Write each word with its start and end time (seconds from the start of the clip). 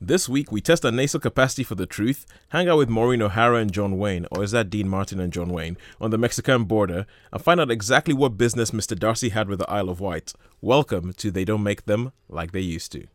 This 0.00 0.28
week, 0.28 0.52
we 0.52 0.60
test 0.60 0.84
our 0.84 0.92
nasal 0.92 1.20
capacity 1.20 1.64
for 1.64 1.74
the 1.74 1.86
truth, 1.86 2.26
hang 2.50 2.68
out 2.68 2.76
with 2.76 2.90
Maureen 2.90 3.22
O'Hara 3.22 3.56
and 3.56 3.72
John 3.72 3.96
Wayne, 3.96 4.26
or 4.30 4.44
is 4.44 4.50
that 4.50 4.68
Dean 4.68 4.90
Martin 4.90 5.18
and 5.18 5.32
John 5.32 5.48
Wayne, 5.48 5.78
on 5.98 6.10
the 6.10 6.18
Mexican 6.18 6.64
border, 6.64 7.06
and 7.32 7.40
find 7.40 7.58
out 7.58 7.70
exactly 7.70 8.12
what 8.12 8.36
business 8.36 8.72
Mr. 8.72 8.96
Darcy 8.96 9.30
had 9.30 9.48
with 9.48 9.58
the 9.58 9.70
Isle 9.70 9.88
of 9.88 9.98
Wight. 9.98 10.34
Welcome 10.60 11.14
to 11.14 11.30
They 11.30 11.46
Don't 11.46 11.62
Make 11.62 11.86
Them 11.86 12.12
Like 12.28 12.52
They 12.52 12.60
Used 12.60 12.92
to. 12.92 13.06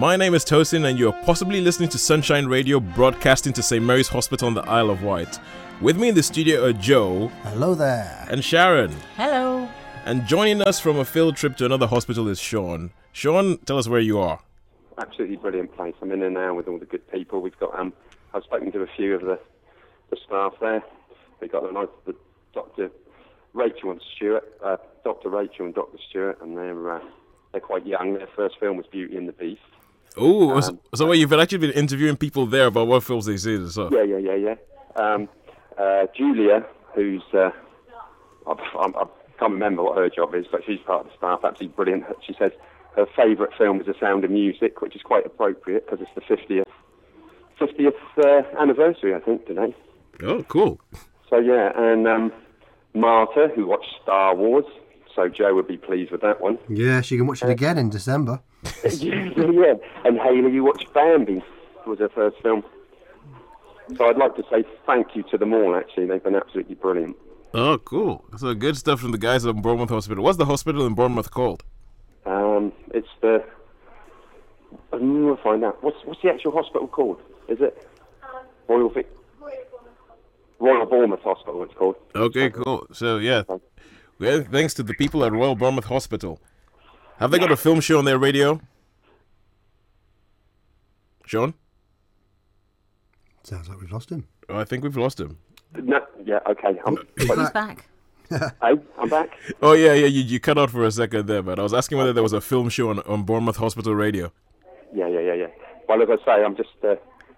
My 0.00 0.16
name 0.16 0.32
is 0.32 0.46
Tosin, 0.46 0.88
and 0.88 0.98
you're 0.98 1.12
possibly 1.24 1.60
listening 1.60 1.90
to 1.90 1.98
Sunshine 1.98 2.46
Radio 2.46 2.80
broadcasting 2.80 3.52
to 3.52 3.62
St. 3.62 3.84
Mary's 3.84 4.08
Hospital 4.08 4.48
on 4.48 4.54
the 4.54 4.62
Isle 4.62 4.88
of 4.88 5.02
Wight. 5.02 5.38
With 5.82 5.98
me 5.98 6.08
in 6.08 6.14
the 6.14 6.22
studio 6.22 6.64
are 6.64 6.72
Joe 6.72 7.28
Hello 7.42 7.74
there. 7.74 8.26
and 8.30 8.42
Sharon. 8.42 8.96
Hello. 9.16 9.68
And 10.06 10.26
joining 10.26 10.62
us 10.62 10.80
from 10.80 10.96
a 10.98 11.04
field 11.04 11.36
trip 11.36 11.54
to 11.58 11.66
another 11.66 11.86
hospital 11.86 12.28
is 12.28 12.40
Sean. 12.40 12.92
Sean, 13.12 13.58
tell 13.66 13.76
us 13.76 13.88
where 13.88 14.00
you 14.00 14.18
are. 14.18 14.40
absolutely 14.96 15.36
brilliant 15.36 15.76
place. 15.76 15.94
I'm 16.00 16.10
in 16.12 16.20
there 16.20 16.30
now 16.30 16.54
with 16.54 16.66
all 16.66 16.78
the 16.78 16.86
good 16.86 17.06
people. 17.12 17.42
We've 17.42 17.58
got 17.58 17.78
um, 17.78 17.92
I've 18.32 18.44
spoken 18.44 18.72
to 18.72 18.80
a 18.80 18.86
few 18.96 19.14
of 19.16 19.20
the, 19.20 19.38
the 20.08 20.16
staff 20.26 20.54
there. 20.62 20.82
We 21.42 21.48
got 21.48 21.62
the, 21.62 21.72
nice 21.72 21.88
the 22.06 22.14
Doctor 22.54 22.90
Rachel 23.52 23.90
and 23.90 24.00
Stuart, 24.16 24.50
uh, 24.64 24.78
Doctor 25.04 25.28
Rachel 25.28 25.66
and 25.66 25.74
Doctor 25.74 25.98
Stuart, 26.08 26.38
and 26.40 26.56
they're 26.56 26.90
uh, 26.90 27.00
they're 27.52 27.60
quite 27.60 27.86
young. 27.86 28.14
Their 28.14 28.28
first 28.34 28.58
film 28.58 28.78
was 28.78 28.86
Beauty 28.86 29.18
and 29.18 29.28
the 29.28 29.32
Beast. 29.32 29.60
Oh, 30.16 30.60
so, 30.60 30.78
so 30.94 31.06
wait, 31.06 31.18
you've 31.18 31.32
actually 31.32 31.58
been 31.58 31.70
interviewing 31.70 32.16
people 32.16 32.46
there 32.46 32.66
about 32.66 32.86
what 32.86 33.02
films 33.02 33.26
they 33.26 33.36
see 33.36 33.54
and 33.54 33.70
stuff. 33.70 33.92
Yeah, 33.92 34.02
yeah, 34.02 34.18
yeah, 34.18 34.34
yeah. 34.34 34.54
Um, 34.96 35.28
uh, 35.78 36.06
Julia, 36.16 36.66
who's 36.94 37.22
uh, 37.32 37.50
I, 38.46 38.52
I, 38.52 38.86
I 38.86 39.04
can't 39.38 39.52
remember 39.52 39.82
what 39.82 39.96
her 39.96 40.08
job 40.10 40.34
is, 40.34 40.46
but 40.50 40.62
she's 40.66 40.80
part 40.80 41.06
of 41.06 41.12
the 41.12 41.16
staff. 41.16 41.40
Absolutely 41.44 41.74
brilliant. 41.74 42.04
She 42.26 42.34
says 42.38 42.52
her 42.96 43.06
favourite 43.16 43.52
film 43.56 43.80
is 43.80 43.86
The 43.86 43.94
Sound 44.00 44.24
of 44.24 44.30
Music, 44.30 44.82
which 44.82 44.96
is 44.96 45.02
quite 45.02 45.24
appropriate 45.24 45.86
because 45.88 46.04
it's 46.04 46.14
the 46.14 46.36
50th 46.36 46.64
50th 47.60 47.92
uh, 48.24 48.60
anniversary, 48.60 49.14
I 49.14 49.20
think, 49.20 49.46
today. 49.46 49.74
Oh, 50.22 50.42
cool. 50.44 50.80
So 51.28 51.38
yeah, 51.38 51.72
and 51.76 52.08
um, 52.08 52.32
Marta, 52.94 53.48
who 53.54 53.66
watched 53.66 53.94
Star 54.02 54.34
Wars, 54.34 54.64
so 55.14 55.28
Joe 55.28 55.54
would 55.54 55.68
be 55.68 55.76
pleased 55.76 56.10
with 56.10 56.20
that 56.22 56.40
one. 56.40 56.58
Yeah, 56.68 57.00
she 57.00 57.16
can 57.16 57.26
watch 57.26 57.42
it 57.42 57.50
again 57.50 57.78
in 57.78 57.90
December. 57.90 58.40
yeah, 58.84 59.30
yeah. 59.36 59.74
And 60.04 60.18
Haley, 60.18 60.52
you 60.52 60.64
watched 60.64 60.92
Bambi, 60.92 61.42
was 61.86 61.98
her 61.98 62.08
first 62.08 62.36
film. 62.42 62.62
So 63.96 64.08
I'd 64.08 64.16
like 64.16 64.36
to 64.36 64.44
say 64.50 64.64
thank 64.86 65.16
you 65.16 65.22
to 65.30 65.38
them 65.38 65.52
all. 65.52 65.74
Actually, 65.74 66.06
they've 66.06 66.22
been 66.22 66.36
absolutely 66.36 66.76
brilliant. 66.76 67.16
Oh, 67.52 67.78
cool. 67.78 68.24
So 68.36 68.54
good 68.54 68.76
stuff 68.76 69.00
from 69.00 69.10
the 69.10 69.18
guys 69.18 69.44
at 69.44 69.56
Bournemouth 69.56 69.90
Hospital. 69.90 70.22
What's 70.22 70.38
the 70.38 70.44
hospital 70.44 70.86
in 70.86 70.94
Bournemouth 70.94 71.30
called? 71.32 71.64
Um, 72.24 72.72
it's 72.94 73.08
the. 73.20 73.42
I'm 74.92 75.24
gonna 75.24 75.36
find 75.42 75.64
out. 75.64 75.82
What's 75.82 75.96
what's 76.04 76.22
the 76.22 76.30
actual 76.30 76.52
hospital 76.52 76.86
called? 76.86 77.20
Is 77.48 77.58
it 77.60 77.88
Royal 78.68 78.88
Vic? 78.90 79.08
Royal 80.60 80.86
Bournemouth 80.86 81.22
Hospital. 81.22 81.62
It's 81.64 81.74
called. 81.74 81.96
Okay, 82.14 82.50
cool. 82.50 82.86
So 82.92 83.16
yeah, 83.18 83.42
well, 84.20 84.44
thanks 84.44 84.74
to 84.74 84.82
the 84.82 84.94
people 84.94 85.24
at 85.24 85.32
Royal 85.32 85.56
Bournemouth 85.56 85.86
Hospital. 85.86 86.40
Have 87.18 87.30
they 87.30 87.38
got 87.38 87.50
a 87.50 87.56
film 87.56 87.80
show 87.80 87.98
on 87.98 88.04
their 88.04 88.18
radio? 88.18 88.60
Sean? 91.26 91.54
Sounds 93.42 93.68
like 93.68 93.80
we've 93.80 93.90
lost 93.92 94.10
him. 94.10 94.26
Oh, 94.48 94.58
I 94.58 94.64
think 94.64 94.84
we've 94.84 94.96
lost 94.96 95.20
him. 95.20 95.38
No, 95.74 96.00
yeah, 96.24 96.40
okay. 96.48 96.78
I'm, 96.84 96.96
He's 97.16 97.28
He's 97.28 97.50
back. 97.50 97.52
back. 97.52 97.86
hey, 98.62 98.74
I'm 98.98 99.08
back. 99.08 99.30
Oh 99.62 99.72
yeah, 99.72 99.92
yeah. 99.94 100.06
You, 100.06 100.22
you 100.22 100.38
cut 100.38 100.58
out 100.58 100.70
for 100.70 100.84
a 100.84 100.90
second 100.90 101.26
there, 101.26 101.42
but 101.42 101.58
I 101.58 101.62
was 101.62 101.74
asking 101.74 101.98
whether 101.98 102.12
there 102.12 102.22
was 102.22 102.32
a 102.32 102.40
film 102.40 102.68
show 102.68 102.90
on, 102.90 103.00
on 103.00 103.24
Bournemouth 103.24 103.56
Hospital 103.56 103.94
Radio. 103.94 104.32
Yeah, 104.94 105.08
yeah, 105.08 105.20
yeah, 105.20 105.34
yeah. 105.34 105.46
Well, 105.88 106.02
as 106.02 106.08
I 106.10 106.24
say, 106.24 106.44
I'm 106.44 106.56
just 106.56 106.70
uh, 106.84 106.94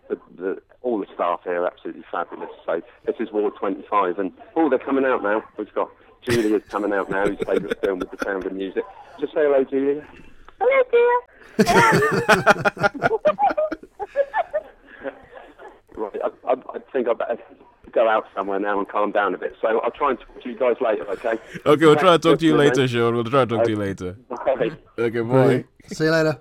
the, 0.09 0.19
the, 0.37 0.63
all 0.83 0.99
the 0.99 1.07
staff 1.15 1.41
here 1.45 1.63
are 1.63 1.67
absolutely 1.67 2.05
fabulous. 2.11 2.51
So 2.67 2.83
this 3.07 3.17
is 3.21 3.33
Ward 3.33 3.55
25, 3.59 4.19
and 4.19 4.33
oh, 4.57 4.69
they're 4.69 4.79
coming 4.79 5.05
out 5.05 5.23
now. 5.23 5.43
We've 5.57 5.73
got 5.75 5.91
Julia's 6.23 6.63
coming 6.69 6.93
out 6.93 7.11
now. 7.11 7.27
His 7.27 7.39
favourite 7.39 7.81
film 7.81 7.99
with 7.99 8.11
the 8.11 8.19
sound 8.25 8.47
of 8.47 8.53
music. 8.53 8.85
Just 9.21 9.35
say 9.35 9.41
hello, 9.43 9.65
Julia. 9.65 10.07
Hello, 10.61 10.83
dear. 10.91 11.21
right, 15.97 16.21
I, 16.25 16.29
I, 16.49 16.53
I 16.53 16.79
think 16.93 17.09
I 17.09 17.13
better 17.13 17.39
go 17.93 18.09
out 18.09 18.27
somewhere 18.35 18.59
now 18.59 18.79
and 18.79 18.89
calm 18.89 19.13
down 19.13 19.35
a 19.35 19.39
bit. 19.39 19.55
So 19.61 19.81
I'll 19.81 19.91
try 19.91 20.11
and 20.11 20.19
talk 20.19 20.43
to 20.43 20.49
you 20.49 20.59
guys 20.59 20.77
later, 20.81 21.09
okay? 21.11 21.39
Okay, 21.67 21.85
we'll 21.85 21.97
try 21.97 22.13
to 22.13 22.19
talk 22.19 22.39
to 22.39 22.47
you 22.47 22.57
later, 22.57 22.89
Sean. 22.89 23.15
We'll 23.15 23.25
try 23.25 23.45
to 23.45 23.57
talk 23.57 23.65
to 23.65 23.71
you 23.71 23.77
later. 23.77 24.17
Bye. 24.29 24.73
Okay, 24.99 25.21
boy. 25.21 25.47
Right. 25.47 25.67
See 25.89 26.05
you 26.05 26.11
later. 26.11 26.41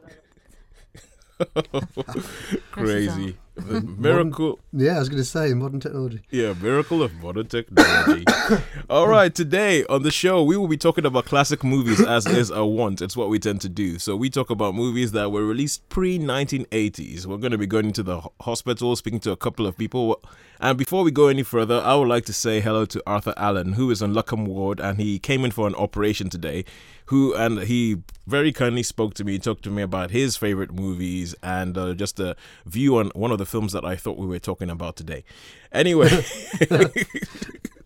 Crazy. 2.71 3.37
The 3.67 3.81
miracle. 3.81 4.59
Yeah, 4.73 4.95
I 4.95 4.99
was 4.99 5.09
going 5.09 5.21
to 5.21 5.25
say 5.25 5.53
modern 5.53 5.79
technology. 5.79 6.21
Yeah, 6.29 6.53
miracle 6.61 7.03
of 7.03 7.13
modern 7.15 7.47
technology. 7.47 8.25
All 8.89 9.07
right, 9.07 9.33
today 9.33 9.85
on 9.85 10.03
the 10.03 10.11
show, 10.11 10.43
we 10.43 10.57
will 10.57 10.67
be 10.67 10.77
talking 10.77 11.05
about 11.05 11.25
classic 11.25 11.63
movies 11.63 12.05
as 12.05 12.25
is 12.25 12.49
a 12.49 12.65
want. 12.65 13.01
It's 13.01 13.15
what 13.15 13.29
we 13.29 13.39
tend 13.39 13.61
to 13.61 13.69
do. 13.69 13.99
So 13.99 14.15
we 14.15 14.29
talk 14.29 14.49
about 14.49 14.75
movies 14.75 15.11
that 15.13 15.31
were 15.31 15.45
released 15.45 15.87
pre 15.89 16.17
1980s. 16.19 17.25
We're 17.25 17.37
going 17.37 17.51
to 17.51 17.57
be 17.57 17.67
going 17.67 17.85
into 17.85 18.03
the 18.03 18.21
hospital, 18.41 18.95
speaking 18.95 19.19
to 19.21 19.31
a 19.31 19.37
couple 19.37 19.65
of 19.67 19.77
people. 19.77 20.21
And 20.59 20.77
before 20.77 21.03
we 21.03 21.11
go 21.11 21.27
any 21.27 21.43
further, 21.43 21.81
I 21.83 21.95
would 21.95 22.07
like 22.07 22.25
to 22.25 22.33
say 22.33 22.59
hello 22.59 22.85
to 22.85 23.01
Arthur 23.07 23.33
Allen, 23.35 23.73
who 23.73 23.89
is 23.89 24.01
on 24.01 24.13
Luckham 24.13 24.45
Ward, 24.47 24.79
and 24.79 24.99
he 24.99 25.17
came 25.17 25.43
in 25.43 25.51
for 25.51 25.67
an 25.67 25.75
operation 25.75 26.29
today. 26.29 26.65
Who 27.11 27.35
and 27.35 27.59
he 27.59 27.97
very 28.25 28.51
kindly 28.51 28.83
spoke 28.83 29.13
to 29.15 29.23
me, 29.23 29.37
talked 29.37 29.63
to 29.63 29.69
me 29.69 29.81
about 29.81 30.11
his 30.11 30.37
favorite 30.37 30.73
movies, 30.73 31.35
and 31.43 31.77
uh, 31.77 31.93
just 31.93 32.19
a 32.19 32.35
view 32.65 32.97
on 32.97 33.11
one 33.13 33.31
of 33.31 33.37
the 33.37 33.45
films 33.45 33.73
that 33.73 33.85
I 33.85 33.95
thought 33.95 34.17
we 34.17 34.25
were 34.25 34.39
talking 34.39 34.69
about 34.69 34.95
today. 34.95 35.23
Anyway, 35.71 36.09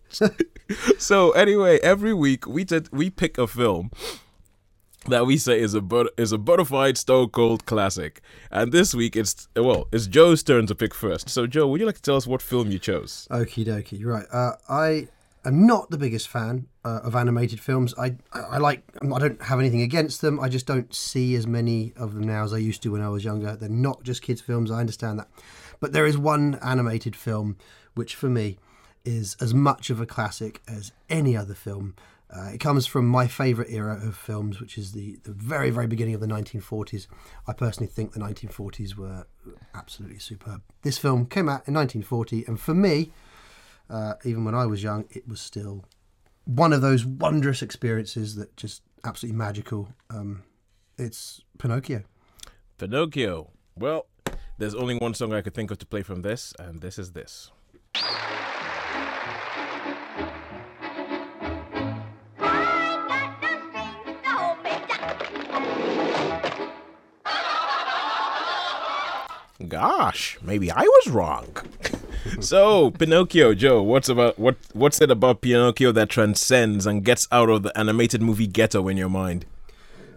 so 0.98 1.32
anyway, 1.32 1.80
every 1.82 2.14
week 2.14 2.48
we 2.48 2.64
did, 2.64 2.92
we 2.92 3.10
pick 3.10 3.38
a 3.38 3.48
film 3.48 3.90
that 5.08 5.26
we 5.26 5.38
say 5.38 5.60
is 5.60 5.74
a 5.74 5.82
but 5.82 6.12
is 6.18 6.32
a 6.32 6.66
fide 6.66 6.98
stone 6.98 7.30
cold 7.30 7.66
classic, 7.66 8.22
and 8.52 8.72
this 8.72 8.94
week 8.94 9.16
it's 9.16 9.48
well 9.56 9.88
it's 9.92 10.08
Joe's 10.08 10.44
turn 10.44 10.68
to 10.68 10.76
pick 10.76 10.94
first. 10.94 11.30
So 11.30 11.48
Joe, 11.48 11.68
would 11.68 11.80
you 11.80 11.86
like 11.86 11.96
to 11.96 12.02
tell 12.02 12.16
us 12.16 12.28
what 12.28 12.42
film 12.42 12.72
you 12.72 12.80
chose? 12.80 13.28
Okie 13.32 13.66
dokie. 13.66 14.06
Right. 14.06 14.26
Uh, 14.32 14.54
I 14.70 15.08
am 15.44 15.66
not 15.66 15.90
the 15.90 15.98
biggest 15.98 16.28
fan 16.28 16.68
uh, 16.86 17.00
of 17.04 17.16
animated 17.16 17.60
films. 17.60 17.96
I, 17.98 18.16
I 18.32 18.60
like. 18.60 18.84
I 19.02 19.20
don't 19.20 19.42
have 19.42 19.60
anything 19.60 19.82
against 19.82 20.22
them. 20.22 20.40
I 20.40 20.48
just 20.48 20.68
don't 20.68 20.94
see 20.94 21.36
as 21.36 21.48
many 21.48 21.94
of 21.98 22.14
them 22.14 22.24
now 22.24 22.44
as 22.44 22.54
I 22.54 22.58
used 22.58 22.84
to 22.84 22.92
when 22.92 23.02
I 23.02 23.10
was 23.10 23.26
younger. 23.26 23.56
They're 23.56 23.68
not 23.68 24.04
just 24.04 24.22
kids' 24.22 24.40
films. 24.40 24.70
I 24.70 24.80
understand 24.80 25.18
that, 25.18 25.28
but 25.80 25.94
there 25.94 26.06
is 26.06 26.18
one 26.18 26.60
animated 26.64 27.16
film 27.16 27.58
which, 27.96 28.14
for 28.14 28.30
me, 28.30 28.60
is 29.04 29.36
as 29.42 29.54
much 29.54 29.90
of 29.90 30.00
a 30.00 30.06
classic 30.06 30.62
as 30.68 30.92
any 31.10 31.36
other 31.36 31.56
film. 31.56 31.96
Uh, 32.30 32.50
it 32.54 32.60
comes 32.60 32.86
from 32.86 33.08
my 33.08 33.28
favourite 33.28 33.72
era 33.72 34.00
of 34.04 34.16
films, 34.16 34.60
which 34.60 34.78
is 34.78 34.92
the, 34.92 35.18
the 35.24 35.32
very, 35.32 35.70
very 35.70 35.88
beginning 35.88 36.14
of 36.14 36.22
the 36.22 36.28
1940s. 36.28 37.08
I 37.48 37.54
personally 37.54 37.88
think 37.88 38.12
the 38.12 38.20
1940s 38.20 38.96
were 38.96 39.26
absolutely 39.74 40.20
superb. 40.20 40.62
This 40.82 40.98
film 40.98 41.28
came 41.28 41.48
out 41.48 41.66
in 41.68 41.74
1940, 41.74 42.46
and 42.46 42.60
for 42.60 42.74
me, 42.74 43.12
uh, 43.90 44.16
even 44.26 44.44
when 44.44 44.56
I 44.56 44.66
was 44.66 44.84
young, 44.84 45.06
it 45.12 45.28
was 45.28 45.40
still 45.40 45.86
one 46.46 46.74
of 46.74 46.82
those 46.82 47.06
wondrous 47.06 47.62
experiences 47.62 48.36
that 48.36 48.56
just 48.56 48.84
absolutely 49.04 49.38
magical. 49.38 49.90
Um, 50.10 50.44
it's 50.98 51.42
Pinocchio. 51.58 52.04
Pinocchio. 52.78 53.52
Well, 53.76 54.06
there's 54.58 54.76
only 54.76 54.98
one 54.98 55.14
song 55.14 55.34
I 55.34 55.42
could 55.42 55.54
think 55.54 55.72
of 55.72 55.80
to 55.80 55.86
play 55.86 56.04
from 56.04 56.22
this, 56.22 56.54
and 56.58 56.82
this 56.82 56.98
is 56.98 57.12
this. 57.12 57.52
Gosh, 69.68 70.38
maybe 70.42 70.72
I 70.72 70.82
was 70.82 71.08
wrong. 71.10 71.48
so, 72.40 72.92
Pinocchio, 72.92 73.54
Joe, 73.54 73.82
what's 73.82 74.10
about 74.10 74.38
what 74.40 74.58
what's 74.74 75.02
it 75.02 75.12
about 75.12 75.42
Pinocchio 75.42 75.92
that 75.92 76.10
transcends 76.10 76.86
and 76.86 77.04
gets 77.04 77.28
out 77.32 77.50
of 77.50 77.64
the 77.64 77.78
animated 77.78 78.22
movie 78.22 78.48
ghetto 78.48 78.88
in 78.88 78.98
your 78.98 79.10
mind? 79.10 79.46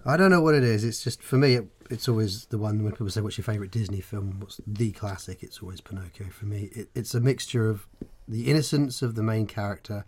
I 0.04 0.16
don't 0.16 0.30
know 0.30 0.40
what 0.40 0.54
it 0.54 0.64
is. 0.64 0.84
It's 0.84 1.02
just 1.02 1.22
for 1.22 1.36
me, 1.36 1.54
it, 1.54 1.68
it's 1.90 2.08
always 2.08 2.46
the 2.46 2.58
one 2.58 2.82
when 2.82 2.92
people 2.92 3.10
say, 3.10 3.20
"What's 3.20 3.38
your 3.38 3.44
favourite 3.44 3.70
Disney 3.70 4.00
film?" 4.00 4.40
What's 4.40 4.60
the 4.66 4.92
classic? 4.92 5.42
It's 5.42 5.60
always 5.60 5.80
Pinocchio 5.80 6.28
for 6.30 6.46
me. 6.46 6.70
It, 6.72 6.88
it's 6.94 7.14
a 7.14 7.20
mixture 7.20 7.68
of 7.68 7.86
the 8.26 8.46
innocence 8.46 9.02
of 9.02 9.14
the 9.14 9.22
main 9.22 9.46
character, 9.46 10.04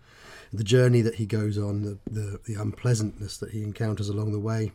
the 0.53 0.65
journey 0.65 1.01
that 1.01 1.17
he 1.17 1.27
goes 1.27 1.59
on, 1.59 1.83
the, 1.83 1.99
the 2.11 2.41
the 2.47 2.55
unpleasantness 2.55 3.39
that 3.39 3.51
he 3.51 3.63
encounters 3.63 4.09
along 4.09 4.33
the 4.33 4.41
way, 4.41 4.73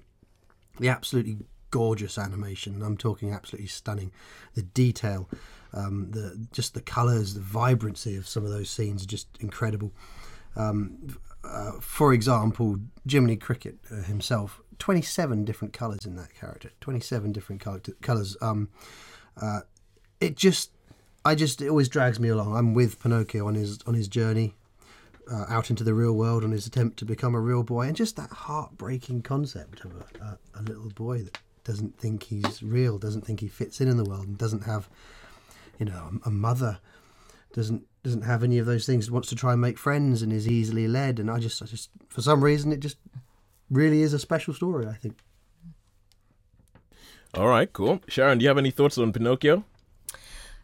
the 0.79 0.89
absolutely 0.89 1.37
gorgeous 1.71 2.17
animation. 2.17 2.81
I'm 2.81 2.97
talking 2.97 3.33
absolutely 3.33 3.67
stunning. 3.67 4.11
The 4.53 4.61
detail. 4.61 5.29
Um, 5.75 6.11
the 6.11 6.47
just 6.51 6.73
the 6.73 6.81
colours, 6.81 7.33
the 7.33 7.41
vibrancy 7.41 8.15
of 8.17 8.27
some 8.27 8.45
of 8.45 8.51
those 8.51 8.69
scenes 8.69 9.03
are 9.03 9.07
just 9.07 9.27
incredible. 9.39 9.91
Um, 10.55 11.17
uh, 11.43 11.73
for 11.81 12.13
example, 12.13 12.79
Jiminy 13.05 13.35
Cricket 13.35 13.75
uh, 13.91 14.03
himself, 14.03 14.61
twenty-seven 14.79 15.45
different 15.45 15.73
colours 15.73 16.05
in 16.05 16.15
that 16.15 16.33
character, 16.33 16.71
twenty-seven 16.79 17.33
different 17.33 17.61
colours. 18.01 18.37
Um, 18.41 18.69
uh, 19.41 19.61
it 20.21 20.37
just, 20.37 20.71
I 21.25 21.35
just, 21.35 21.61
it 21.61 21.67
always 21.67 21.89
drags 21.89 22.19
me 22.19 22.29
along. 22.29 22.55
I'm 22.55 22.73
with 22.73 22.99
Pinocchio 23.01 23.45
on 23.45 23.55
his 23.55 23.79
on 23.85 23.95
his 23.95 24.07
journey 24.07 24.55
uh, 25.29 25.45
out 25.49 25.69
into 25.69 25.83
the 25.83 25.93
real 25.93 26.13
world 26.13 26.43
on 26.43 26.51
his 26.51 26.65
attempt 26.65 26.97
to 26.99 27.05
become 27.05 27.35
a 27.35 27.41
real 27.41 27.63
boy, 27.63 27.87
and 27.87 27.97
just 27.97 28.15
that 28.15 28.29
heartbreaking 28.29 29.23
concept 29.23 29.83
of 29.83 29.91
a, 29.91 30.23
a, 30.23 30.37
a 30.59 30.61
little 30.61 30.89
boy 30.89 31.21
that 31.23 31.37
doesn't 31.65 31.99
think 31.99 32.23
he's 32.23 32.63
real, 32.63 32.97
doesn't 32.97 33.25
think 33.25 33.41
he 33.41 33.49
fits 33.49 33.81
in 33.81 33.89
in 33.89 33.97
the 33.97 34.05
world, 34.05 34.27
and 34.27 34.37
doesn't 34.37 34.63
have 34.63 34.87
you 35.79 35.85
know, 35.85 36.19
a 36.25 36.31
mother 36.31 36.79
doesn't 37.53 37.83
doesn't 38.03 38.21
have 38.21 38.43
any 38.43 38.59
of 38.59 38.65
those 38.65 38.85
things. 38.85 39.09
Wants 39.09 39.29
to 39.29 39.35
try 39.35 39.53
and 39.53 39.61
make 39.61 39.79
friends 39.79 40.21
and 40.21 40.31
is 40.31 40.47
easily 40.47 40.87
led. 40.87 41.19
And 41.19 41.29
I 41.31 41.39
just, 41.39 41.61
I 41.61 41.65
just, 41.65 41.89
for 42.07 42.21
some 42.21 42.43
reason, 42.43 42.71
it 42.71 42.79
just 42.79 42.97
really 43.71 44.01
is 44.01 44.13
a 44.13 44.19
special 44.19 44.53
story. 44.53 44.85
I 44.87 44.93
think. 44.93 45.17
All 47.33 47.47
right, 47.47 47.71
cool. 47.73 48.01
Sharon, 48.07 48.37
do 48.37 48.43
you 48.43 48.49
have 48.49 48.57
any 48.57 48.71
thoughts 48.71 48.97
on 48.97 49.11
Pinocchio? 49.11 49.65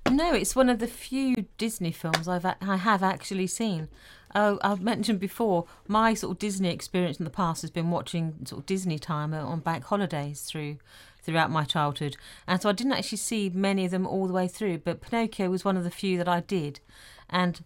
No, 0.09 0.33
it's 0.33 0.55
one 0.55 0.69
of 0.69 0.79
the 0.79 0.87
few 0.87 1.45
Disney 1.57 1.91
films 1.91 2.27
I've 2.27 2.45
I 2.45 2.77
have 2.77 3.03
actually 3.03 3.47
seen. 3.47 3.87
Oh, 4.33 4.59
I've 4.63 4.81
mentioned 4.81 5.19
before 5.19 5.65
my 5.87 6.13
sort 6.13 6.31
of 6.31 6.39
Disney 6.39 6.69
experience 6.69 7.17
in 7.17 7.25
the 7.25 7.31
past 7.31 7.61
has 7.61 7.71
been 7.71 7.91
watching 7.91 8.35
sort 8.45 8.61
of 8.61 8.65
Disney 8.65 8.97
time 8.97 9.33
uh, 9.33 9.43
on 9.43 9.59
bank 9.59 9.83
holidays 9.83 10.43
through 10.43 10.77
throughout 11.23 11.51
my 11.51 11.63
childhood. 11.63 12.17
And 12.47 12.61
so 12.61 12.69
I 12.69 12.73
didn't 12.73 12.93
actually 12.93 13.19
see 13.19 13.49
many 13.49 13.85
of 13.85 13.91
them 13.91 14.07
all 14.07 14.27
the 14.27 14.33
way 14.33 14.47
through, 14.47 14.79
but 14.79 15.01
Pinocchio 15.01 15.49
was 15.49 15.63
one 15.63 15.77
of 15.77 15.83
the 15.83 15.91
few 15.91 16.17
that 16.17 16.27
I 16.27 16.41
did. 16.41 16.79
And 17.29 17.63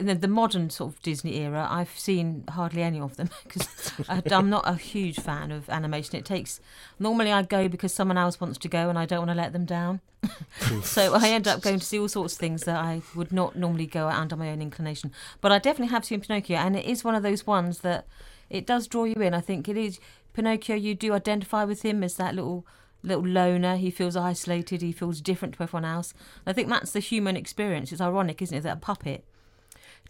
the, 0.00 0.14
the 0.14 0.28
modern 0.28 0.70
sort 0.70 0.94
of 0.94 1.02
Disney 1.02 1.36
era, 1.36 1.66
I've 1.70 1.98
seen 1.98 2.44
hardly 2.50 2.82
any 2.82 3.00
of 3.00 3.16
them 3.16 3.30
because 3.44 3.92
I'm 4.08 4.50
not 4.50 4.66
a 4.66 4.74
huge 4.74 5.20
fan 5.20 5.50
of 5.50 5.68
animation. 5.68 6.16
It 6.16 6.24
takes 6.24 6.60
normally 6.98 7.32
I 7.32 7.42
go 7.42 7.68
because 7.68 7.92
someone 7.92 8.18
else 8.18 8.40
wants 8.40 8.58
to 8.58 8.68
go 8.68 8.88
and 8.88 8.98
I 8.98 9.06
don't 9.06 9.20
want 9.20 9.30
to 9.30 9.34
let 9.34 9.52
them 9.52 9.64
down. 9.64 10.00
so 10.82 11.14
I 11.14 11.28
end 11.28 11.48
up 11.48 11.62
going 11.62 11.78
to 11.78 11.84
see 11.84 11.98
all 11.98 12.08
sorts 12.08 12.34
of 12.34 12.38
things 12.38 12.64
that 12.64 12.76
I 12.76 13.02
would 13.14 13.32
not 13.32 13.56
normally 13.56 13.86
go 13.86 14.08
at 14.08 14.16
under 14.16 14.36
my 14.36 14.50
own 14.50 14.60
inclination. 14.60 15.12
But 15.40 15.52
I 15.52 15.58
definitely 15.58 15.92
have 15.92 16.04
seen 16.04 16.20
Pinocchio, 16.20 16.56
and 16.56 16.76
it 16.76 16.84
is 16.84 17.04
one 17.04 17.14
of 17.14 17.22
those 17.22 17.46
ones 17.46 17.78
that 17.80 18.06
it 18.50 18.66
does 18.66 18.86
draw 18.86 19.04
you 19.04 19.14
in. 19.14 19.32
I 19.32 19.40
think 19.40 19.68
it 19.68 19.76
is 19.76 19.98
Pinocchio. 20.34 20.76
You 20.76 20.94
do 20.94 21.12
identify 21.14 21.64
with 21.64 21.82
him 21.82 22.02
as 22.02 22.16
that 22.16 22.34
little 22.34 22.66
little 23.02 23.26
loner. 23.26 23.76
He 23.76 23.90
feels 23.90 24.16
isolated. 24.16 24.82
He 24.82 24.92
feels 24.92 25.20
different 25.20 25.54
to 25.54 25.62
everyone 25.62 25.84
else. 25.84 26.14
I 26.46 26.52
think 26.52 26.68
that's 26.68 26.92
the 26.92 27.00
human 27.00 27.36
experience. 27.36 27.92
It's 27.92 28.00
ironic, 28.00 28.42
isn't 28.42 28.56
it, 28.56 28.62
that 28.62 28.76
a 28.76 28.80
puppet 28.80 29.24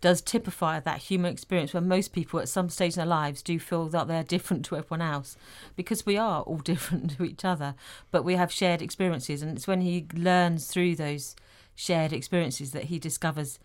does 0.00 0.22
typify 0.22 0.80
that 0.80 0.98
human 0.98 1.32
experience 1.32 1.74
where 1.74 1.80
most 1.80 2.12
people 2.12 2.40
at 2.40 2.48
some 2.48 2.70
stage 2.70 2.94
in 2.94 3.00
their 3.00 3.06
lives 3.06 3.42
do 3.42 3.58
feel 3.58 3.86
that 3.88 4.08
they're 4.08 4.22
different 4.22 4.64
to 4.64 4.76
everyone 4.76 5.02
else 5.02 5.36
because 5.76 6.06
we 6.06 6.16
are 6.16 6.42
all 6.42 6.56
different 6.64 7.16
to 7.16 7.24
each 7.24 7.44
other, 7.44 7.74
but 8.10 8.24
we 8.24 8.34
have 8.34 8.52
shared 8.52 8.82
experiences. 8.82 9.42
And 9.42 9.56
it's 9.56 9.66
when 9.66 9.82
he 9.82 10.06
learns 10.14 10.66
through 10.68 10.96
those 10.96 11.36
shared 11.74 12.12
experiences 12.12 12.72
that 12.72 12.84
he 12.84 12.98
discovers 12.98 13.58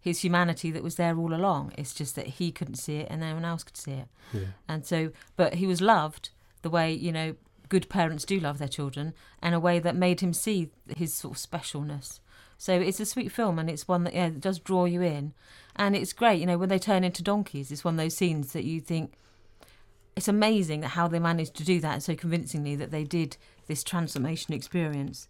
his 0.00 0.20
humanity 0.20 0.70
that 0.70 0.82
was 0.82 0.96
there 0.96 1.16
all 1.18 1.34
along. 1.34 1.72
It's 1.76 1.92
just 1.92 2.16
that 2.16 2.26
he 2.26 2.52
couldn't 2.52 2.76
see 2.76 2.98
it 2.98 3.08
and 3.10 3.20
no 3.20 3.34
one 3.34 3.44
else 3.44 3.64
could 3.64 3.76
see 3.76 3.92
it. 3.92 4.08
Yeah. 4.32 4.40
And 4.68 4.86
so, 4.86 5.10
but 5.36 5.54
he 5.54 5.66
was 5.66 5.80
loved 5.80 6.30
the 6.62 6.70
way, 6.70 6.92
you 6.92 7.12
know, 7.12 7.34
good 7.70 7.88
parents 7.88 8.26
do 8.26 8.38
love 8.38 8.58
their 8.58 8.68
children 8.68 9.14
and 9.40 9.54
a 9.54 9.60
way 9.60 9.78
that 9.78 9.96
made 9.96 10.20
him 10.20 10.34
see 10.34 10.68
his 10.94 11.14
sort 11.14 11.38
of 11.38 11.42
specialness. 11.42 12.20
So 12.58 12.74
it's 12.74 13.00
a 13.00 13.06
sweet 13.06 13.32
film 13.32 13.58
and 13.58 13.70
it's 13.70 13.88
one 13.88 14.04
that 14.04 14.12
yeah, 14.12 14.28
does 14.38 14.58
draw 14.58 14.84
you 14.84 15.00
in. 15.00 15.32
And 15.76 15.96
it's 15.96 16.12
great, 16.12 16.40
you 16.40 16.46
know, 16.46 16.58
when 16.58 16.68
they 16.68 16.78
turn 16.78 17.04
into 17.04 17.22
donkeys, 17.22 17.72
it's 17.72 17.84
one 17.84 17.94
of 17.94 17.98
those 17.98 18.14
scenes 18.14 18.52
that 18.52 18.64
you 18.64 18.82
think 18.82 19.14
it's 20.16 20.28
amazing 20.28 20.82
how 20.82 21.08
they 21.08 21.18
managed 21.18 21.54
to 21.54 21.64
do 21.64 21.80
that 21.80 22.02
so 22.02 22.14
convincingly 22.14 22.76
that 22.76 22.90
they 22.90 23.04
did 23.04 23.38
this 23.68 23.82
transformation 23.82 24.52
experience. 24.52 25.28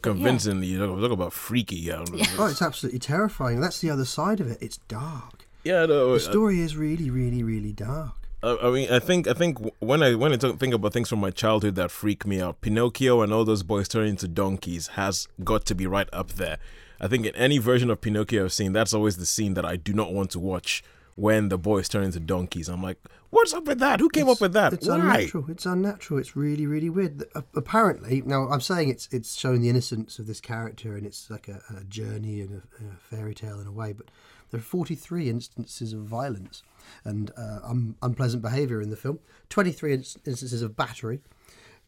Convincingly, 0.00 0.68
yeah. 0.68 0.78
you 0.78 1.00
talk 1.00 1.10
about 1.10 1.32
freaky. 1.34 1.76
Yeah. 1.76 2.04
Oh, 2.38 2.46
it's 2.46 2.62
absolutely 2.62 3.00
terrifying. 3.00 3.60
That's 3.60 3.80
the 3.80 3.90
other 3.90 4.06
side 4.06 4.40
of 4.40 4.50
it. 4.50 4.56
It's 4.62 4.78
dark. 4.88 5.46
Yeah, 5.64 5.84
no, 5.84 6.14
the 6.14 6.20
story 6.20 6.60
is 6.60 6.76
really, 6.76 7.10
really, 7.10 7.42
really 7.42 7.72
dark. 7.72 8.14
I 8.42 8.70
mean, 8.70 8.90
I 8.90 8.98
think 8.98 9.28
I 9.28 9.34
think 9.34 9.58
when 9.80 10.02
I 10.02 10.14
when 10.14 10.32
I 10.32 10.36
think 10.36 10.74
about 10.74 10.92
things 10.92 11.10
from 11.10 11.20
my 11.20 11.30
childhood 11.30 11.74
that 11.74 11.90
freak 11.90 12.26
me 12.26 12.40
out, 12.40 12.60
Pinocchio 12.62 13.20
and 13.20 13.32
all 13.32 13.44
those 13.44 13.62
boys 13.62 13.86
turning 13.86 14.10
into 14.10 14.28
donkeys 14.28 14.88
has 14.88 15.28
got 15.44 15.66
to 15.66 15.74
be 15.74 15.86
right 15.86 16.08
up 16.12 16.32
there. 16.32 16.58
I 17.00 17.08
think 17.08 17.26
in 17.26 17.34
any 17.36 17.58
version 17.58 17.90
of 17.90 18.00
Pinocchio 18.00 18.44
I've 18.44 18.52
seen, 18.52 18.72
that's 18.72 18.94
always 18.94 19.18
the 19.18 19.26
scene 19.26 19.54
that 19.54 19.64
I 19.64 19.76
do 19.76 19.92
not 19.92 20.12
want 20.12 20.30
to 20.32 20.38
watch 20.38 20.82
when 21.16 21.50
the 21.50 21.58
boys 21.58 21.88
turn 21.88 22.04
into 22.04 22.20
donkeys. 22.20 22.68
I'm 22.68 22.82
like, 22.82 22.96
what's 23.28 23.52
up 23.52 23.64
with 23.64 23.78
that? 23.80 24.00
Who 24.00 24.08
came 24.08 24.28
it's, 24.28 24.38
up 24.38 24.40
with 24.40 24.54
that? 24.54 24.72
It's 24.72 24.88
Why? 24.88 24.96
unnatural. 24.96 25.44
It's 25.48 25.66
unnatural. 25.66 26.18
It's 26.18 26.34
really, 26.34 26.66
really 26.66 26.88
weird. 26.88 27.24
Uh, 27.34 27.42
apparently, 27.54 28.22
now 28.24 28.48
I'm 28.48 28.62
saying 28.62 28.88
it's 28.88 29.06
it's 29.12 29.38
showing 29.38 29.60
the 29.60 29.68
innocence 29.68 30.18
of 30.18 30.26
this 30.26 30.40
character 30.40 30.96
and 30.96 31.06
it's 31.06 31.30
like 31.30 31.48
a, 31.48 31.60
a 31.76 31.84
journey 31.84 32.40
and 32.40 32.62
a, 32.62 32.84
a 32.84 32.96
fairy 32.96 33.34
tale 33.34 33.60
in 33.60 33.66
a 33.66 33.72
way, 33.72 33.92
but 33.92 34.06
there 34.50 34.58
are 34.58 34.62
43 34.62 35.28
instances 35.28 35.92
of 35.92 36.00
violence 36.00 36.62
and 37.04 37.30
uh, 37.36 37.60
un- 37.62 37.96
unpleasant 38.02 38.42
behaviour 38.42 38.80
in 38.80 38.90
the 38.90 38.96
film, 38.96 39.20
23 39.48 39.94
instances 39.94 40.62
of 40.62 40.76
battery, 40.76 41.20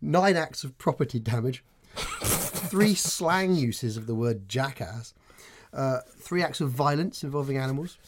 nine 0.00 0.36
acts 0.36 0.64
of 0.64 0.76
property 0.78 1.18
damage, 1.18 1.64
three 1.94 2.94
slang 2.94 3.54
uses 3.54 3.96
of 3.96 4.06
the 4.06 4.14
word 4.14 4.48
jackass, 4.48 5.14
uh, 5.72 5.98
three 6.18 6.42
acts 6.42 6.60
of 6.60 6.70
violence 6.70 7.24
involving 7.24 7.56
animals, 7.56 7.98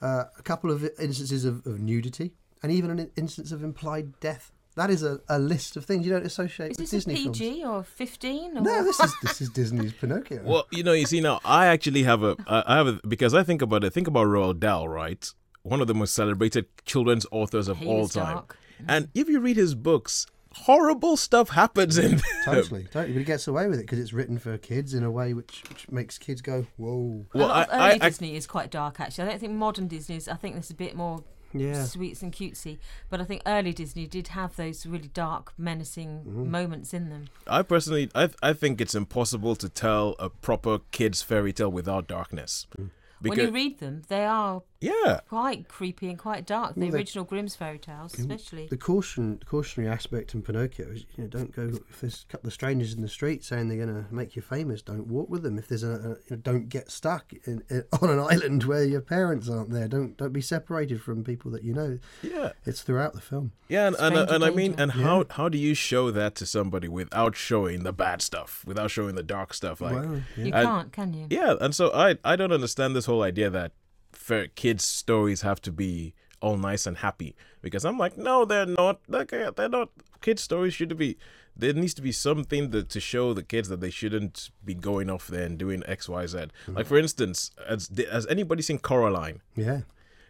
uh, 0.00 0.24
a 0.38 0.42
couple 0.42 0.70
of 0.70 0.84
instances 0.98 1.44
of, 1.44 1.64
of, 1.66 1.80
nudity, 1.80 2.32
and 2.62 2.72
even 2.72 2.90
an 2.90 3.10
instance 3.16 3.52
of 3.52 3.62
implied 3.62 4.18
death. 4.20 4.50
That 4.74 4.90
is 4.90 5.02
a, 5.02 5.20
a 5.28 5.38
list 5.38 5.76
of 5.76 5.84
things 5.84 6.06
you 6.06 6.12
don't 6.12 6.24
associate 6.24 6.72
is 6.72 6.78
with 6.78 6.90
Disney 6.90 7.14
films. 7.14 7.40
Is 7.40 7.40
this 7.40 7.48
PG 7.50 7.64
or 7.64 7.82
15? 7.84 8.56
Or 8.56 8.60
no, 8.62 8.84
this 8.84 9.00
is 9.00 9.14
this 9.22 9.40
is 9.42 9.48
Disney's 9.54 9.92
Pinocchio. 9.92 10.42
Well, 10.44 10.66
you 10.70 10.82
know, 10.82 10.92
you 10.92 11.06
see 11.06 11.20
now, 11.20 11.40
I 11.44 11.66
actually 11.66 12.04
have 12.04 12.22
a, 12.22 12.36
I 12.46 12.76
have 12.76 12.86
a, 12.86 13.00
because 13.06 13.34
I 13.34 13.42
think 13.42 13.60
about 13.60 13.84
it. 13.84 13.92
Think 13.92 14.08
about 14.08 14.26
Roald 14.26 14.60
Dahl, 14.60 14.88
right? 14.88 15.30
one 15.62 15.80
of 15.80 15.86
the 15.86 15.94
most 15.94 16.14
celebrated 16.14 16.66
children's 16.84 17.26
authors 17.30 17.68
of 17.68 17.78
he 17.78 17.86
all 17.86 18.08
time. 18.08 18.36
Dark. 18.36 18.58
And 18.88 19.08
if 19.14 19.28
you 19.28 19.40
read 19.40 19.56
his 19.56 19.74
books, 19.74 20.26
horrible 20.52 21.16
stuff 21.16 21.50
happens 21.50 21.98
in 21.98 22.16
them. 22.16 22.20
Totally, 22.44 22.84
totally. 22.84 23.12
But 23.12 23.18
he 23.18 23.24
gets 23.24 23.46
away 23.46 23.68
with 23.68 23.78
it 23.78 23.82
because 23.82 24.00
it's 24.00 24.12
written 24.12 24.38
for 24.38 24.58
kids 24.58 24.94
in 24.94 25.04
a 25.04 25.10
way 25.10 25.34
which, 25.34 25.62
which 25.68 25.88
makes 25.90 26.18
kids 26.18 26.40
go, 26.40 26.66
whoa. 26.76 27.26
Well, 27.32 27.46
a 27.46 27.48
lot 27.48 27.56
I, 27.56 27.62
of 27.62 27.68
early 27.72 28.00
I, 28.00 28.08
Disney 28.08 28.34
I, 28.34 28.36
is 28.36 28.46
quite 28.46 28.70
dark, 28.70 28.98
actually. 28.98 29.28
I 29.28 29.30
don't 29.30 29.38
think 29.40 29.52
modern 29.52 29.86
Disney 29.86 30.16
is, 30.16 30.28
I 30.28 30.34
think 30.34 30.54
there's 30.54 30.70
a 30.70 30.74
bit 30.74 30.96
more 30.96 31.22
yeah. 31.54 31.84
sweets 31.84 32.22
and 32.22 32.32
cutesy. 32.32 32.78
But 33.10 33.20
I 33.20 33.24
think 33.24 33.42
early 33.46 33.72
Disney 33.72 34.06
did 34.06 34.28
have 34.28 34.56
those 34.56 34.86
really 34.86 35.08
dark, 35.08 35.52
menacing 35.58 36.24
mm. 36.26 36.46
moments 36.46 36.94
in 36.94 37.10
them. 37.10 37.26
I 37.46 37.62
personally, 37.62 38.10
I, 38.14 38.30
I 38.42 38.52
think 38.52 38.80
it's 38.80 38.94
impossible 38.94 39.56
to 39.56 39.68
tell 39.68 40.16
a 40.18 40.28
proper 40.30 40.80
kids' 40.90 41.22
fairy 41.22 41.52
tale 41.52 41.70
without 41.70 42.06
darkness. 42.06 42.66
Mm. 42.78 42.90
Because, 43.20 43.38
when 43.38 43.46
you 43.46 43.52
read 43.52 43.78
them, 43.78 44.02
they 44.08 44.24
are 44.24 44.62
yeah 44.82 45.20
quite 45.28 45.68
creepy 45.68 46.08
and 46.08 46.18
quite 46.18 46.46
dark. 46.46 46.74
The 46.74 46.86
well, 46.86 46.94
original 46.94 47.24
Grimm's 47.24 47.56
fairy 47.56 47.78
tales, 47.78 48.18
especially. 48.18 48.66
The 48.66 48.76
caution, 48.76 49.40
cautionary 49.46 49.90
aspect 49.90 50.34
in 50.34 50.42
Pinocchio 50.42 50.88
is 50.88 51.04
you 51.16 51.24
know 51.24 51.28
don't 51.28 51.54
go 51.54 51.70
if 51.90 52.00
there's 52.00 52.24
a 52.28 52.32
couple 52.32 52.48
of 52.48 52.52
strangers 52.52 52.94
in 52.94 53.02
the 53.02 53.08
street 53.08 53.44
saying 53.44 53.68
they're 53.68 53.84
going 53.84 54.04
to 54.04 54.12
make 54.14 54.36
you 54.36 54.42
famous. 54.42 54.82
Don't 54.82 55.06
walk 55.06 55.28
with 55.30 55.42
them. 55.42 55.58
If 55.58 55.68
there's 55.68 55.82
a, 55.82 55.92
a 55.92 56.08
you 56.08 56.16
know, 56.30 56.36
don't 56.36 56.68
get 56.68 56.90
stuck 56.90 57.32
in, 57.44 57.62
in, 57.70 57.84
on 58.02 58.10
an 58.10 58.18
island 58.18 58.64
where 58.64 58.84
your 58.84 59.00
parents 59.00 59.48
aren't 59.48 59.70
there. 59.70 59.88
Don't 59.88 60.16
don't 60.16 60.32
be 60.32 60.40
separated 60.40 61.02
from 61.02 61.24
people 61.24 61.50
that 61.52 61.64
you 61.64 61.72
know. 61.74 61.98
Yeah, 62.22 62.52
it's 62.64 62.82
throughout 62.82 63.14
the 63.14 63.20
film. 63.20 63.52
Yeah, 63.68 63.86
and 63.86 63.96
and, 63.96 64.16
and 64.16 64.44
I 64.44 64.50
mean, 64.50 64.74
and 64.78 64.92
yeah. 64.94 65.02
how 65.02 65.24
how 65.30 65.48
do 65.48 65.58
you 65.58 65.74
show 65.74 66.10
that 66.10 66.34
to 66.36 66.46
somebody 66.46 66.88
without 66.88 67.36
showing 67.36 67.84
the 67.84 67.92
bad 67.92 68.22
stuff, 68.22 68.64
without 68.66 68.90
showing 68.90 69.14
the 69.14 69.22
dark 69.22 69.54
stuff? 69.54 69.80
Like 69.80 69.94
well, 69.94 70.22
yeah. 70.36 70.44
you 70.44 70.52
can't, 70.52 70.92
can 70.92 71.14
you? 71.14 71.26
Yeah, 71.30 71.54
and 71.60 71.74
so 71.74 71.90
I 71.92 72.18
I 72.24 72.36
don't 72.36 72.52
understand 72.52 72.94
this 72.94 73.06
whole 73.06 73.22
idea 73.22 73.50
that 73.50 73.72
for 74.12 74.46
kids' 74.48 74.84
stories 74.84 75.42
have 75.42 75.60
to 75.62 75.72
be 75.72 76.14
all 76.40 76.56
nice 76.56 76.86
and 76.86 76.98
happy 76.98 77.34
because 77.62 77.84
I'm 77.84 77.98
like, 77.98 78.18
no, 78.18 78.44
they're 78.44 78.66
not. 78.66 79.00
They're 79.08 79.68
not. 79.68 79.90
Kids' 80.20 80.42
stories 80.42 80.74
should 80.74 80.96
be. 80.96 81.16
There 81.54 81.72
needs 81.72 81.94
to 81.94 82.02
be 82.02 82.12
something 82.12 82.70
that 82.70 82.88
to 82.90 83.00
show 83.00 83.34
the 83.34 83.42
kids 83.42 83.68
that 83.68 83.80
they 83.80 83.90
shouldn't 83.90 84.50
be 84.64 84.74
going 84.74 85.10
off 85.10 85.28
there 85.28 85.44
and 85.44 85.58
doing 85.58 85.82
X, 85.86 86.08
Y, 86.08 86.26
Z. 86.26 86.38
Mm-hmm. 86.38 86.74
Like 86.74 86.86
for 86.86 86.98
instance, 86.98 87.52
has 87.68 87.90
has 88.10 88.26
anybody 88.26 88.62
seen 88.62 88.78
Coraline? 88.78 89.40
Yeah, 89.54 89.82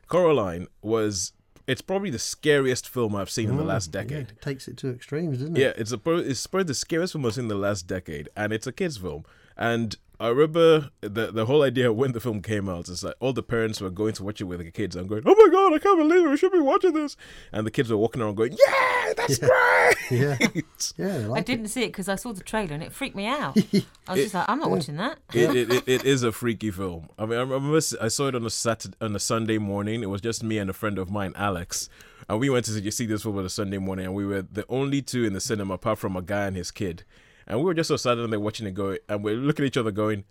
Coraline 0.08 0.68
was. 0.82 1.32
It's 1.64 1.80
probably 1.80 2.10
the 2.10 2.18
scariest 2.18 2.88
film 2.88 3.14
I've 3.14 3.30
seen 3.30 3.46
oh, 3.46 3.50
in 3.52 3.56
the 3.56 3.62
oh, 3.62 3.66
last 3.66 3.92
decade. 3.92 4.10
Yeah, 4.10 4.32
it 4.32 4.42
takes 4.42 4.66
it 4.66 4.76
to 4.78 4.90
extremes, 4.90 5.38
doesn't 5.38 5.56
it? 5.56 5.60
Yeah, 5.60 5.72
it's 5.76 5.92
a 5.92 6.00
it's 6.18 6.46
probably 6.48 6.64
the 6.64 6.74
scariest 6.74 7.12
film 7.12 7.24
I've 7.24 7.34
seen 7.34 7.44
in 7.44 7.48
the 7.48 7.54
last 7.54 7.86
decade, 7.86 8.28
and 8.36 8.52
it's 8.52 8.66
a 8.66 8.72
kids' 8.72 8.96
film. 8.96 9.24
And 9.56 9.96
I 10.22 10.28
remember 10.28 10.90
the 11.00 11.32
the 11.32 11.46
whole 11.46 11.64
idea 11.64 11.92
when 11.92 12.12
the 12.12 12.20
film 12.20 12.42
came 12.42 12.68
out 12.68 12.88
is 12.88 13.02
like 13.02 13.16
all 13.18 13.32
the 13.32 13.42
parents 13.42 13.80
were 13.80 13.90
going 13.90 14.12
to 14.12 14.22
watch 14.22 14.40
it 14.40 14.44
with 14.44 14.60
their 14.60 14.70
kids 14.70 14.94
and 14.94 15.08
going, 15.08 15.24
"Oh 15.26 15.34
my 15.36 15.48
god, 15.50 15.74
I 15.74 15.78
can't 15.80 15.98
believe 15.98 16.24
it! 16.24 16.28
We 16.30 16.36
should 16.36 16.52
be 16.52 16.60
watching 16.60 16.92
this!" 16.92 17.16
And 17.50 17.66
the 17.66 17.72
kids 17.72 17.90
were 17.90 17.96
walking 17.96 18.22
around 18.22 18.36
going, 18.36 18.52
"Yeah, 18.52 19.12
that's 19.16 19.38
great!" 19.38 19.96
Yeah, 20.12 20.36
yeah. 20.96 21.18
they 21.18 21.28
I 21.28 21.40
didn't 21.40 21.68
see 21.68 21.82
it 21.82 21.88
because 21.88 22.08
I 22.08 22.14
saw 22.14 22.32
the 22.32 22.44
trailer 22.44 22.74
and 22.74 22.84
it 22.84 22.92
freaked 22.92 23.16
me 23.16 23.26
out. 23.26 23.56
I 24.06 24.12
was 24.12 24.22
just 24.22 24.34
like, 24.34 24.44
I'm 24.48 24.60
not 24.60 24.70
watching 24.70 24.96
that. 24.96 25.18
it, 25.34 25.56
it, 25.56 25.72
it, 25.72 25.88
it 25.88 26.04
is 26.04 26.22
a 26.22 26.30
freaky 26.30 26.70
film. 26.70 27.08
I 27.18 27.26
mean, 27.26 27.38
I 27.38 27.42
remember 27.42 27.76
I 27.76 28.08
saw 28.08 28.28
it 28.28 28.34
on 28.36 28.46
a 28.46 28.50
Saturday, 28.50 28.96
on 29.00 29.16
a 29.16 29.18
Sunday 29.18 29.58
morning. 29.58 30.02
It 30.02 30.10
was 30.10 30.20
just 30.20 30.44
me 30.44 30.58
and 30.58 30.70
a 30.70 30.72
friend 30.72 30.98
of 30.98 31.10
mine, 31.10 31.32
Alex, 31.34 31.88
and 32.28 32.38
we 32.38 32.48
went 32.48 32.66
to 32.66 32.72
see, 32.72 32.90
see 32.92 33.06
this 33.06 33.22
film 33.22 33.38
on 33.38 33.44
a 33.44 33.48
Sunday 33.50 33.78
morning, 33.78 34.06
and 34.06 34.14
we 34.14 34.24
were 34.24 34.42
the 34.42 34.64
only 34.68 35.02
two 35.02 35.24
in 35.24 35.32
the 35.32 35.40
cinema 35.40 35.74
apart 35.74 35.98
from 35.98 36.14
a 36.16 36.22
guy 36.22 36.46
and 36.46 36.56
his 36.56 36.70
kid, 36.70 37.04
and 37.46 37.58
we 37.58 37.64
were 37.64 37.74
just 37.74 37.88
so 37.88 37.96
sad 37.96 38.18
and 38.18 38.32
they're 38.32 38.40
watching 38.40 38.66
it 38.66 38.74
go, 38.74 38.96
and 39.08 39.22
we're 39.24 39.36
looking 39.36 39.64
at 39.64 39.68
each 39.68 39.76
other 39.76 39.90
going, 39.90 40.24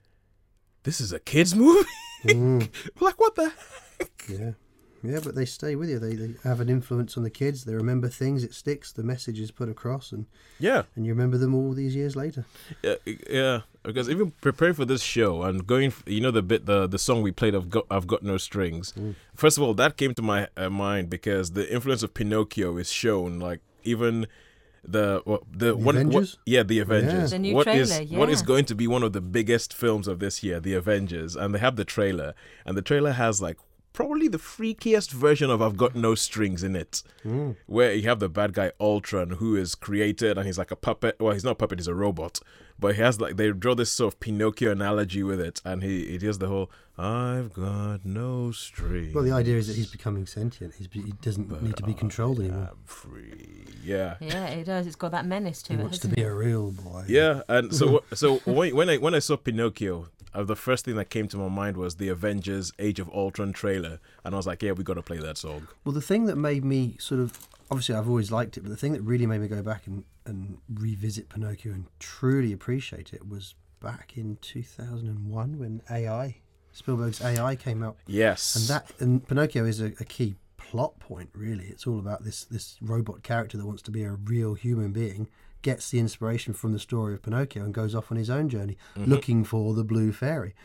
"This 0.83 1.01
is 1.01 1.11
a 1.13 1.19
kids 1.19 1.55
movie." 1.55 1.87
Mm. 2.25 2.69
Like, 3.01 3.19
what 3.19 3.35
the? 3.35 3.51
heck? 3.99 4.25
Yeah. 4.27 4.51
Yeah, 5.03 5.19
but 5.23 5.33
they 5.33 5.45
stay 5.45 5.75
with 5.75 5.89
you. 5.89 5.97
They, 5.97 6.13
they 6.13 6.35
have 6.43 6.59
an 6.59 6.69
influence 6.69 7.17
on 7.17 7.23
the 7.23 7.31
kids. 7.31 7.65
They 7.65 7.73
remember 7.73 8.07
things. 8.07 8.43
It 8.43 8.53
sticks. 8.53 8.91
The 8.91 9.01
message 9.01 9.39
is 9.39 9.49
put 9.49 9.67
across, 9.67 10.11
and, 10.11 10.27
Yeah, 10.59 10.83
and 10.95 11.07
you 11.07 11.11
remember 11.13 11.39
them 11.39 11.55
all 11.55 11.73
these 11.73 11.95
years 11.95 12.15
later. 12.15 12.45
yeah, 12.83 12.97
yeah. 13.27 13.61
Because 13.81 14.11
even 14.11 14.29
preparing 14.41 14.75
for 14.75 14.85
this 14.85 15.01
show 15.01 15.41
and 15.41 15.65
going, 15.65 15.91
you 16.05 16.21
know, 16.21 16.29
the 16.29 16.43
bit, 16.43 16.67
the 16.67 16.85
the 16.85 16.99
song 16.99 17.23
we 17.23 17.31
played 17.31 17.55
of 17.55 17.71
got, 17.71 17.87
"I've 17.89 18.05
Got 18.05 18.21
No 18.21 18.37
Strings." 18.37 18.93
First 19.35 19.57
of 19.57 19.63
all, 19.63 19.73
that 19.73 19.97
came 19.97 20.13
to 20.13 20.21
my 20.21 20.47
uh, 20.55 20.69
mind 20.69 21.09
because 21.09 21.53
the 21.53 21.67
influence 21.73 22.03
of 22.03 22.13
Pinocchio 22.13 22.77
is 22.77 22.91
shown. 22.91 23.39
Like 23.39 23.61
even 23.83 24.27
the 24.83 25.21
what, 25.25 25.43
the, 25.51 25.75
one, 25.75 25.85
what, 25.85 25.95
Avengers? 25.95 26.37
yeah, 26.45 26.63
the 26.63 26.79
Avengers. 26.79 27.31
The 27.31 27.39
new 27.39 27.53
What 27.55 27.67
is- 27.67 27.89
trailer, 27.95 28.19
what 28.19 28.29
is 28.29 28.41
yeah. 28.41 28.47
going 28.47 28.65
to 28.65 28.75
be 28.75 28.87
one 28.87 29.03
of 29.03 29.13
the 29.13 29.21
biggest 29.21 29.73
films 29.73 30.07
of 30.07 30.19
this 30.19 30.43
year, 30.43 30.59
the 30.59 30.73
Avengers, 30.73 31.35
and 31.35 31.53
they 31.53 31.59
have 31.59 31.75
the 31.75 31.85
trailer, 31.85 32.33
and 32.65 32.75
the 32.75 32.81
trailer 32.81 33.11
has 33.11 33.41
like 33.41 33.57
probably 33.93 34.27
the 34.27 34.37
freakiest 34.37 35.11
version 35.11 35.49
of 35.49 35.61
I've 35.61 35.77
Got 35.77 35.95
No 35.95 36.15
Strings 36.15 36.63
in 36.63 36.75
it, 36.75 37.03
hmm. 37.23 37.51
where 37.65 37.93
you 37.93 38.03
have 38.03 38.19
the 38.19 38.29
bad 38.29 38.53
guy 38.53 38.71
Ultron 38.79 39.31
who 39.31 39.55
is 39.55 39.75
created 39.75 40.37
and 40.37 40.45
he's 40.45 40.57
like 40.57 40.71
a 40.71 40.75
puppet. 40.75 41.17
Well, 41.19 41.33
he's 41.33 41.43
not 41.43 41.51
a 41.51 41.55
puppet; 41.55 41.79
he's 41.79 41.87
a 41.87 41.95
robot. 41.95 42.39
But 42.79 42.95
he 42.95 43.01
has 43.01 43.21
like 43.21 43.37
they 43.37 43.51
draw 43.51 43.75
this 43.75 43.91
sort 43.91 44.15
of 44.15 44.19
Pinocchio 44.19 44.71
analogy 44.71 45.21
with 45.21 45.39
it, 45.39 45.61
and 45.63 45.83
he 45.83 46.15
it 46.15 46.23
is 46.23 46.39
the 46.39 46.47
whole 46.47 46.71
"I've 46.97 47.53
got 47.53 48.03
no 48.05 48.51
strings." 48.51 49.13
Well, 49.13 49.23
the 49.23 49.31
idea 49.31 49.57
is 49.57 49.67
that 49.67 49.75
he's 49.75 49.91
becoming 49.91 50.25
sentient. 50.25 50.73
He's, 50.73 50.87
he 50.91 51.13
doesn't 51.21 51.61
need 51.61 51.77
to 51.77 51.83
be 51.83 51.93
controlled 51.93 52.39
anymore. 52.39 52.69
I'm 52.71 52.77
free. 52.85 53.65
Yeah. 53.83 54.15
Yeah, 54.19 54.45
it 54.47 54.63
does. 54.63 54.87
It's 54.87 54.95
got 54.95 55.11
that 55.11 55.27
menace 55.27 55.61
to 55.63 55.73
He 55.73 55.79
it. 55.79 55.81
wants 55.83 55.99
to 55.99 56.07
be 56.07 56.21
it? 56.21 56.25
a 56.25 56.33
real 56.33 56.71
boy. 56.71 57.05
Yeah, 57.07 57.41
and 57.47 57.73
so 57.73 58.03
so 58.13 58.37
when 58.45 58.75
when 58.75 58.89
I 58.89 58.97
when 58.97 59.13
I 59.13 59.19
saw 59.19 59.37
Pinocchio, 59.37 60.07
uh, 60.33 60.43
the 60.43 60.55
first 60.55 60.85
thing 60.85 60.95
that 60.95 61.09
came 61.09 61.27
to 61.29 61.37
my 61.37 61.49
mind 61.49 61.77
was 61.77 61.95
the 61.95 62.09
Avengers: 62.09 62.71
Age 62.79 62.99
of 62.99 63.09
Ultron 63.09 63.53
trailer, 63.53 63.99
and 64.23 64.33
I 64.33 64.37
was 64.37 64.47
like, 64.47 64.61
yeah, 64.61 64.71
we 64.71 64.83
got 64.83 64.95
to 64.95 65.01
play 65.01 65.17
that 65.17 65.37
song. 65.37 65.67
Well, 65.83 65.93
the 65.93 66.01
thing 66.01 66.25
that 66.25 66.35
made 66.35 66.63
me 66.65 66.95
sort 66.99 67.21
of 67.21 67.37
obviously 67.69 67.95
I've 67.95 68.09
always 68.09 68.31
liked 68.31 68.57
it, 68.57 68.61
but 68.61 68.69
the 68.69 68.77
thing 68.77 68.93
that 68.93 69.01
really 69.01 69.25
made 69.25 69.39
me 69.39 69.47
go 69.47 69.63
back 69.63 69.87
and, 69.87 70.03
and 70.25 70.57
revisit 70.73 71.29
Pinocchio 71.29 71.71
and 71.71 71.85
truly 71.99 72.51
appreciate 72.51 73.13
it 73.13 73.27
was 73.27 73.55
back 73.79 74.17
in 74.17 74.37
2001 74.41 75.57
when 75.57 75.81
AI 75.89 76.35
Spielberg's 76.73 77.21
AI 77.21 77.55
came 77.55 77.83
out, 77.83 77.97
Yes, 78.07 78.55
and 78.55 78.65
that 78.67 78.91
and 78.99 79.27
Pinocchio 79.27 79.65
is 79.65 79.81
a, 79.81 79.87
a 79.99 80.05
key 80.05 80.35
plot 80.57 80.99
point. 80.99 81.29
Really, 81.33 81.65
it's 81.65 81.87
all 81.87 81.99
about 81.99 82.23
this 82.23 82.45
this 82.45 82.77
robot 82.81 83.23
character 83.23 83.57
that 83.57 83.65
wants 83.65 83.81
to 83.83 83.91
be 83.91 84.03
a 84.03 84.11
real 84.11 84.53
human 84.53 84.91
being. 84.91 85.27
Gets 85.61 85.91
the 85.91 85.99
inspiration 85.99 86.53
from 86.53 86.73
the 86.73 86.79
story 86.79 87.13
of 87.13 87.21
Pinocchio 87.21 87.63
and 87.63 87.73
goes 87.73 87.93
off 87.93 88.11
on 88.11 88.17
his 88.17 88.29
own 88.29 88.49
journey, 88.49 88.77
looking 88.95 89.43
for 89.43 89.73
the 89.73 89.83
blue 89.83 90.11
fairy, 90.11 90.55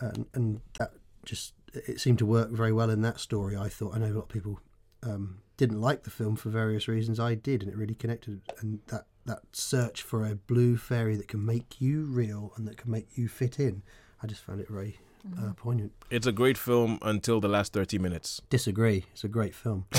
and, 0.00 0.26
and 0.32 0.60
that 0.78 0.92
just 1.24 1.52
it 1.74 2.00
seemed 2.00 2.18
to 2.18 2.26
work 2.26 2.50
very 2.50 2.72
well 2.72 2.90
in 2.90 3.02
that 3.02 3.20
story. 3.20 3.56
I 3.56 3.68
thought 3.68 3.94
I 3.94 3.98
know 3.98 4.06
a 4.06 4.16
lot 4.16 4.22
of 4.22 4.28
people 4.28 4.60
um, 5.02 5.38
didn't 5.56 5.80
like 5.80 6.04
the 6.04 6.10
film 6.10 6.36
for 6.36 6.48
various 6.48 6.88
reasons. 6.88 7.20
I 7.20 7.34
did, 7.34 7.62
and 7.62 7.70
it 7.70 7.76
really 7.76 7.94
connected. 7.94 8.40
And 8.60 8.80
that 8.88 9.06
that 9.26 9.40
search 9.52 10.02
for 10.02 10.26
a 10.26 10.34
blue 10.34 10.76
fairy 10.76 11.16
that 11.16 11.28
can 11.28 11.44
make 11.44 11.80
you 11.80 12.04
real 12.04 12.52
and 12.56 12.66
that 12.68 12.76
can 12.76 12.90
make 12.90 13.08
you 13.16 13.28
fit 13.28 13.58
in, 13.58 13.82
I 14.22 14.26
just 14.26 14.42
found 14.42 14.60
it 14.60 14.68
very 14.68 14.98
uh, 15.38 15.52
poignant. 15.56 15.92
it's 16.10 16.26
a 16.26 16.32
great 16.32 16.58
film 16.58 16.98
until 17.02 17.40
the 17.40 17.48
last 17.48 17.72
thirty 17.72 17.98
minutes. 17.98 18.40
Disagree. 18.50 19.04
It's 19.12 19.24
a 19.24 19.28
great 19.28 19.54
film. 19.54 19.86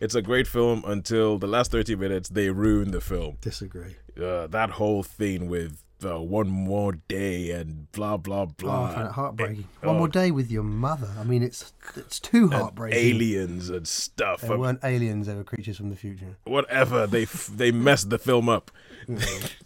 It's 0.00 0.14
a 0.14 0.22
great 0.22 0.46
film 0.46 0.84
until 0.86 1.38
the 1.38 1.46
last 1.46 1.70
thirty 1.70 1.96
minutes. 1.96 2.28
They 2.28 2.50
ruin 2.50 2.90
the 2.92 3.00
film. 3.00 3.36
Disagree. 3.40 3.96
Uh, 4.20 4.46
that 4.48 4.70
whole 4.70 5.02
thing 5.02 5.48
with 5.48 5.82
uh, 6.04 6.20
one 6.20 6.48
more 6.48 6.92
day 7.08 7.50
and 7.50 7.90
blah 7.92 8.16
blah 8.16 8.42
Oh, 8.42 8.46
blah. 8.56 8.84
I 8.84 8.94
found 8.94 9.06
it 9.08 9.12
heartbreaking. 9.12 9.64
oh. 9.82 9.88
One 9.88 9.98
more 9.98 10.08
day 10.08 10.30
with 10.30 10.50
your 10.50 10.62
mother. 10.62 11.10
I 11.18 11.24
mean, 11.24 11.42
it's 11.42 11.72
it's 11.96 12.20
too 12.20 12.48
heartbreaking. 12.50 12.98
aliens 12.98 13.70
and 13.70 13.86
stuff. 13.86 14.40
There 14.42 14.58
weren't 14.58 14.80
aliens. 14.84 15.26
They 15.26 15.34
were 15.34 15.44
creatures 15.44 15.76
from 15.76 15.90
the 15.90 15.96
future. 15.96 16.36
Whatever 16.44 17.06
they 17.06 17.22
f- 17.24 17.50
they 17.54 17.70
messed 17.72 18.08
the 18.10 18.18
film 18.18 18.48
up. 18.48 18.70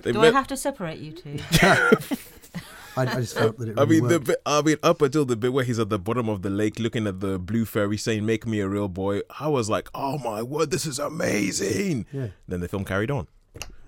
they 0.03 0.13
Do 0.13 0.21
me- 0.21 0.29
I 0.29 0.33
have 0.33 0.47
to 0.49 0.57
separate 0.57 0.99
you 0.99 1.13
two? 1.13 1.39
I, 2.97 3.03
I 3.03 3.21
just 3.21 3.35
felt 3.37 3.59
that 3.59 3.69
it. 3.69 3.79
I 3.79 3.83
Really 3.83 4.01
mean, 4.01 4.11
the 4.11 4.21
bit, 4.21 4.37
I 4.47 4.63
mean, 4.63 4.77
up 4.83 5.03
until 5.03 5.25
the 5.25 5.37
bit 5.37 5.53
where 5.53 5.65
he's 5.65 5.79
at 5.79 5.89
the 5.91 5.99
bottom 5.99 6.29
of 6.29 6.43
the 6.43 6.51
lake 6.51 6.79
looking 6.79 7.07
at 7.07 7.21
the 7.21 7.39
blue 7.39 7.65
fairy 7.65 7.97
saying, 7.97 8.25
"Make 8.25 8.47
me 8.47 8.61
a 8.61 8.69
real 8.69 8.89
boy," 8.89 9.21
I 9.39 9.49
was 9.49 9.69
like, 9.69 9.89
"Oh 9.95 10.19
my 10.19 10.43
word, 10.43 10.71
this 10.71 10.87
is 10.87 10.99
amazing!" 10.99 12.07
Yeah. 12.13 12.29
Then 12.49 12.61
the 12.61 12.69
film 12.69 12.85
carried 12.85 13.11
on. 13.11 13.27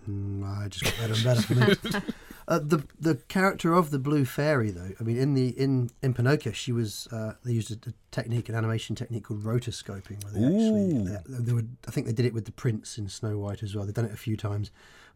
Mm, 0.08 0.44
I 0.64 0.68
just 0.68 0.84
got 0.84 0.96
better 0.98 1.14
and 1.14 1.24
better 1.24 1.42
for 1.42 1.54
me. 1.94 2.00
Uh, 2.48 2.58
the 2.60 2.82
the 2.98 3.14
character 3.28 3.74
of 3.74 3.90
the 3.90 3.98
blue 3.98 4.24
fairy, 4.24 4.70
though, 4.70 4.92
I 4.98 5.02
mean, 5.02 5.18
in 5.18 5.34
the 5.34 5.48
in 5.48 5.90
in 6.02 6.14
Pinocchio, 6.14 6.50
she 6.52 6.72
was 6.72 7.06
uh, 7.12 7.34
they 7.44 7.52
used 7.52 7.70
a, 7.70 7.90
a 7.90 7.92
technique, 8.10 8.48
an 8.48 8.54
animation 8.54 8.96
technique 8.96 9.24
called 9.24 9.42
rotoscoping, 9.44 10.24
where 10.24 10.32
they 10.32 10.42
actually 10.46 10.96
Ooh. 10.96 11.04
they, 11.04 11.44
they 11.44 11.52
would, 11.52 11.76
I 11.86 11.90
think 11.90 12.06
they 12.06 12.14
did 12.14 12.24
it 12.24 12.32
with 12.32 12.46
the 12.46 12.52
prince 12.52 12.96
in 12.96 13.10
Snow 13.10 13.36
White 13.36 13.62
as 13.62 13.74
well. 13.76 13.84
They've 13.84 13.92
done 13.92 14.06
it 14.06 14.12
a 14.14 14.16
few 14.16 14.34
times, 14.34 14.70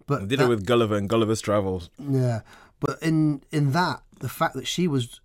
but 0.07 0.21
I 0.21 0.25
did 0.27 0.41
that- 0.41 0.45
it 0.45 0.49
with 0.51 0.67
Gulliver 0.67 0.95
and 0.95 1.09
Gulliver's 1.09 1.41
Travels. 1.41 1.89
yeah, 1.99 2.43
but 2.83 3.03
in 3.03 3.43
in 3.51 3.73
that 3.73 4.03
the 4.19 4.29
fact 4.29 4.55
that 4.55 4.67
she 4.67 4.87
was, 4.87 5.21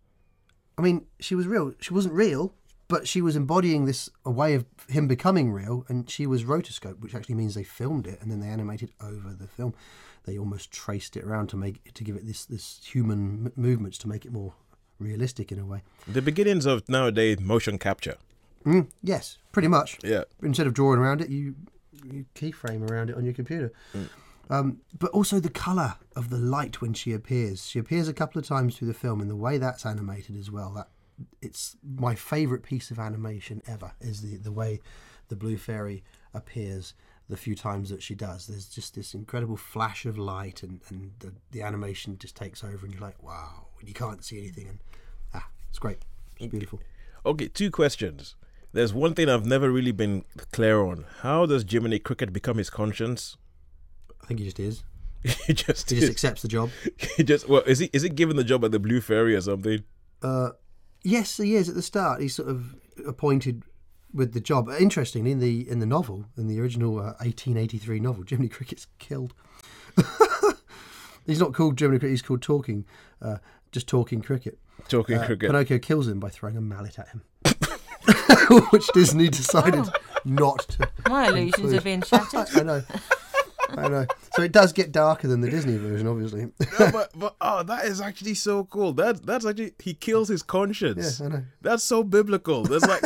I 0.77 0.81
mean, 0.81 1.05
she 1.19 1.35
was 1.35 1.45
real. 1.47 1.73
She 1.81 1.93
wasn't 1.93 2.13
real, 2.13 2.53
but 2.87 3.07
she 3.07 3.21
was 3.21 3.35
embodying 3.35 3.85
this 3.85 4.09
a 4.25 4.31
way 4.31 4.53
of 4.53 4.65
him 4.87 5.07
becoming 5.07 5.51
real, 5.51 5.85
and 5.89 6.09
she 6.09 6.25
was 6.25 6.43
rotoscope, 6.45 6.99
which 7.01 7.13
actually 7.13 7.35
means 7.35 7.53
they 7.55 7.63
filmed 7.63 8.07
it 8.07 8.19
and 8.21 8.31
then 8.31 8.39
they 8.39 8.47
animated 8.47 8.91
over 9.01 9.33
the 9.33 9.47
film. 9.47 9.73
They 10.25 10.37
almost 10.37 10.71
traced 10.71 11.15
it 11.17 11.23
around 11.23 11.47
to 11.49 11.57
make 11.57 11.93
to 11.93 12.03
give 12.03 12.15
it 12.15 12.25
this 12.25 12.45
this 12.45 12.79
human 12.83 13.47
m- 13.47 13.51
movements 13.55 13.97
to 13.99 14.07
make 14.07 14.25
it 14.25 14.31
more 14.31 14.53
realistic 14.99 15.51
in 15.51 15.59
a 15.59 15.65
way. 15.65 15.83
The 16.07 16.21
beginnings 16.21 16.65
of 16.65 16.87
nowadays 16.89 17.39
motion 17.39 17.77
capture. 17.77 18.17
Mm, 18.65 18.87
yes, 19.03 19.37
pretty 19.51 19.67
much. 19.69 19.97
Yeah, 20.03 20.23
Instead 20.41 20.67
of 20.67 20.73
drawing 20.73 20.99
around 20.99 21.21
it, 21.21 21.29
you 21.29 21.55
you 22.03 22.25
keyframe 22.35 22.89
around 22.89 23.09
it 23.09 23.15
on 23.15 23.23
your 23.25 23.33
computer. 23.33 23.71
Um, 24.49 24.77
but 24.97 25.11
also 25.11 25.39
the 25.39 25.49
colour 25.49 25.95
of 26.15 26.29
the 26.29 26.37
light 26.37 26.81
when 26.81 26.93
she 26.93 27.13
appears. 27.13 27.67
She 27.67 27.79
appears 27.79 28.07
a 28.07 28.13
couple 28.13 28.39
of 28.39 28.47
times 28.47 28.77
through 28.77 28.87
the 28.87 28.93
film, 28.93 29.21
and 29.21 29.29
the 29.29 29.35
way 29.35 29.57
that's 29.57 29.85
animated 29.85 30.37
as 30.37 30.49
well. 30.49 30.71
That 30.75 30.87
it's 31.41 31.75
my 31.83 32.15
favourite 32.15 32.63
piece 32.63 32.91
of 32.91 32.99
animation 32.99 33.61
ever. 33.67 33.93
Is 33.99 34.21
the 34.21 34.37
the 34.37 34.51
way 34.51 34.79
the 35.29 35.35
blue 35.35 35.57
fairy 35.57 36.03
appears 36.33 36.93
the 37.29 37.37
few 37.37 37.55
times 37.55 37.89
that 37.89 38.01
she 38.01 38.15
does. 38.15 38.47
There's 38.47 38.67
just 38.67 38.95
this 38.95 39.13
incredible 39.13 39.57
flash 39.57 40.05
of 40.05 40.17
light, 40.17 40.63
and 40.63 40.81
and 40.89 41.11
the, 41.19 41.33
the 41.51 41.61
animation 41.61 42.17
just 42.17 42.35
takes 42.35 42.63
over, 42.63 42.85
and 42.85 42.93
you're 42.93 43.01
like, 43.01 43.21
wow, 43.21 43.67
and 43.79 43.87
you 43.87 43.93
can't 43.93 44.23
see 44.23 44.37
anything, 44.37 44.67
and 44.69 44.79
ah, 45.33 45.47
it's 45.69 45.79
great, 45.79 45.99
it's 46.37 46.47
beautiful. 46.47 46.79
Okay, 47.25 47.47
two 47.47 47.71
questions. 47.71 48.35
There's 48.73 48.93
one 48.93 49.13
thing 49.13 49.29
I've 49.29 49.45
never 49.45 49.71
really 49.71 49.91
been 49.91 50.23
clear 50.51 50.81
on. 50.81 51.05
How 51.21 51.45
does 51.45 51.65
Jiminy 51.67 51.99
Cricket 51.99 52.31
become 52.31 52.57
his 52.57 52.69
conscience? 52.69 53.37
I 54.27 54.29
think 54.35 54.41
he 54.41 54.45
just 54.45 54.59
is. 54.59 54.83
he 55.47 55.53
just 55.53 55.89
He 55.89 56.01
just 56.01 56.11
accepts 56.11 56.41
the 56.41 56.49
job. 56.49 56.69
he 57.15 57.23
just 57.23 57.47
well 57.47 57.61
is 57.65 57.79
he 57.79 57.89
is 57.93 58.01
he 58.01 58.09
given 58.09 58.35
the 58.35 58.43
job 58.43 58.65
at 58.65 58.71
the 58.71 58.79
Blue 58.79 58.99
Fairy 58.99 59.35
or 59.35 59.41
something? 59.41 59.85
Uh, 60.21 60.49
yes, 61.01 61.37
he 61.37 61.55
is 61.55 61.69
at 61.69 61.75
the 61.75 61.81
start. 61.81 62.21
He's 62.21 62.35
sort 62.35 62.49
of 62.49 62.75
appointed 63.07 63.63
with 64.13 64.33
the 64.33 64.41
job. 64.41 64.69
Interestingly, 64.77 65.31
in 65.31 65.39
the 65.39 65.69
in 65.69 65.79
the 65.79 65.85
novel, 65.85 66.25
in 66.35 66.47
the 66.47 66.59
original 66.59 66.99
uh, 66.99 67.15
1883 67.21 68.01
novel, 68.01 68.25
Jiminy 68.27 68.49
Cricket's 68.49 68.87
killed. 68.99 69.33
he's 71.25 71.39
not 71.39 71.53
called 71.53 71.79
Jiminy 71.79 71.99
Cricket. 71.99 72.11
He's 72.11 72.21
called 72.21 72.41
Talking, 72.41 72.85
uh, 73.21 73.37
just 73.71 73.87
Talking 73.87 74.21
Cricket. 74.21 74.59
Talking 74.89 75.19
Uh, 75.19 75.25
cricket. 75.25 75.49
Pinocchio 75.49 75.79
kills 75.79 76.07
him 76.09 76.19
by 76.19 76.29
throwing 76.29 76.57
a 76.57 76.61
mallet 76.61 76.99
at 76.99 77.07
him, 77.09 77.23
which 78.71 78.87
Disney 78.93 79.29
decided 79.29 79.85
not 80.25 80.59
to. 80.69 80.89
My 81.07 81.29
illusions 81.29 81.73
are 81.73 81.81
being 81.81 82.01
shattered. 82.01 82.47
I 82.55 82.63
know. 82.63 82.83
I 83.69 83.87
know. 83.87 84.05
so 84.35 84.41
it 84.43 84.51
does 84.51 84.71
get 84.73 84.91
darker 84.91 85.27
than 85.27 85.41
the 85.41 85.49
Disney 85.49 85.77
version, 85.77 86.07
obviously. 86.07 86.45
No, 86.79 86.91
but 86.91 87.11
but 87.15 87.35
oh, 87.41 87.63
that 87.63 87.85
is 87.85 87.99
actually 88.01 88.33
so 88.35 88.65
cool. 88.65 88.93
That 88.93 89.25
that's 89.25 89.45
actually 89.45 89.73
he 89.79 89.93
kills 89.93 90.29
his 90.29 90.43
conscience. 90.43 91.19
Yeah, 91.19 91.25
I 91.25 91.29
know. 91.29 91.43
That's 91.61 91.83
so 91.83 92.03
biblical. 92.03 92.63
That's 92.63 92.85
like 92.87 93.03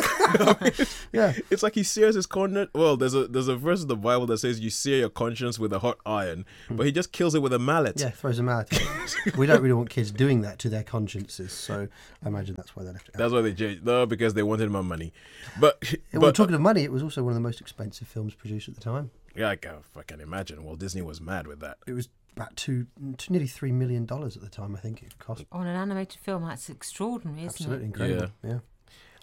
Yeah. 1.12 1.32
It's 1.50 1.62
like 1.62 1.74
he 1.74 1.82
sears 1.82 2.14
his 2.14 2.26
conscience. 2.26 2.70
Well, 2.74 2.96
there's 2.96 3.14
a 3.14 3.26
there's 3.26 3.48
a 3.48 3.56
verse 3.56 3.82
in 3.82 3.88
the 3.88 3.96
Bible 3.96 4.26
that 4.26 4.38
says 4.38 4.60
you 4.60 4.70
sear 4.70 4.98
your 4.98 5.08
conscience 5.10 5.58
with 5.58 5.72
a 5.72 5.78
hot 5.78 5.98
iron, 6.06 6.44
but 6.70 6.86
he 6.86 6.92
just 6.92 7.12
kills 7.12 7.34
it 7.34 7.42
with 7.42 7.52
a 7.52 7.58
mallet. 7.58 8.00
Hmm. 8.00 8.06
Yeah, 8.06 8.10
throws 8.10 8.36
them 8.36 8.48
out. 8.48 8.70
we 9.36 9.46
don't 9.46 9.60
really 9.60 9.74
want 9.74 9.90
kids 9.90 10.10
doing 10.10 10.40
that 10.42 10.58
to 10.60 10.68
their 10.68 10.82
consciences, 10.82 11.52
so 11.52 11.88
I 12.24 12.28
imagine 12.28 12.54
that's 12.56 12.74
why 12.76 12.84
they 12.84 12.92
left 12.92 13.08
it 13.08 13.14
out. 13.14 13.18
That's 13.18 13.32
why 13.32 13.40
they 13.42 13.52
changed. 13.52 13.84
No, 13.84 14.06
because 14.06 14.34
they 14.34 14.42
wanted 14.42 14.70
my 14.70 14.80
money. 14.80 15.12
But 15.60 15.82
but 16.12 16.34
talking 16.34 16.54
of 16.54 16.60
money, 16.60 16.82
it 16.82 16.92
was 16.92 17.02
also 17.02 17.22
one 17.22 17.32
of 17.32 17.34
the 17.34 17.40
most 17.40 17.60
expensive 17.60 18.08
films 18.08 18.34
produced 18.34 18.68
at 18.68 18.74
the 18.74 18.80
time. 18.80 19.10
Yeah, 19.34 19.48
I 19.48 19.56
can, 19.56 19.76
I 19.96 20.02
can 20.02 20.20
imagine. 20.20 20.64
Well, 20.64 20.76
Disney 20.76 21.02
was 21.02 21.20
mad 21.20 21.46
with 21.46 21.60
that. 21.60 21.78
It 21.86 21.92
was 21.92 22.08
about 22.36 22.56
two, 22.56 22.86
two 23.18 23.32
nearly 23.32 23.46
three 23.46 23.72
million 23.72 24.06
dollars 24.06 24.36
at 24.36 24.42
the 24.42 24.48
time. 24.48 24.74
I 24.74 24.78
think 24.78 25.02
it 25.02 25.18
cost. 25.18 25.44
On 25.52 25.66
an 25.66 25.76
animated 25.76 26.20
film, 26.20 26.46
that's 26.46 26.68
extraordinary, 26.68 27.40
isn't 27.40 27.48
Absolutely 27.50 27.84
it? 27.84 27.86
incredible. 27.86 28.32
Yeah. 28.42 28.58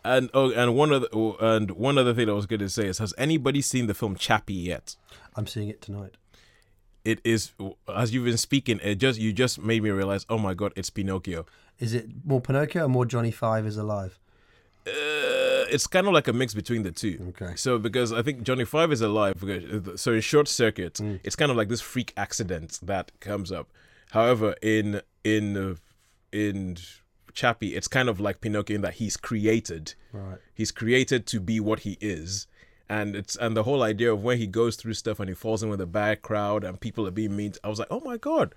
And 0.03 0.29
oh, 0.33 0.51
and 0.51 0.75
one 0.75 0.93
other 0.93 1.07
oh, 1.11 1.35
and 1.39 1.71
one 1.71 1.97
other 1.97 2.13
thing 2.13 2.29
I 2.29 2.33
was 2.33 2.45
going 2.45 2.61
to 2.61 2.69
say 2.69 2.87
is, 2.87 2.99
has 2.99 3.13
anybody 3.17 3.61
seen 3.61 3.87
the 3.87 3.93
film 3.93 4.15
Chappie 4.15 4.53
yet? 4.53 4.95
I'm 5.35 5.47
seeing 5.47 5.67
it 5.69 5.81
tonight. 5.81 6.15
It 7.03 7.19
is 7.23 7.51
as 7.93 8.13
you've 8.13 8.25
been 8.25 8.37
speaking. 8.37 8.79
It 8.83 8.95
just 8.95 9.19
you 9.19 9.33
just 9.33 9.59
made 9.59 9.83
me 9.83 9.89
realize. 9.89 10.25
Oh 10.29 10.37
my 10.37 10.53
god, 10.53 10.71
it's 10.75 10.89
Pinocchio. 10.89 11.45
Is 11.79 11.93
it 11.93 12.07
more 12.25 12.39
Pinocchio 12.41 12.85
or 12.85 12.89
more 12.89 13.05
Johnny 13.05 13.31
Five 13.31 13.65
is 13.65 13.77
alive? 13.77 14.17
Uh, 14.87 14.91
it's 15.71 15.87
kind 15.87 16.07
of 16.07 16.13
like 16.13 16.27
a 16.27 16.33
mix 16.33 16.53
between 16.53 16.83
the 16.83 16.91
two. 16.91 17.33
Okay. 17.41 17.55
So 17.55 17.77
because 17.77 18.11
I 18.13 18.21
think 18.21 18.43
Johnny 18.43 18.65
Five 18.65 18.91
is 18.91 19.01
alive, 19.01 19.35
because, 19.39 20.01
so 20.01 20.13
in 20.13 20.21
Short 20.21 20.47
Circuit, 20.47 20.95
Mm. 20.95 21.19
it's 21.23 21.35
kind 21.35 21.51
of 21.51 21.57
like 21.57 21.69
this 21.69 21.81
freak 21.81 22.13
accident 22.17 22.79
that 22.83 23.11
comes 23.19 23.51
up. 23.51 23.69
However, 24.11 24.55
in 24.61 25.01
in 25.23 25.55
uh, 25.57 25.75
in 26.31 26.77
Chappie, 27.33 27.75
it's 27.75 27.87
kind 27.87 28.09
of 28.09 28.19
like 28.19 28.41
Pinocchio 28.41 28.75
in 28.75 28.81
that 28.81 28.95
he's 28.95 29.17
created. 29.17 29.93
Right. 30.11 30.37
He's 30.53 30.71
created 30.71 31.25
to 31.27 31.39
be 31.39 31.59
what 31.59 31.79
he 31.81 31.97
is. 32.01 32.47
And 32.89 33.15
it's 33.15 33.35
and 33.35 33.55
the 33.55 33.63
whole 33.63 33.83
idea 33.83 34.11
of 34.11 34.23
when 34.23 34.39
he 34.39 34.47
goes 34.47 34.75
through 34.75 34.95
stuff 34.95 35.19
and 35.19 35.29
he 35.29 35.35
falls 35.35 35.61
in 35.61 35.69
with 35.69 35.79
a 35.79 35.85
bad 35.85 36.23
crowd 36.23 36.63
and 36.63 36.79
people 36.79 37.05
are 37.07 37.11
being 37.11 37.35
mean. 37.35 37.53
I 37.63 37.69
was 37.69 37.77
like, 37.77 37.87
oh 37.91 37.99
my 38.03 38.17
god, 38.17 38.55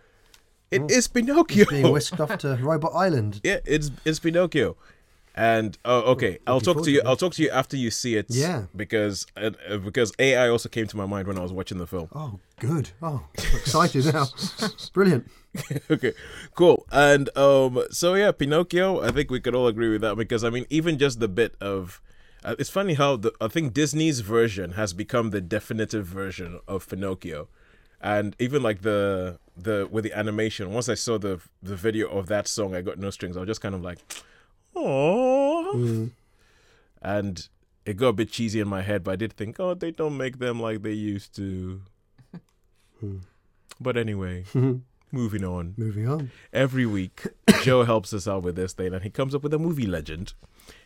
it 0.70 0.90
is 0.90 1.06
Pinocchio. 1.06 1.66
Being 1.68 1.92
whisked 1.92 2.18
off 2.18 2.38
to 2.44 2.56
Robot 2.62 2.92
Island. 2.94 3.40
Yeah, 3.44 3.58
it's 3.66 3.90
it's 4.06 4.20
Pinocchio. 4.20 4.76
And 5.34 5.78
oh, 5.84 6.00
okay, 6.12 6.38
I'll 6.46 6.60
talk 6.60 6.84
to 6.84 6.90
you. 6.90 7.00
I'll 7.06 7.16
talk 7.16 7.32
to 7.34 7.42
you 7.42 7.50
after 7.50 7.76
you 7.76 7.90
see 7.90 8.16
it. 8.16 8.26
Yeah. 8.28 8.64
Because 8.76 9.26
uh, 9.36 9.50
uh, 9.68 9.78
because 9.78 10.12
AI 10.18 10.48
also 10.48 10.68
came 10.68 10.86
to 10.88 10.96
my 10.96 11.06
mind 11.06 11.26
when 11.26 11.38
I 11.38 11.40
was 11.42 11.52
watching 11.52 11.78
the 11.78 11.86
film. 11.86 12.08
Oh, 12.14 12.38
good. 12.58 12.90
Oh, 13.02 13.24
I'm 13.38 13.56
excited 13.56 14.12
now. 14.12 14.26
Brilliant. 14.92 15.30
okay, 15.90 16.12
cool. 16.54 16.86
And 16.92 17.34
um, 17.36 17.82
so 17.90 18.14
yeah, 18.14 18.32
Pinocchio. 18.32 19.00
I 19.02 19.10
think 19.10 19.30
we 19.30 19.40
could 19.40 19.54
all 19.54 19.66
agree 19.68 19.90
with 19.90 20.02
that 20.02 20.16
because 20.16 20.44
I 20.44 20.50
mean, 20.50 20.66
even 20.68 20.98
just 20.98 21.20
the 21.20 21.28
bit 21.28 21.54
of. 21.60 22.00
Uh, 22.44 22.56
it's 22.58 22.70
funny 22.70 22.94
how 22.94 23.14
the 23.16 23.32
I 23.40 23.46
think 23.48 23.72
Disney's 23.72 24.18
version 24.20 24.72
has 24.72 24.92
become 24.92 25.30
the 25.30 25.40
definitive 25.40 26.06
version 26.06 26.58
of 26.66 26.88
Pinocchio, 26.88 27.46
and 28.00 28.34
even 28.40 28.62
like 28.64 28.82
the 28.82 29.38
the 29.56 29.88
with 29.90 30.04
the 30.04 30.12
animation. 30.12 30.72
Once 30.72 30.88
I 30.88 30.94
saw 30.94 31.18
the 31.18 31.40
the 31.62 31.76
video 31.76 32.08
of 32.08 32.26
that 32.26 32.48
song, 32.48 32.74
I 32.74 32.82
got 32.82 32.98
no 32.98 33.10
strings. 33.10 33.36
I 33.36 33.40
was 33.40 33.46
just 33.46 33.60
kind 33.60 33.74
of 33.76 33.82
like, 33.82 33.98
oh, 34.74 36.08
and 37.00 37.48
it 37.84 37.96
got 37.96 38.08
a 38.08 38.12
bit 38.12 38.30
cheesy 38.30 38.60
in 38.60 38.68
my 38.68 38.82
head. 38.82 39.04
But 39.04 39.12
I 39.12 39.16
did 39.16 39.32
think, 39.32 39.58
oh, 39.58 39.74
they 39.74 39.90
don't 39.90 40.16
make 40.16 40.38
them 40.38 40.60
like 40.60 40.82
they 40.82 40.92
used 40.92 41.34
to. 41.36 41.82
Hmm. 43.00 43.18
but 43.80 43.96
anyway, 43.96 44.44
hmm. 44.52 44.76
moving 45.10 45.44
on. 45.44 45.74
Moving 45.76 46.08
on. 46.08 46.30
every 46.52 46.86
week 46.86 47.26
joe 47.62 47.82
helps 47.82 48.12
us 48.12 48.28
out 48.28 48.44
with 48.44 48.54
this 48.54 48.72
thing 48.74 48.94
and 48.94 49.02
he 49.02 49.10
comes 49.10 49.34
up 49.34 49.42
with 49.42 49.52
a 49.52 49.58
movie 49.58 49.86
legend. 49.86 50.34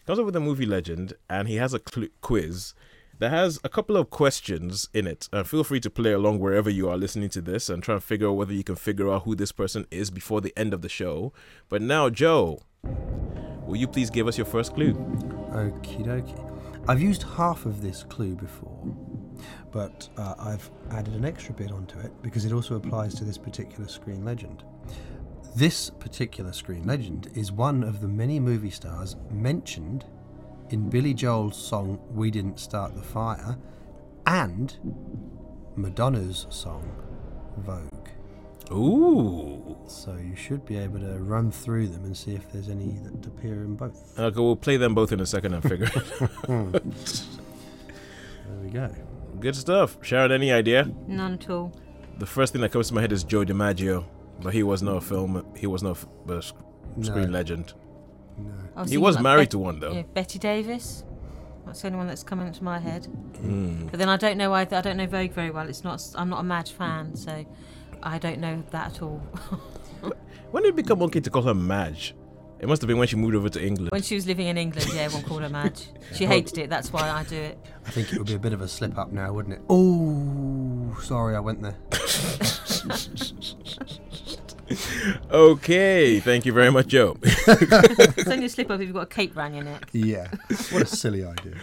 Comes 0.07 0.19
up 0.19 0.25
with 0.25 0.37
a 0.37 0.41
movie 0.41 0.65
legend 0.65 1.13
and 1.29 1.47
he 1.47 1.57
has 1.57 1.75
a 1.75 1.81
cl- 1.87 2.09
quiz 2.23 2.73
that 3.19 3.31
has 3.31 3.59
a 3.65 3.69
couple 3.69 3.97
of 3.97 4.09
questions 4.09 4.89
in 4.95 5.07
it. 5.07 5.29
And 5.33 5.47
feel 5.47 5.65
free 5.65 5.81
to 5.81 5.91
play 5.91 6.13
along 6.13 6.39
wherever 6.39 6.71
you 6.71 6.89
are 6.89 6.97
listening 6.97 7.29
to 7.31 7.41
this 7.43 7.69
and 7.69 7.83
try 7.83 7.95
and 7.95 8.05
figure 8.05 8.29
out 8.29 8.33
whether 8.33 8.53
you 8.53 8.65
can 8.65 8.77
figure 8.77 9.13
out 9.13 9.25
who 9.25 9.35
this 9.35 9.53
person 9.53 9.87
is 9.91 10.11
before 10.11 10.41
the 10.41 10.55
end 10.57 10.73
of 10.73 10.83
the 10.83 10.89
show. 10.89 11.33
But 11.69 11.83
now 11.83 12.09
joe 12.09 12.63
will 13.67 13.77
you 13.77 13.87
please 13.89 14.11
give 14.11 14.27
us 14.27 14.39
your 14.39 14.47
first 14.47 14.75
clue 14.75 14.95
Okie 15.53 16.05
dokie. 16.05 16.87
I've 16.89 17.01
used 17.01 17.23
half 17.23 17.67
of 17.67 17.81
this 17.81 18.05
clue 18.05 18.37
before, 18.37 18.79
but 19.73 20.09
uh, 20.17 20.35
I've 20.39 20.71
added 20.91 21.15
an 21.15 21.25
extra 21.25 21.55
bit 21.55 21.73
onto 21.73 21.99
it 21.99 22.13
because 22.23 22.45
it 22.45 22.53
also 22.53 22.77
applies 22.77 23.15
to 23.15 23.25
this 23.25 23.39
particular 23.39 23.89
screen 23.89 24.25
legend. 24.25 24.65
This 25.57 25.89
particular 25.89 26.53
screen 26.53 26.87
legend 26.87 27.31
is 27.35 27.51
one 27.51 27.83
of 27.83 28.03
the 28.03 28.09
many 28.09 28.39
movie 28.39 28.71
stars 28.71 29.17
mentioned 29.31 30.05
in 30.69 30.91
Billy 30.91 31.15
Joel's 31.15 31.57
song 31.57 31.99
We 32.11 32.31
Didn't 32.31 32.61
Start 32.61 32.95
the 32.95 33.03
Fire 33.03 33.57
and 34.27 34.77
Madonna's 35.75 36.47
song 36.51 36.95
Vogue. 37.57 38.09
ooh 38.71 39.66
So 39.89 40.17
you 40.17 40.35
should 40.37 40.65
be 40.67 40.77
able 40.77 41.01
to 41.01 41.19
run 41.19 41.51
through 41.51 41.89
them 41.89 42.05
and 42.05 42.17
see 42.17 42.35
if 42.35 42.51
there's 42.53 42.69
any 42.69 42.99
that 43.05 43.27
appear 43.27 43.65
in 43.65 43.77
both. 43.77 44.19
Uh, 44.19 44.25
okay 44.25 44.41
we'll 44.41 44.57
play 44.57 44.77
them 44.77 44.95
both 44.95 45.13
in 45.13 45.21
a 45.21 45.27
second 45.27 45.55
and 45.55 45.63
figure 45.63 45.87
it 45.87 45.97
out. 46.49 46.73
There 46.73 46.83
we 48.63 48.71
go. 48.71 48.93
good 49.41 49.55
stuff 49.55 49.97
sharon 50.03 50.33
any 50.33 50.53
idea 50.53 50.91
None 51.07 51.35
at 51.35 51.51
all. 51.51 51.73
The 52.19 52.27
first 52.27 52.53
thing 52.53 52.63
that 52.63 52.73
comes 52.73 52.89
to 52.89 52.95
my 52.95 53.01
head 53.03 53.13
is 53.13 53.25
Joe 53.25 53.45
DiMaggio, 53.45 54.05
but 54.41 54.55
he 54.55 54.63
was 54.63 54.83
not 54.83 54.97
a 54.97 55.01
hmm. 55.01 55.07
film. 55.07 55.47
He 55.55 55.67
was 55.67 55.83
not 55.83 55.99
a 56.29 56.33
uh, 56.33 56.41
sc- 56.41 56.57
screen 57.03 57.27
No. 57.27 57.33
legend. 57.33 57.75
No. 58.39 58.53
Oh, 58.77 58.85
he 58.85 58.97
was 58.97 59.17
like 59.17 59.23
married 59.23 59.43
Bet- 59.45 59.51
to 59.51 59.59
one 59.59 59.81
though. 59.81 59.93
yeah, 59.93 60.03
Bette 60.15 60.39
Davis. 60.39 61.05
That's 61.67 61.83
the 61.83 61.89
only 61.89 61.99
one 61.99 62.07
that's 62.07 62.23
coming 62.23 62.47
into 62.47 62.63
my 62.63 62.79
head. 62.79 63.07
Hmm. 63.07 63.87
But 63.89 63.99
then 63.99 64.09
I 64.09 64.17
don't 64.17 64.39
know. 64.39 64.53
I, 64.53 64.61
I 64.63 64.65
don't 64.65 64.97
know 64.97 65.07
Vogue 65.07 65.33
very 65.33 65.51
well. 65.51 65.69
It's 65.69 65.85
not. 65.85 66.03
I'm 66.15 66.29
not 66.29 66.41
a 66.41 66.45
Madge 66.45 66.73
fan, 66.73 67.17
so 67.17 67.45
I 68.03 68.19
don't 68.19 68.39
know 68.41 68.63
that 68.71 68.95
at 68.97 69.03
all. 69.03 69.21
When 70.53 70.63
did 70.63 70.71
it 70.71 70.77
become 70.77 71.03
okay 71.03 71.21
to 71.21 71.29
call 71.29 71.43
her 71.43 71.55
Madge? 71.55 72.15
It 72.61 72.69
must 72.69 72.81
have 72.81 72.87
been 72.87 72.97
when 72.99 73.09
she 73.09 73.17
moved 73.17 73.35
over 73.35 73.49
to 73.51 73.63
England. 73.63 73.91
when 73.91 74.01
she 74.03 74.15
was 74.15 74.27
living 74.27 74.47
in 74.47 74.57
England, 74.57 74.89
yeah, 74.95 75.03
everyone 75.03 75.29
called 75.29 75.43
her 75.43 75.49
Madge. 75.49 75.89
She 76.15 76.25
hated 76.25 76.57
it. 76.59 76.71
That's 76.71 76.93
why 76.93 77.11
I 77.11 77.25
do 77.25 77.37
it. 77.37 77.59
I 77.85 77.91
think 77.91 78.13
it 78.13 78.19
would 78.19 78.29
be 78.29 78.35
a 78.35 78.39
bit 78.39 78.53
of 78.53 78.61
a 78.63 78.69
slip 78.69 78.97
up 78.97 79.11
now, 79.13 79.33
wouldn't 79.33 79.55
it? 79.57 79.61
Oh, 79.69 80.97
sorry, 81.03 81.35
I 81.37 81.41
went 81.41 81.61
there. 81.63 81.77
Okay, 85.31 86.19
thank 86.21 86.45
you 86.47 86.53
very 86.53 86.71
much, 86.73 86.89
Joe. 86.89 87.17
It's 87.23 88.29
only 88.29 88.47
a 88.47 88.49
slip 88.49 88.71
up 88.71 88.81
if 88.81 88.87
you've 88.87 88.95
got 88.95 89.03
a 89.03 89.07
cape 89.07 89.37
round 89.37 89.55
your 89.55 89.65
neck. 89.65 89.89
Yeah. 89.93 90.29
What 90.71 90.83
a 90.83 90.87
silly 90.87 91.25
idea. 91.25 91.55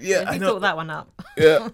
yeah, 0.00 0.22
If 0.22 0.28
I 0.28 0.34
you 0.34 0.40
know. 0.40 0.52
thought 0.54 0.60
that 0.62 0.76
one 0.76 0.90
up. 0.90 1.22
yeah. 1.36 1.68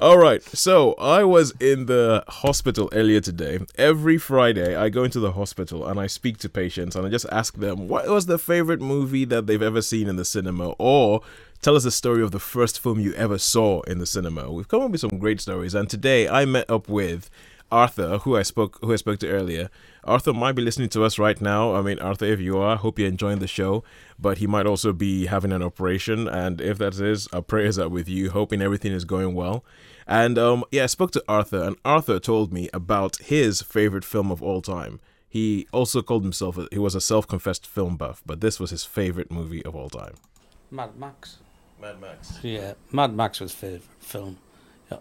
All 0.00 0.18
right. 0.18 0.42
So 0.42 0.94
I 0.94 1.24
was 1.24 1.52
in 1.60 1.86
the 1.86 2.24
hospital 2.28 2.88
earlier 2.92 3.20
today. 3.20 3.60
Every 3.76 4.18
Friday, 4.18 4.76
I 4.76 4.88
go 4.88 5.04
into 5.04 5.20
the 5.20 5.32
hospital 5.32 5.86
and 5.86 5.98
I 5.98 6.06
speak 6.06 6.38
to 6.38 6.48
patients 6.48 6.96
and 6.96 7.06
I 7.06 7.10
just 7.10 7.26
ask 7.30 7.54
them 7.54 7.88
what 7.88 8.08
was 8.08 8.26
the 8.26 8.38
favorite 8.38 8.80
movie 8.80 9.24
that 9.26 9.46
they've 9.46 9.62
ever 9.62 9.82
seen 9.82 10.08
in 10.08 10.16
the 10.16 10.24
cinema, 10.24 10.70
or 10.78 11.20
tell 11.62 11.76
us 11.76 11.84
the 11.84 11.90
story 11.90 12.22
of 12.22 12.32
the 12.32 12.40
first 12.40 12.80
film 12.80 13.00
you 13.00 13.12
ever 13.14 13.38
saw 13.38 13.82
in 13.82 13.98
the 13.98 14.06
cinema. 14.06 14.50
We've 14.50 14.68
come 14.68 14.82
up 14.82 14.90
with 14.90 15.00
some 15.00 15.18
great 15.18 15.40
stories, 15.40 15.74
and 15.74 15.88
today 15.88 16.28
I 16.28 16.44
met 16.44 16.70
up 16.70 16.88
with. 16.88 17.30
Arthur, 17.70 18.18
who 18.18 18.36
I 18.36 18.42
spoke 18.42 18.78
who 18.80 18.92
I 18.92 18.96
spoke 18.96 19.18
to 19.20 19.28
earlier. 19.28 19.68
Arthur 20.04 20.32
might 20.32 20.52
be 20.52 20.62
listening 20.62 20.88
to 20.90 21.04
us 21.04 21.18
right 21.18 21.40
now. 21.40 21.74
I 21.74 21.82
mean, 21.82 21.98
Arthur, 21.98 22.26
if 22.26 22.40
you 22.40 22.58
are, 22.58 22.76
hope 22.76 22.98
you're 22.98 23.08
enjoying 23.08 23.40
the 23.40 23.48
show. 23.48 23.82
But 24.18 24.38
he 24.38 24.46
might 24.46 24.66
also 24.66 24.92
be 24.92 25.26
having 25.26 25.52
an 25.52 25.62
operation, 25.62 26.28
and 26.28 26.60
if 26.60 26.78
that 26.78 26.98
is, 27.00 27.26
our 27.32 27.42
prayers 27.42 27.78
are 27.78 27.88
with 27.88 28.08
you, 28.08 28.30
hoping 28.30 28.62
everything 28.62 28.92
is 28.92 29.04
going 29.04 29.34
well. 29.34 29.64
And 30.06 30.38
um, 30.38 30.64
yeah, 30.70 30.84
I 30.84 30.86
spoke 30.86 31.10
to 31.12 31.24
Arthur, 31.28 31.62
and 31.62 31.76
Arthur 31.84 32.20
told 32.20 32.52
me 32.52 32.68
about 32.72 33.16
his 33.16 33.62
favorite 33.62 34.04
film 34.04 34.30
of 34.30 34.42
all 34.42 34.62
time. 34.62 35.00
He 35.28 35.66
also 35.72 36.00
called 36.02 36.22
himself 36.22 36.56
a, 36.56 36.68
he 36.70 36.78
was 36.78 36.94
a 36.94 37.00
self-confessed 37.00 37.66
film 37.66 37.96
buff, 37.96 38.22
but 38.24 38.40
this 38.40 38.60
was 38.60 38.70
his 38.70 38.84
favorite 38.84 39.30
movie 39.30 39.64
of 39.64 39.74
all 39.74 39.90
time. 39.90 40.14
Mad 40.70 40.96
Max. 40.96 41.38
Mad 41.80 42.00
Max. 42.00 42.38
Yeah, 42.42 42.74
Mad 42.92 43.14
Max 43.14 43.40
was 43.40 43.52
favourite 43.52 43.82
film. 43.98 44.38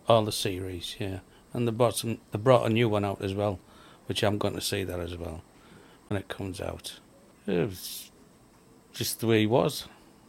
All 0.10 0.26
the 0.26 0.32
series, 0.32 0.96
yeah. 1.00 1.20
And 1.56 1.66
they 1.66 1.72
brought, 1.72 1.96
some, 1.96 2.18
they 2.32 2.38
brought 2.38 2.66
a 2.66 2.70
new 2.70 2.90
one 2.90 3.06
out 3.06 3.22
as 3.24 3.34
well, 3.34 3.60
which 4.08 4.24
I'm 4.24 4.38
going 4.38 4.56
to 4.56 4.62
see 4.62 4.84
that 4.84 5.00
as 5.00 5.16
well 5.16 5.42
when 6.10 6.20
it 6.20 6.28
comes 6.28 6.60
out. 6.60 7.00
It 7.48 7.70
was 7.70 8.12
just 8.92 9.22
the 9.22 9.28
way 9.28 9.40
he 9.40 9.48
was. 9.48 9.88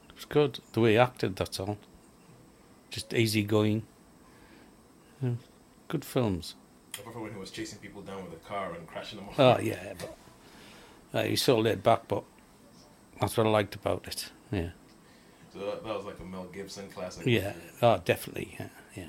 It 0.09 0.15
was 0.15 0.25
good. 0.25 0.61
The 0.73 0.81
way 0.81 0.93
he 0.93 0.99
acted, 0.99 1.35
that's 1.35 1.59
all. 1.59 1.79
Just 2.91 3.12
easygoing. 3.12 3.83
Yeah, 5.21 5.31
good 5.89 6.05
films. 6.05 6.55
Apart 6.95 7.15
from 7.15 7.23
when 7.25 7.33
he 7.33 7.39
was 7.39 7.51
chasing 7.51 7.81
people 7.81 8.03
down 8.03 8.25
with 8.25 8.35
a 8.35 8.49
car 8.49 8.75
and 8.75 8.87
crashing 8.87 9.19
them 9.19 9.29
off. 9.29 9.41
Oh, 9.41 9.59
yeah, 9.59 9.95
but 9.99 10.17
uh, 11.12 11.25
he's 11.25 11.43
so 11.43 11.59
laid 11.59 11.83
back, 11.83 12.07
but 12.07 12.23
that's 13.21 13.37
what 13.37 13.49
I 13.49 13.51
liked 13.51 13.75
about 13.75 14.07
it. 14.07 14.31
Yeah. 14.53 14.71
So 15.53 15.59
that, 15.59 15.83
that 15.85 15.97
was 15.97 16.05
like 16.05 16.21
a 16.21 16.25
Mel 16.25 16.47
Gibson 16.53 16.89
classic. 16.89 17.27
Yeah, 17.27 17.55
oh, 17.83 18.01
definitely. 18.05 18.57
Yeah, 18.61 18.69
yeah. 18.95 19.09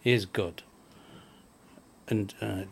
He 0.00 0.12
is 0.12 0.24
good. 0.24 0.62
And 2.08 2.34
uh, 2.40 2.62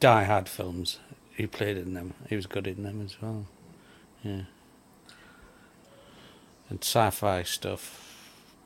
Die 0.00 0.24
Hard 0.24 0.48
films. 0.48 1.00
He 1.34 1.46
played 1.46 1.76
in 1.76 1.94
them. 1.94 2.14
He 2.28 2.36
was 2.36 2.46
good 2.46 2.66
in 2.66 2.82
them 2.82 3.02
as 3.04 3.20
well. 3.20 3.46
Yeah. 4.22 4.42
And 6.68 6.82
sci-fi 6.82 7.42
stuff, 7.42 8.16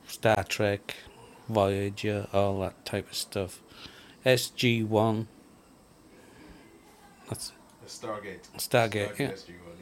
Star 0.07 0.43
Trek, 0.43 0.95
Voyager, 1.49 2.27
all 2.33 2.59
that 2.61 2.85
type 2.85 3.09
of 3.09 3.15
stuff. 3.15 3.61
SG 4.25 4.87
One. 4.87 5.27
That's 7.29 7.51
Stargate. 7.87 8.49
Stargate. 8.57 9.19
Yeah. 9.19 9.31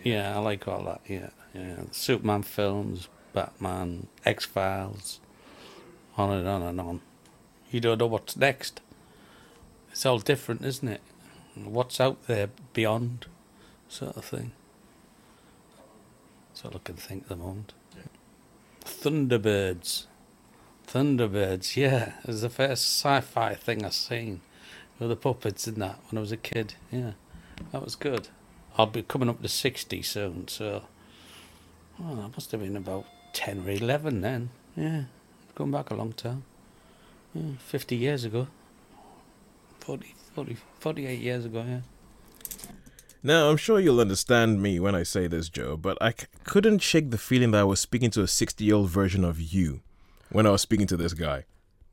Yeah, 0.03 0.35
I 0.35 0.39
like 0.39 0.67
all 0.67 0.83
that. 0.83 1.01
Yeah, 1.07 1.29
yeah. 1.53 1.81
Superman 1.91 2.43
films, 2.43 3.07
Batman, 3.33 4.07
X 4.25 4.45
Files, 4.45 5.19
on 6.17 6.31
and 6.31 6.47
on 6.47 6.61
and 6.63 6.79
on. 6.81 7.01
You 7.71 7.79
don't 7.79 7.99
know 7.99 8.07
what's 8.07 8.35
next. 8.35 8.81
It's 9.99 10.05
all 10.05 10.19
different, 10.19 10.63
isn't 10.63 10.87
it? 10.87 11.01
What's 11.55 11.99
out 11.99 12.25
there 12.27 12.47
beyond, 12.71 13.25
sort 13.89 14.15
of 14.15 14.23
thing. 14.23 14.53
That's 16.47 16.63
all 16.63 16.71
I 16.73 16.79
can 16.81 16.95
think 16.95 17.23
at 17.23 17.27
the 17.27 17.35
moment. 17.35 17.73
Thunderbirds. 18.85 20.05
Thunderbirds, 20.87 21.75
yeah. 21.75 22.13
It 22.21 22.27
was 22.27 22.43
the 22.43 22.49
first 22.49 22.83
sci 22.85 23.19
fi 23.19 23.55
thing 23.55 23.83
I 23.83 23.89
seen 23.89 24.39
with 24.99 25.09
the 25.09 25.17
puppets 25.17 25.67
in 25.67 25.79
that 25.79 25.99
when 26.09 26.17
I 26.17 26.21
was 26.21 26.31
a 26.31 26.37
kid. 26.37 26.75
Yeah, 26.89 27.11
that 27.73 27.83
was 27.83 27.95
good. 27.95 28.29
I'll 28.77 28.85
be 28.85 29.01
coming 29.01 29.27
up 29.27 29.41
to 29.41 29.49
60 29.49 30.01
soon, 30.03 30.47
so. 30.47 30.83
Oh, 32.01 32.15
that 32.15 32.31
must 32.37 32.53
have 32.53 32.61
been 32.61 32.77
about 32.77 33.05
10 33.33 33.67
or 33.67 33.71
11 33.71 34.21
then. 34.21 34.51
Yeah, 34.77 35.03
going 35.55 35.71
back 35.71 35.91
a 35.91 35.95
long 35.95 36.13
time. 36.13 36.43
Yeah, 37.33 37.57
50 37.67 37.97
years 37.97 38.23
ago. 38.23 38.47
40, 39.79 40.13
40, 40.35 40.57
48 40.79 41.19
years 41.19 41.45
ago, 41.45 41.65
yeah. 41.67 41.79
Now, 43.21 43.49
I'm 43.49 43.57
sure 43.57 43.79
you'll 43.79 43.99
understand 43.99 44.61
me 44.61 44.79
when 44.79 44.95
I 44.95 45.03
say 45.03 45.27
this, 45.27 45.49
Joe, 45.49 45.75
but 45.75 45.97
I 46.01 46.11
c- 46.11 46.27
couldn't 46.45 46.79
shake 46.79 47.11
the 47.11 47.17
feeling 47.17 47.51
that 47.51 47.59
I 47.61 47.63
was 47.65 47.79
speaking 47.81 48.09
to 48.11 48.21
a 48.21 48.27
60 48.27 48.63
year 48.63 48.75
old 48.75 48.89
version 48.89 49.25
of 49.25 49.41
you 49.41 49.81
when 50.31 50.45
I 50.47 50.51
was 50.51 50.61
speaking 50.61 50.87
to 50.87 50.97
this 50.97 51.13
guy. 51.13 51.43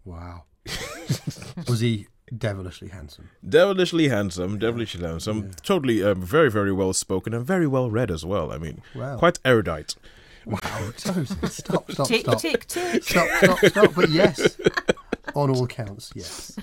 Wow. 0.05 0.45
was 1.69 1.81
he 1.81 2.07
devilishly 2.37 2.89
handsome? 2.89 3.31
Devilishly 3.49 4.09
handsome, 4.09 4.59
devilishly 4.59 5.01
handsome, 5.05 5.51
totally 5.63 6.03
um, 6.03 6.23
very, 6.23 6.51
very 6.51 6.73
well 6.73 6.93
spoken 6.93 7.35
and 7.35 7.45
very 7.45 7.67
well 7.67 7.91
read 7.91 8.11
as 8.11 8.25
well. 8.25 8.53
I 8.53 8.59
mean, 8.59 8.83
Wow. 8.95 9.17
quite 9.19 9.41
erudite. 9.45 9.97
Wow. 10.45 10.91
So, 10.97 11.25
stop, 11.49 11.91
stop, 11.91 12.07
Tick, 12.07 12.25
tick, 12.39 12.67
tick. 12.69 13.03
Stop, 13.03 13.29
stop, 13.43 13.59
stop. 13.67 13.95
But 13.97 14.11
yes, 14.11 14.57
on 15.37 15.51
all 15.51 15.67
counts, 15.67 16.13
yes. 16.15 16.57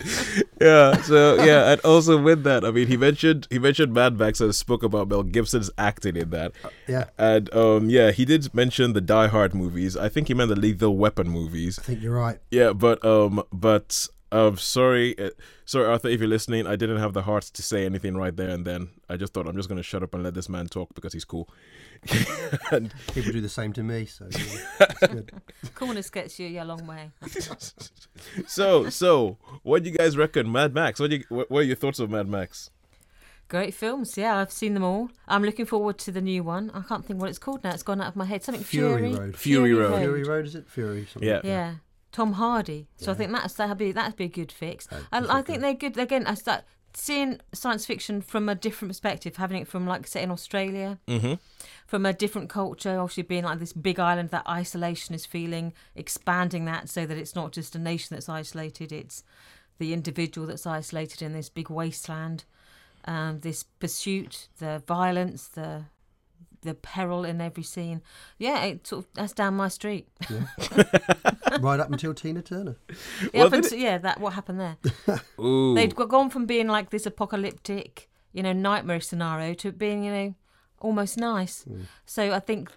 yeah 0.62 1.00
so 1.02 1.36
yeah 1.44 1.72
and 1.72 1.82
also 1.82 2.20
with 2.22 2.44
that 2.44 2.64
i 2.66 2.72
mean 2.72 2.88
he 2.88 2.96
mentioned 2.96 3.48
he 3.50 3.60
mentioned 3.60 3.94
mad 3.94 4.18
max 4.18 4.40
and 4.42 4.54
spoke 4.56 4.82
about 4.82 5.08
mel 5.08 5.24
gibson's 5.24 5.70
acting 5.78 6.16
in 6.16 6.30
that. 6.32 6.52
Yeah, 6.88 7.06
and 7.18 7.54
um 7.54 7.90
yeah 7.90 8.12
he 8.12 8.26
did 8.26 8.54
mention 8.54 8.94
the 8.94 9.02
die 9.02 9.28
hard 9.28 9.54
movies. 9.54 9.96
I 9.96 10.10
think 10.10 10.28
he 10.28 10.34
meant 10.34 10.50
the 10.50 10.56
lethal 10.56 10.98
weapon 10.98 11.30
movies. 11.30 11.80
I 11.80 11.84
think 11.84 12.02
you're 12.02 12.16
right. 12.16 12.40
yeah 12.52 12.74
but 12.74 13.04
um 13.06 13.44
but 13.52 14.08
um 14.34 14.58
sorry 14.58 15.18
uh, 15.20 15.30
sorry 15.66 15.86
arthur 15.88 16.08
if 16.10 16.20
you're 16.20 16.28
listening 16.28 16.66
i 16.68 16.76
didn't 16.76 16.98
have 16.98 17.14
the 17.14 17.22
heart 17.22 17.44
to 17.44 17.62
say 17.62 17.86
anything 17.86 18.18
right 18.18 18.36
there 18.36 18.50
and 18.50 18.66
then 18.66 18.90
i 19.10 19.16
just 19.16 19.34
thought 19.34 19.48
i'm 19.48 19.56
just 19.56 19.70
gonna 19.70 19.84
shut 19.84 20.02
up 20.04 20.14
and 20.14 20.24
let 20.24 20.34
this 20.34 20.50
man 20.50 20.66
talk 20.68 20.94
because 20.96 21.14
he's 21.14 21.26
cool 21.26 21.48
and 22.72 22.94
People 23.14 23.32
do 23.32 23.40
the 23.40 23.48
same 23.48 23.72
to 23.74 23.82
me, 23.84 24.06
so 24.06 24.28
yeah, 24.30 24.40
it's 24.90 25.08
good. 25.08 25.32
Coolness 25.76 26.10
gets 26.10 26.38
you 26.38 26.62
a 26.62 26.66
long 26.66 26.86
way. 26.86 27.12
so 28.48 28.90
so 28.90 29.38
what 29.62 29.84
do 29.84 29.90
you 29.90 29.98
guys 29.98 30.18
reckon 30.18 30.52
mad 30.52 30.74
max 30.74 31.00
what 31.00 31.10
do 31.12 31.18
you 31.18 31.24
what, 31.30 31.50
what 31.50 31.60
are 31.60 31.64
your 31.64 31.78
thoughts 31.78 32.00
of 32.00 32.10
mad 32.10 32.28
max 32.28 32.70
Great 33.50 33.74
films, 33.74 34.18
yeah, 34.18 34.38
I've 34.38 34.52
seen 34.52 34.74
them 34.74 34.84
all. 34.84 35.10
I'm 35.28 35.44
looking 35.44 35.66
forward 35.66 36.00
to 36.00 36.12
the 36.12 36.22
new 36.22 36.44
one. 36.44 36.72
I 36.74 36.82
can't 36.82 37.06
think 37.06 37.20
what 37.22 37.30
it's 37.30 37.38
called 37.38 37.64
now. 37.64 37.72
It's 37.72 37.84
gone 37.84 38.02
out 38.02 38.08
of 38.08 38.16
my 38.16 38.26
head. 38.26 38.42
Something 38.44 38.64
Fury 38.64 39.12
Fury. 39.12 39.16
Road. 39.16 39.36
Fury 39.36 39.74
Road. 39.74 40.00
Fury 40.00 40.24
Road, 40.24 40.46
is 40.48 40.56
it? 40.56 40.68
Fury. 40.68 41.06
Something 41.12 41.28
Yeah. 41.30 41.36
like. 41.36 41.44
Yeah. 41.44 41.74
Tom 42.14 42.34
Hardy. 42.34 42.88
So 42.96 43.12
I 43.12 43.16
think 43.16 43.34
that's 43.34 43.56
that'd 43.56 43.78
be 43.78 43.92
that'd 43.92 44.16
be 44.16 44.26
a 44.26 44.30
good 44.30 44.52
fix. 44.52 44.88
That 44.88 45.02
I, 45.12 45.40
I 45.40 45.42
think 45.42 45.60
they're 45.60 45.74
good. 45.74 45.98
Again, 45.98 46.26
I 46.26 46.36
start 46.36 46.64
seeing 46.94 47.42
science 47.54 47.86
fiction 47.86 48.22
from 48.22 48.48
a 48.48 48.56
different 48.56 48.92
perspective, 48.92 49.36
having 49.36 49.62
it 49.62 49.68
from 49.68 49.86
like 49.86 50.08
say 50.08 50.24
in 50.24 50.32
Australia, 50.32 51.00
mm-hmm 51.08 51.34
from 51.94 52.06
a 52.06 52.14
different 52.14 52.50
culture, 52.50 53.00
obviously 53.00 53.24
being 53.24 53.44
like 53.44 53.60
this 53.60 53.74
big 53.74 54.00
island 54.00 54.30
that 54.30 54.48
isolation 54.50 55.14
is 55.14 55.26
feeling, 55.26 55.74
expanding 55.96 56.66
that 56.66 56.90
so 56.90 57.06
that 57.06 57.18
it's 57.18 57.36
not 57.36 57.52
just 57.52 57.76
a 57.76 57.80
nation 57.80 58.16
that's 58.16 58.30
isolated, 58.30 58.92
it's 58.92 59.24
the 59.78 59.94
individual 59.94 60.48
that's 60.48 60.66
isolated 60.66 61.22
in 61.22 61.34
this 61.34 61.50
big 61.50 61.70
wasteland. 61.70 62.46
Um, 63.06 63.42
this 63.42 63.64
pursuit, 63.64 64.48
the 64.60 64.82
violence, 64.88 65.48
the 65.48 65.84
the 66.64 66.74
peril 66.74 67.24
in 67.24 67.42
every 67.42 67.64
scene. 67.64 68.02
Yeah, 68.38 68.64
it 68.64 68.88
sort 68.88 69.06
of 69.06 69.14
that's 69.14 69.34
down 69.34 69.56
my 69.56 69.68
street. 69.68 70.08
Right 71.60 71.80
up 71.80 71.92
until 71.92 72.16
Tina 72.16 72.42
Turner. 72.42 72.78
Yeah, 73.22 73.46
Well, 73.46 73.48
up 73.56 73.62
did 73.62 73.72
yeah, 73.74 74.00
that 74.00 74.20
what 74.20 74.34
happened 74.34 74.60
there. 74.60 74.78
Ooh. 75.40 75.76
They'd 75.76 75.96
gone 75.96 76.32
from 76.32 76.48
being 76.48 76.68
like 76.68 76.90
this 76.90 77.06
apocalyptic, 77.06 78.10
you 78.32 78.42
know, 78.42 78.54
nightmare 78.54 79.00
scenario 79.00 79.54
to 79.56 79.72
being, 79.72 80.04
you 80.04 80.12
know, 80.12 80.36
almost 80.80 81.18
nice. 81.18 81.64
Mm. 81.70 81.84
So 82.06 82.32
I 82.32 82.40
think 82.40 82.72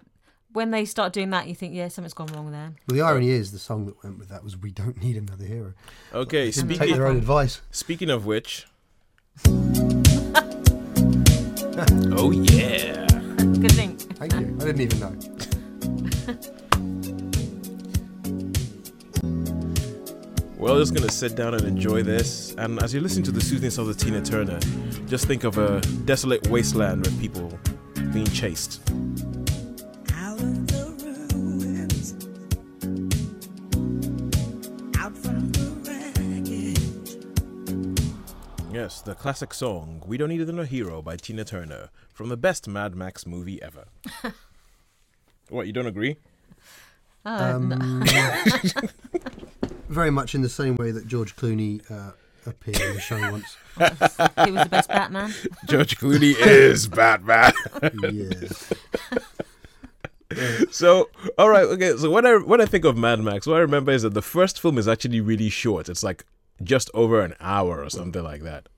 when 0.53 0.71
they 0.71 0.85
start 0.85 1.13
doing 1.13 1.29
that, 1.31 1.47
you 1.47 1.55
think, 1.55 1.73
yeah, 1.73 1.87
something's 1.87 2.13
gone 2.13 2.27
wrong 2.27 2.51
there. 2.51 2.73
Well, 2.87 2.95
the 2.95 3.01
irony 3.01 3.29
is, 3.29 3.51
the 3.51 3.59
song 3.59 3.85
that 3.87 4.03
went 4.03 4.19
with 4.19 4.29
that 4.29 4.43
was 4.43 4.57
"We 4.57 4.71
Don't 4.71 5.01
Need 5.01 5.17
Another 5.17 5.45
Hero." 5.45 5.73
okay 6.13 6.51
Didn't 6.51 6.69
speaking 6.69 6.87
take 6.87 6.95
their 6.95 7.07
own 7.07 7.17
advice. 7.17 7.61
Speaking 7.71 8.09
of 8.09 8.25
which. 8.25 8.67
oh, 12.15 12.31
yeah. 12.31 13.16
Good 13.59 13.71
thing. 13.71 13.97
Thank 13.97 14.33
you. 14.33 14.57
I 14.61 14.65
didn't 14.65 14.81
even 14.81 14.99
know. 14.99 15.15
Well, 20.57 20.79
just 20.79 20.95
going 20.95 21.07
to 21.07 21.13
sit 21.13 21.35
down 21.35 21.53
and 21.53 21.63
enjoy 21.65 22.01
this. 22.01 22.55
And 22.57 22.81
as 22.81 22.91
you 22.91 22.99
listen 22.99 23.21
to 23.23 23.31
the 23.31 23.39
soothingness 23.39 23.77
of 23.77 23.85
the 23.85 23.93
Tina 23.93 24.21
Turner, 24.23 24.59
just 25.05 25.25
think 25.27 25.43
of 25.43 25.59
a 25.59 25.81
desolate 26.05 26.47
wasteland 26.47 27.05
with 27.05 27.17
people 27.21 27.57
being 28.11 28.25
chased. 28.25 28.81
Yes, 38.87 39.01
the 39.01 39.15
classic 39.15 39.53
song 39.53 40.01
We 40.05 40.15
Don't 40.15 40.29
Need 40.29 40.39
Another 40.39 40.63
Hero 40.63 41.01
by 41.01 41.17
Tina 41.17 41.43
Turner 41.43 41.89
from 42.13 42.29
the 42.29 42.37
best 42.37 42.69
Mad 42.69 42.95
Max 42.95 43.27
movie 43.27 43.61
ever. 43.61 43.89
what, 45.49 45.67
you 45.67 45.73
don't 45.73 45.87
agree? 45.87 46.15
Oh, 47.25 47.55
Um, 47.55 47.67
no. 47.67 48.05
very 49.89 50.09
much 50.09 50.35
in 50.35 50.41
the 50.41 50.47
same 50.47 50.77
way 50.77 50.91
that 50.91 51.05
George 51.05 51.35
Clooney 51.35 51.81
uh, 51.91 52.13
appeared 52.45 52.79
in 52.79 52.93
the 52.93 53.01
show 53.01 53.19
once. 53.29 53.57
he 54.45 54.51
was 54.51 54.63
the 54.63 54.69
best 54.71 54.87
Batman. 54.87 55.33
George 55.65 55.97
Clooney 55.97 56.33
is 56.39 56.87
Batman. 56.87 57.51
Yeah. 58.09 58.47
so, 60.71 61.09
all 61.37 61.49
right, 61.49 61.65
okay. 61.65 61.97
So 61.97 62.09
when 62.09 62.25
I 62.25 62.35
when 62.37 62.61
I 62.61 62.65
think 62.65 62.85
of 62.85 62.95
Mad 62.95 63.19
Max, 63.19 63.47
what 63.47 63.57
I 63.57 63.59
remember 63.59 63.91
is 63.91 64.03
that 64.03 64.13
the 64.13 64.21
first 64.21 64.61
film 64.61 64.77
is 64.77 64.87
actually 64.87 65.19
really 65.19 65.49
short. 65.49 65.89
It's 65.89 66.03
like 66.03 66.23
just 66.63 66.89
over 66.93 67.19
an 67.19 67.33
hour 67.41 67.83
or 67.83 67.89
something 67.89 68.23
like 68.23 68.43
that. 68.43 68.69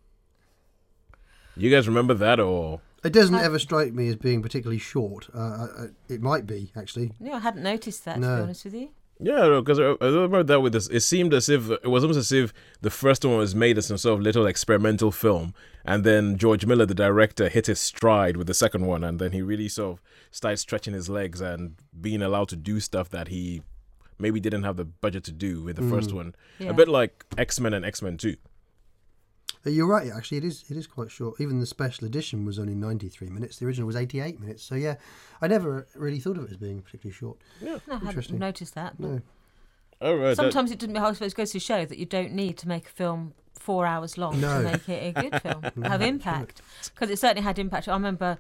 You 1.59 1.69
guys 1.69 1.87
remember 1.87 2.13
that 2.15 2.39
or? 2.39 2.81
It 3.03 3.13
doesn't 3.13 3.35
ever 3.35 3.59
strike 3.59 3.93
me 3.93 4.09
as 4.09 4.15
being 4.15 4.41
particularly 4.41 4.79
short. 4.79 5.29
Uh, 5.33 5.39
uh, 5.39 5.87
it 6.09 6.21
might 6.21 6.45
be 6.45 6.71
actually. 6.75 7.11
No, 7.19 7.33
I 7.33 7.39
hadn't 7.39 7.63
noticed 7.63 8.05
that, 8.05 8.15
to 8.15 8.19
be 8.21 8.27
honest 8.27 8.65
with 8.65 8.73
you. 8.73 8.89
Yeah, 9.21 9.59
because 9.59 9.79
I, 9.79 9.83
I 10.01 10.07
remember 10.07 10.43
that 10.43 10.61
with 10.61 10.71
this. 10.71 10.87
It 10.87 11.01
seemed 11.01 11.33
as 11.33 11.49
if 11.49 11.69
it 11.69 11.87
was 11.87 12.03
almost 12.03 12.19
as 12.19 12.31
if 12.31 12.53
the 12.81 12.89
first 12.89 13.25
one 13.25 13.37
was 13.37 13.53
made 13.53 13.77
as 13.77 13.87
some 13.87 13.97
sort 13.97 14.17
of 14.17 14.23
little 14.23 14.47
experimental 14.47 15.11
film, 15.11 15.53
and 15.83 16.05
then 16.05 16.37
George 16.37 16.65
Miller, 16.65 16.85
the 16.85 16.95
director, 16.95 17.49
hit 17.49 17.67
his 17.67 17.79
stride 17.81 18.37
with 18.37 18.47
the 18.47 18.53
second 18.53 18.85
one, 18.85 19.03
and 19.03 19.19
then 19.19 19.33
he 19.33 19.41
really 19.41 19.67
sort 19.67 19.97
of 19.97 20.01
started 20.31 20.57
stretching 20.57 20.93
his 20.93 21.09
legs 21.09 21.41
and 21.41 21.75
being 21.99 22.21
allowed 22.21 22.47
to 22.49 22.55
do 22.55 22.79
stuff 22.79 23.09
that 23.09 23.27
he 23.27 23.61
maybe 24.17 24.39
didn't 24.39 24.63
have 24.63 24.77
the 24.77 24.85
budget 24.85 25.25
to 25.25 25.33
do 25.33 25.63
with 25.63 25.75
the 25.75 25.89
first 25.89 26.13
one. 26.13 26.33
Yeah. 26.57 26.69
A 26.69 26.73
bit 26.73 26.87
like 26.87 27.25
X 27.37 27.59
Men 27.59 27.73
and 27.73 27.83
X 27.85 28.01
Men 28.01 28.17
Two. 28.17 28.37
Uh, 29.65 29.69
You're 29.71 29.87
right. 29.87 30.09
Actually, 30.15 30.37
it 30.39 30.45
is. 30.45 30.63
It 30.69 30.77
is 30.77 30.87
quite 30.87 31.11
short. 31.11 31.39
Even 31.41 31.59
the 31.59 31.65
special 31.65 32.05
edition 32.07 32.45
was 32.45 32.57
only 32.59 32.75
93 32.75 33.29
minutes. 33.29 33.57
The 33.57 33.65
original 33.65 33.87
was 33.87 33.95
88 33.95 34.39
minutes. 34.39 34.63
So 34.63 34.75
yeah, 34.75 34.95
I 35.41 35.47
never 35.47 35.87
really 35.95 36.19
thought 36.19 36.37
of 36.37 36.45
it 36.45 36.51
as 36.51 36.57
being 36.57 36.81
particularly 36.81 37.13
short. 37.15 37.37
No, 37.61 37.75
I 37.87 37.93
hadn't 37.93 38.07
Interesting. 38.07 38.39
noticed 38.39 38.75
that. 38.75 38.99
No. 38.99 39.21
All 40.01 40.15
right. 40.15 40.27
that- 40.29 40.35
Sometimes 40.37 40.71
it 40.71 40.79
didn't. 40.79 40.95
I 40.97 41.11
suppose 41.13 41.33
it 41.33 41.35
goes 41.35 41.51
to 41.51 41.59
show 41.59 41.85
that 41.85 41.97
you 41.97 42.05
don't 42.05 42.31
need 42.33 42.57
to 42.59 42.67
make 42.67 42.87
a 42.87 42.91
film 42.91 43.33
four 43.55 43.85
hours 43.85 44.17
long 44.17 44.39
No. 44.39 44.63
to 44.63 44.71
make 44.71 44.87
it 44.87 45.15
a 45.17 45.21
good 45.29 45.41
film, 45.43 45.63
have 45.83 46.01
impact. 46.01 46.61
Because 46.93 47.09
it 47.09 47.19
certainly 47.19 47.43
had 47.43 47.59
impact. 47.59 47.89
I 47.89 47.93
remember 47.93 48.37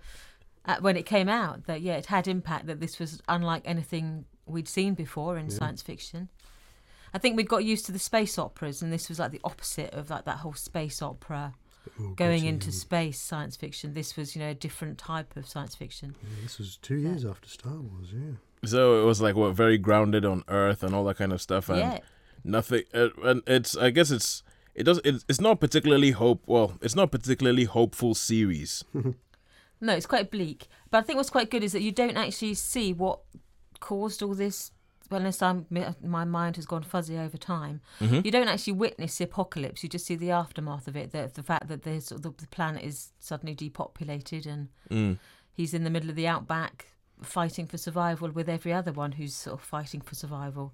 at, 0.65 0.81
when 0.81 0.95
it 0.95 1.05
came 1.05 1.27
out 1.27 1.65
that 1.67 1.81
yeah, 1.81 1.95
it 1.97 2.05
had 2.05 2.27
impact. 2.29 2.67
That 2.67 2.79
this 2.79 2.97
was 2.97 3.21
unlike 3.27 3.63
anything 3.65 4.23
we'd 4.45 4.69
seen 4.69 4.93
before 4.93 5.37
in 5.37 5.49
science 5.49 5.81
fiction. 5.81 6.29
I 7.13 7.17
think 7.17 7.37
we'd 7.37 7.49
got 7.49 7.63
used 7.63 7.85
to 7.87 7.91
the 7.91 7.99
space 7.99 8.37
operas, 8.37 8.81
and 8.81 8.91
this 8.91 9.09
was 9.09 9.19
like 9.19 9.31
the 9.31 9.41
opposite 9.43 9.93
of 9.93 10.09
like 10.09 10.25
that 10.25 10.37
whole 10.37 10.53
space 10.53 11.01
opera 11.01 11.53
going 12.15 12.41
God, 12.41 12.47
into 12.47 12.67
yeah. 12.67 12.73
space 12.73 13.19
science 13.19 13.55
fiction. 13.55 13.93
This 13.93 14.15
was, 14.15 14.35
you 14.35 14.41
know, 14.41 14.49
a 14.49 14.53
different 14.53 14.97
type 14.97 15.35
of 15.35 15.47
science 15.47 15.75
fiction. 15.75 16.15
Yeah, 16.21 16.43
this 16.43 16.57
was 16.57 16.77
two 16.77 16.97
years 16.97 17.25
after 17.25 17.49
Star 17.49 17.73
Wars. 17.73 18.13
Yeah. 18.13 18.33
So 18.65 19.01
it 19.01 19.05
was 19.05 19.21
like 19.21 19.35
what 19.35 19.53
very 19.53 19.77
grounded 19.77 20.25
on 20.25 20.43
Earth 20.47 20.83
and 20.83 20.93
all 20.93 21.03
that 21.05 21.17
kind 21.17 21.33
of 21.33 21.41
stuff, 21.41 21.69
and 21.69 21.79
yeah. 21.79 21.99
nothing. 22.43 22.83
Uh, 22.93 23.09
and 23.23 23.41
it's 23.47 23.75
I 23.75 23.89
guess 23.89 24.11
it's 24.11 24.43
it 24.75 24.83
does 24.83 24.99
it, 25.03 25.23
it's 25.27 25.41
not 25.41 25.59
particularly 25.59 26.11
hope. 26.11 26.43
Well, 26.45 26.77
it's 26.81 26.95
not 26.95 27.11
particularly 27.11 27.65
hopeful 27.65 28.13
series. 28.15 28.83
No, 29.81 29.95
it's 29.95 30.05
quite 30.05 30.29
bleak. 30.31 30.67
But 30.91 30.99
I 30.99 31.01
think 31.01 31.17
what's 31.17 31.29
quite 31.29 31.49
good 31.49 31.63
is 31.63 31.71
that 31.71 31.81
you 31.81 31.91
don't 31.91 32.17
actually 32.17 32.53
see 32.55 32.93
what 32.93 33.19
caused 33.79 34.21
all 34.21 34.35
this. 34.35 34.71
Well, 35.09 35.19
unless 35.19 35.41
I'm, 35.41 35.65
my 36.03 36.23
mind 36.23 36.57
has 36.57 36.67
gone 36.67 36.83
fuzzy 36.83 37.17
over 37.17 37.37
time, 37.37 37.81
mm-hmm. 37.99 38.21
you 38.23 38.31
don't 38.31 38.47
actually 38.47 38.73
witness 38.73 39.17
the 39.17 39.23
apocalypse. 39.23 39.81
You 39.81 39.89
just 39.89 40.05
see 40.05 40.15
the 40.15 40.31
aftermath 40.31 40.87
of 40.87 40.95
it. 40.95 41.11
The, 41.11 41.31
the 41.33 41.41
fact 41.41 41.67
that 41.67 41.81
there's 41.81 42.05
sort 42.05 42.21
the 42.21 42.47
planet 42.51 42.83
is 42.83 43.11
suddenly 43.19 43.55
depopulated, 43.55 44.45
and 44.45 44.69
mm. 44.89 45.17
he's 45.51 45.73
in 45.73 45.83
the 45.83 45.89
middle 45.89 46.09
of 46.11 46.15
the 46.15 46.27
outback 46.27 46.87
fighting 47.23 47.67
for 47.67 47.77
survival 47.77 48.29
with 48.29 48.47
every 48.47 48.71
other 48.71 48.91
one 48.91 49.13
who's 49.13 49.33
sort 49.33 49.59
of 49.59 49.65
fighting 49.65 50.01
for 50.01 50.15
survival. 50.15 50.73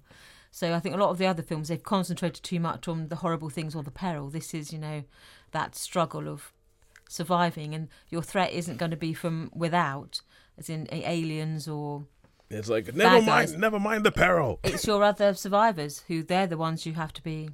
So 0.50 0.74
I 0.74 0.80
think 0.80 0.94
a 0.94 0.98
lot 0.98 1.10
of 1.10 1.18
the 1.18 1.26
other 1.26 1.42
films 1.42 1.68
they've 1.68 1.82
concentrated 1.82 2.42
too 2.42 2.60
much 2.60 2.88
on 2.88 3.08
the 3.08 3.16
horrible 3.16 3.50
things 3.50 3.74
or 3.74 3.82
the 3.82 3.90
peril. 3.90 4.30
This 4.30 4.54
is, 4.54 4.72
you 4.72 4.78
know, 4.78 5.04
that 5.52 5.74
struggle 5.74 6.28
of 6.28 6.52
surviving, 7.08 7.74
and 7.74 7.88
your 8.08 8.22
threat 8.22 8.52
isn't 8.52 8.78
going 8.78 8.90
to 8.90 8.96
be 8.96 9.12
from 9.12 9.50
without, 9.54 10.20
as 10.58 10.70
in 10.70 10.88
aliens 10.90 11.68
or 11.68 12.06
It's 12.50 12.68
like 12.68 12.94
never 12.94 13.20
Bad 13.20 13.26
guys. 13.26 13.50
mind, 13.50 13.60
never 13.60 13.80
mind 13.80 14.04
the 14.04 14.12
peril. 14.12 14.60
it's 14.64 14.86
your 14.86 15.02
other 15.02 15.34
survivors 15.34 16.04
who 16.08 16.22
they're 16.22 16.46
the 16.46 16.56
ones 16.56 16.86
you 16.86 16.94
have 16.94 17.12
to 17.14 17.22
be 17.22 17.50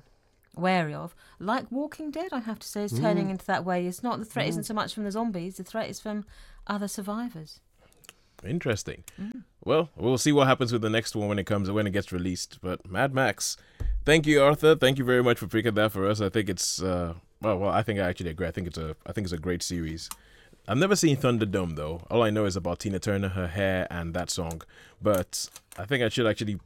wary 0.55 0.95
of. 0.95 1.15
Like 1.39 1.71
Walking 1.71 2.11
Dead, 2.11 2.29
I 2.33 2.41
have 2.41 2.59
to 2.59 2.69
say, 2.69 2.85
is 2.85 2.93
turning 2.93 3.31
into 3.31 3.47
that 3.47 3.65
way. 3.65 3.87
It's 3.87 4.03
not 4.03 4.19
the 4.19 4.25
threat 4.25 4.49
isn't 4.49 4.65
so 4.65 4.75
much 4.75 4.95
from 4.95 5.05
the 5.05 5.11
zombies; 5.11 5.57
the 5.57 5.65
threat 5.65 5.89
is 5.89 6.01
from 6.01 6.25
other 6.67 6.89
survivors. 6.89 7.61
Interesting. 8.45 9.05
Mm. 9.21 9.45
Well, 9.65 9.91
we'll 9.97 10.19
see 10.19 10.33
what 10.33 10.49
happens 10.49 10.73
with 10.73 10.83
the 10.83 10.91
next 10.91 11.15
one 11.15 11.29
when 11.29 11.39
it 11.39 11.45
comes 11.45 11.71
when 11.71 11.87
it 11.87 11.93
gets 11.93 12.13
released. 12.13 12.59
But 12.61 12.89
Mad 12.91 13.15
Max, 13.15 13.57
thank 14.05 14.27
you, 14.27 14.43
Arthur. 14.43 14.75
Thank 14.75 14.99
you 14.99 15.05
very 15.05 15.23
much 15.23 15.39
for 15.39 15.47
picking 15.47 15.75
that 15.75 15.93
for 15.93 16.09
us. 16.09 16.21
I 16.21 16.29
think 16.29 16.49
it's 16.49 16.83
uh, 16.83 17.15
well, 17.41 17.59
well, 17.59 17.71
I 17.71 17.83
think 17.83 17.99
I 17.99 18.09
actually 18.09 18.31
agree. 18.31 18.47
I 18.47 18.51
think 18.51 18.67
it's 18.67 18.79
a, 18.79 18.97
I 19.07 19.13
think 19.13 19.27
it's 19.27 19.33
a 19.33 19.39
great 19.39 19.63
series. 19.63 20.09
I've 20.69 20.79
never 20.79 20.95
seen 20.97 21.17
Thunderdome 21.17 21.77
though. 21.77 22.03
All 22.11 22.23
I 22.23 22.31
know 22.31 22.45
is 22.45 22.57
about 22.57 22.79
Tina 22.81 22.99
Turner, 22.99 23.29
her 23.31 23.49
hair, 23.49 23.87
and 23.91 24.15
that 24.15 24.31
song. 24.31 24.63
But 25.01 25.49
I 25.79 25.85
think 25.85 26.03
I 26.05 26.09
should 26.09 26.27
actually. 26.27 26.59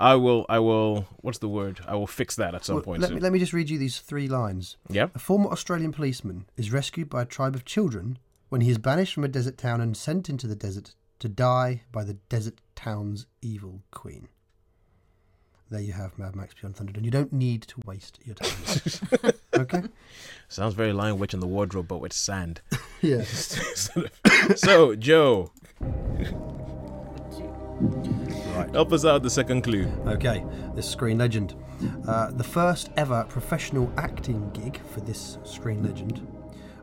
I 0.00 0.14
will. 0.16 0.46
I 0.48 0.58
will. 0.58 1.06
What's 1.20 1.38
the 1.38 1.48
word? 1.48 1.80
I 1.86 1.94
will 1.94 2.06
fix 2.06 2.34
that 2.36 2.54
at 2.54 2.64
some 2.64 2.76
Well, 2.76 2.84
point. 2.84 3.00
let, 3.02 3.08
soon. 3.08 3.16
me, 3.16 3.20
let 3.20 3.32
me 3.32 3.38
just 3.38 3.52
read 3.52 3.70
you 3.70 3.78
these 3.78 3.98
three 4.00 4.26
lines. 4.28 4.76
yeah. 4.88 5.08
A 5.14 5.18
former 5.18 5.50
Australian 5.50 5.92
policeman 5.92 6.46
is 6.56 6.72
rescued 6.72 7.08
by 7.10 7.22
a 7.22 7.26
tribe 7.26 7.54
of 7.54 7.64
children 7.64 8.18
when 8.48 8.62
he 8.62 8.70
is 8.70 8.78
banished 8.78 9.14
from 9.14 9.24
a 9.24 9.28
desert 9.28 9.58
town 9.58 9.80
and 9.80 9.96
sent 9.96 10.28
into 10.28 10.46
the 10.46 10.56
desert 10.56 10.94
to 11.20 11.28
die 11.28 11.82
by 11.92 12.02
the 12.04 12.14
desert 12.14 12.60
town's 12.74 13.26
evil 13.42 13.82
queen. 13.92 14.28
There 15.70 15.80
you 15.80 15.92
have 15.92 16.18
Mad 16.18 16.34
Max 16.34 16.54
Beyond 16.54 16.76
Thunderdome. 16.76 17.04
You 17.04 17.10
don't 17.10 17.32
need 17.32 17.62
to 17.62 17.80
waste 17.86 18.18
your 18.24 18.34
time. 18.34 19.32
okay? 19.54 19.82
Sounds 20.48 20.74
very 20.74 20.92
Lion 20.92 21.18
Witch 21.18 21.32
in 21.34 21.40
the 21.40 21.46
Wardrobe, 21.46 21.88
but 21.88 21.98
with 21.98 22.12
sand. 22.12 22.60
Yeah. 23.04 23.22
so, 24.54 24.94
Joe, 24.94 25.50
Right. 28.54 28.70
help 28.72 28.92
us 28.92 29.04
out 29.04 29.14
with 29.14 29.22
the 29.24 29.30
second 29.30 29.62
clue. 29.62 29.86
Okay, 30.06 30.44
this 30.76 30.88
screen 30.88 31.18
legend. 31.18 31.56
Uh, 32.06 32.30
the 32.30 32.44
first 32.44 32.90
ever 32.96 33.24
professional 33.28 33.92
acting 33.96 34.50
gig 34.52 34.80
for 34.86 35.00
this 35.00 35.38
screen 35.42 35.82
legend 35.82 36.24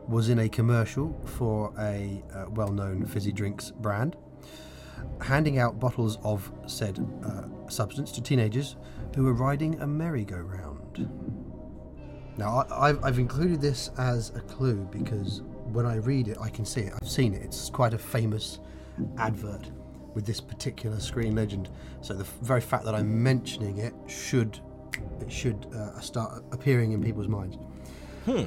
was 0.09 0.27
in 0.27 0.39
a 0.39 0.49
commercial 0.49 1.17
for 1.25 1.71
a 1.79 2.21
uh, 2.35 2.45
well 2.49 2.73
known 2.73 3.05
fizzy 3.05 3.31
drinks 3.31 3.71
brand, 3.71 4.17
handing 5.21 5.57
out 5.57 5.79
bottles 5.79 6.17
of 6.23 6.51
said 6.67 6.99
uh, 7.25 7.43
substance 7.69 8.11
to 8.11 8.21
teenagers 8.21 8.75
who 9.15 9.23
were 9.23 9.33
riding 9.33 9.79
a 9.81 9.87
merry-go-round. 9.87 11.07
Now, 12.39 12.65
I, 12.71 12.89
I've, 12.89 13.03
I've 13.03 13.19
included 13.19 13.59
this 13.59 13.91
as 13.97 14.29
a 14.29 14.39
clue 14.39 14.87
because 14.91 15.41
when 15.73 15.85
I 15.85 15.97
read 15.97 16.29
it, 16.29 16.37
I 16.39 16.47
can 16.47 16.63
see 16.63 16.81
it. 16.81 16.93
I've 16.99 17.09
seen 17.09 17.33
it. 17.33 17.43
It's 17.43 17.69
quite 17.69 17.93
a 17.93 17.97
famous 17.97 18.59
advert 19.17 19.69
with 20.13 20.25
this 20.25 20.39
particular 20.39 21.01
screen 21.01 21.35
legend. 21.35 21.69
So 21.99 22.13
the 22.13 22.23
f- 22.23 22.37
very 22.41 22.61
fact 22.61 22.85
that 22.85 22.95
I'm 22.95 23.21
mentioning 23.21 23.79
it 23.79 23.93
should 24.07 24.59
it 25.19 25.31
should 25.31 25.67
uh, 25.75 25.99
start 25.99 26.43
appearing 26.53 26.93
in 26.93 27.03
people's 27.03 27.27
minds. 27.27 27.57
Hmm. 28.23 28.45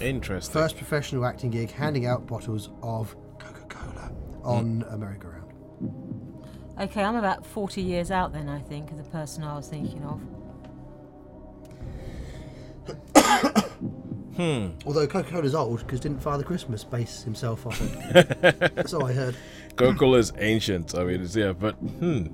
Interesting. 0.00 0.52
First 0.52 0.76
professional 0.76 1.24
acting 1.24 1.50
gig, 1.50 1.70
handing 1.70 2.06
out 2.06 2.26
bottles 2.26 2.70
of 2.82 3.14
Coca-Cola 3.38 4.12
on 4.42 4.84
a 4.90 4.98
merry-go-round. 4.98 6.42
Okay, 6.80 7.02
I'm 7.02 7.16
about 7.16 7.46
40 7.46 7.82
years 7.82 8.10
out 8.10 8.32
then, 8.32 8.48
I 8.48 8.60
think, 8.60 8.90
of 8.90 8.96
the 8.96 9.04
person 9.04 9.44
I 9.44 9.56
was 9.56 9.68
thinking 9.68 10.02
of. 10.04 10.20
Although 14.86 15.06
Coca-Cola's 15.06 15.54
old 15.54 15.80
because 15.80 16.00
didn't 16.00 16.20
Father 16.20 16.42
Christmas 16.42 16.84
base 16.84 17.22
himself 17.22 17.66
off 17.66 17.80
it? 17.80 18.40
That's 18.74 18.92
all 18.92 19.04
I 19.06 19.12
heard. 19.12 19.36
Coca-Cola 19.76 20.18
is 20.18 20.32
ancient. 20.38 20.96
I 20.96 21.04
mean, 21.04 21.22
it's, 21.22 21.36
yeah, 21.36 21.52
but 21.52 21.72
hmm. 21.74 22.26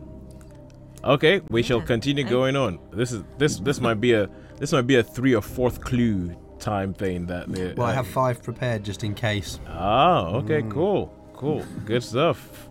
Okay, 1.04 1.40
we 1.48 1.62
shall 1.62 1.80
continue 1.80 2.24
going 2.24 2.56
on. 2.56 2.78
This 2.92 3.12
is 3.12 3.22
this 3.36 3.58
this 3.60 3.80
might 3.80 4.00
be 4.00 4.14
a 4.14 4.28
this 4.58 4.72
might 4.72 4.86
be 4.86 4.96
a 4.96 5.02
three 5.02 5.34
or 5.34 5.42
fourth 5.42 5.80
clue 5.80 6.36
time 6.58 6.92
thing 6.92 7.26
that. 7.26 7.48
Well, 7.76 7.86
I 7.86 7.90
uh, 7.90 7.94
have 7.94 8.06
five 8.06 8.42
prepared 8.42 8.84
just 8.84 9.04
in 9.04 9.14
case. 9.14 9.60
Ah, 9.68 10.26
okay, 10.28 10.62
cool, 10.68 11.14
cool, 11.34 11.64
good 11.84 12.02
stuff. 12.02 12.67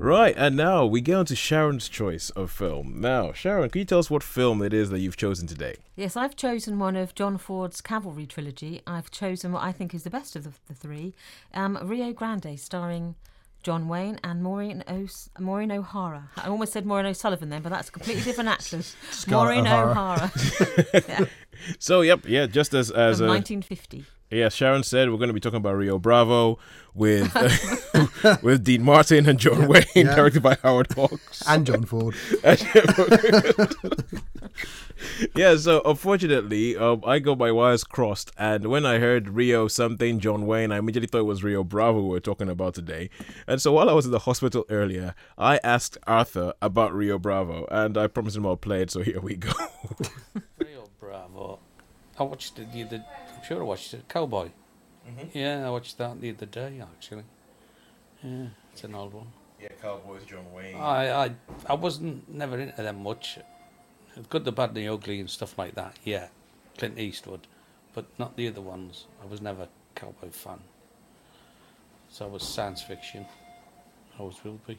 Right, 0.00 0.34
and 0.36 0.56
now 0.56 0.86
we 0.86 1.00
get 1.00 1.14
on 1.16 1.26
to 1.26 1.34
Sharon's 1.34 1.88
choice 1.88 2.30
of 2.30 2.52
film. 2.52 3.00
Now, 3.00 3.32
Sharon, 3.32 3.68
can 3.68 3.80
you 3.80 3.84
tell 3.84 3.98
us 3.98 4.08
what 4.08 4.22
film 4.22 4.62
it 4.62 4.72
is 4.72 4.90
that 4.90 5.00
you've 5.00 5.16
chosen 5.16 5.48
today? 5.48 5.74
Yes, 5.96 6.16
I've 6.16 6.36
chosen 6.36 6.78
one 6.78 6.94
of 6.94 7.16
John 7.16 7.36
Ford's 7.36 7.80
Cavalry 7.80 8.24
trilogy. 8.24 8.80
I've 8.86 9.10
chosen 9.10 9.50
what 9.50 9.64
I 9.64 9.72
think 9.72 9.92
is 9.94 10.04
the 10.04 10.10
best 10.10 10.36
of 10.36 10.44
the, 10.44 10.52
the 10.68 10.74
three 10.74 11.14
um, 11.52 11.76
Rio 11.82 12.12
Grande, 12.12 12.58
starring 12.60 13.16
John 13.64 13.88
Wayne 13.88 14.20
and 14.22 14.40
Maureen, 14.40 14.84
o- 14.86 15.08
Maureen 15.40 15.72
O'Hara. 15.72 16.30
I 16.36 16.46
almost 16.46 16.72
said 16.72 16.86
Maureen 16.86 17.06
O'Sullivan 17.06 17.48
then, 17.50 17.62
but 17.62 17.70
that's 17.70 17.88
a 17.88 17.92
completely 17.92 18.22
different 18.22 18.50
actress. 18.50 18.94
Maureen 19.26 19.66
O'Hara. 19.66 19.90
O'Hara. 19.90 20.30
yeah, 21.08 21.24
So, 21.80 22.02
yep, 22.02 22.20
yeah, 22.24 22.46
just 22.46 22.72
as 22.72 22.92
as 22.92 23.18
from 23.18 23.30
uh, 23.30 23.32
1950. 23.34 24.04
Yeah, 24.30 24.48
Sharon 24.48 24.82
said, 24.82 25.10
we're 25.10 25.16
going 25.16 25.28
to 25.28 25.34
be 25.34 25.40
talking 25.40 25.58
about 25.58 25.76
Rio 25.76 25.98
Bravo 25.98 26.58
with 26.94 27.32
with 28.42 28.64
Dean 28.64 28.82
Martin 28.82 29.28
and 29.28 29.38
John 29.38 29.68
Wayne, 29.68 29.84
yeah. 29.94 30.14
directed 30.14 30.42
by 30.42 30.56
Howard 30.62 30.92
Hawks. 30.92 31.42
And 31.46 31.64
John 31.64 31.84
Ford. 31.84 32.14
yeah, 35.36 35.56
so 35.56 35.80
unfortunately, 35.84 36.76
um, 36.76 37.02
I 37.06 37.20
got 37.20 37.38
my 37.38 37.52
wires 37.52 37.84
crossed, 37.84 38.32
and 38.36 38.66
when 38.66 38.84
I 38.84 38.98
heard 38.98 39.30
Rio 39.30 39.68
something, 39.68 40.20
John 40.20 40.46
Wayne, 40.46 40.72
I 40.72 40.78
immediately 40.78 41.06
thought 41.06 41.20
it 41.20 41.24
was 41.24 41.44
Rio 41.44 41.64
Bravo 41.64 42.02
we 42.02 42.08
were 42.08 42.20
talking 42.20 42.48
about 42.48 42.74
today. 42.74 43.10
And 43.46 43.62
so 43.62 43.72
while 43.72 43.88
I 43.88 43.92
was 43.92 44.06
in 44.06 44.12
the 44.12 44.18
hospital 44.20 44.64
earlier, 44.68 45.14
I 45.36 45.60
asked 45.62 45.96
Arthur 46.06 46.54
about 46.60 46.92
Rio 46.92 47.18
Bravo, 47.18 47.66
and 47.70 47.96
I 47.96 48.08
promised 48.08 48.36
him 48.36 48.46
I'll 48.46 48.56
play 48.56 48.82
it, 48.82 48.90
so 48.90 49.02
here 49.02 49.20
we 49.20 49.36
go. 49.36 49.52
Rio 50.58 50.88
Bravo. 50.98 51.60
I 52.18 52.24
watched 52.24 52.58
it 52.58 52.72
the 52.72 52.82
other. 52.82 53.04
Sure 53.48 53.62
I 53.62 53.64
watched 53.64 53.94
it. 53.94 54.06
Cowboy. 54.10 54.50
Mm-hmm. 55.08 55.38
Yeah, 55.38 55.66
I 55.66 55.70
watched 55.70 55.96
that 55.96 56.20
the 56.20 56.30
other 56.30 56.44
day 56.44 56.82
actually. 56.82 57.22
Yeah, 58.22 58.48
it's 58.70 58.84
an 58.84 58.94
old 58.94 59.14
one. 59.14 59.28
yeah, 59.58 59.68
Cowboys, 59.80 60.24
John 60.24 60.52
Wayne. 60.52 60.76
I 60.76 61.24
I 61.24 61.30
I 61.64 61.72
wasn't 61.72 62.28
never 62.28 62.58
into 62.58 62.82
them 62.82 63.02
much. 63.02 63.38
Good, 64.28 64.44
the 64.44 64.52
bad, 64.52 64.70
and 64.70 64.76
the 64.76 64.88
ugly, 64.88 65.18
and 65.18 65.30
stuff 65.30 65.56
like 65.56 65.74
that. 65.76 65.96
Yeah, 66.04 66.28
Clint 66.76 66.98
Eastwood, 66.98 67.46
but 67.94 68.04
not 68.18 68.36
the 68.36 68.48
other 68.48 68.60
ones. 68.60 69.06
I 69.22 69.26
was 69.26 69.40
never 69.40 69.62
a 69.62 69.68
cowboy 69.94 70.28
fan. 70.30 70.60
So 72.10 72.26
I 72.26 72.28
was 72.28 72.42
science 72.42 72.82
fiction. 72.82 73.24
I 74.14 74.20
always 74.20 74.44
will 74.44 74.60
be. 74.66 74.78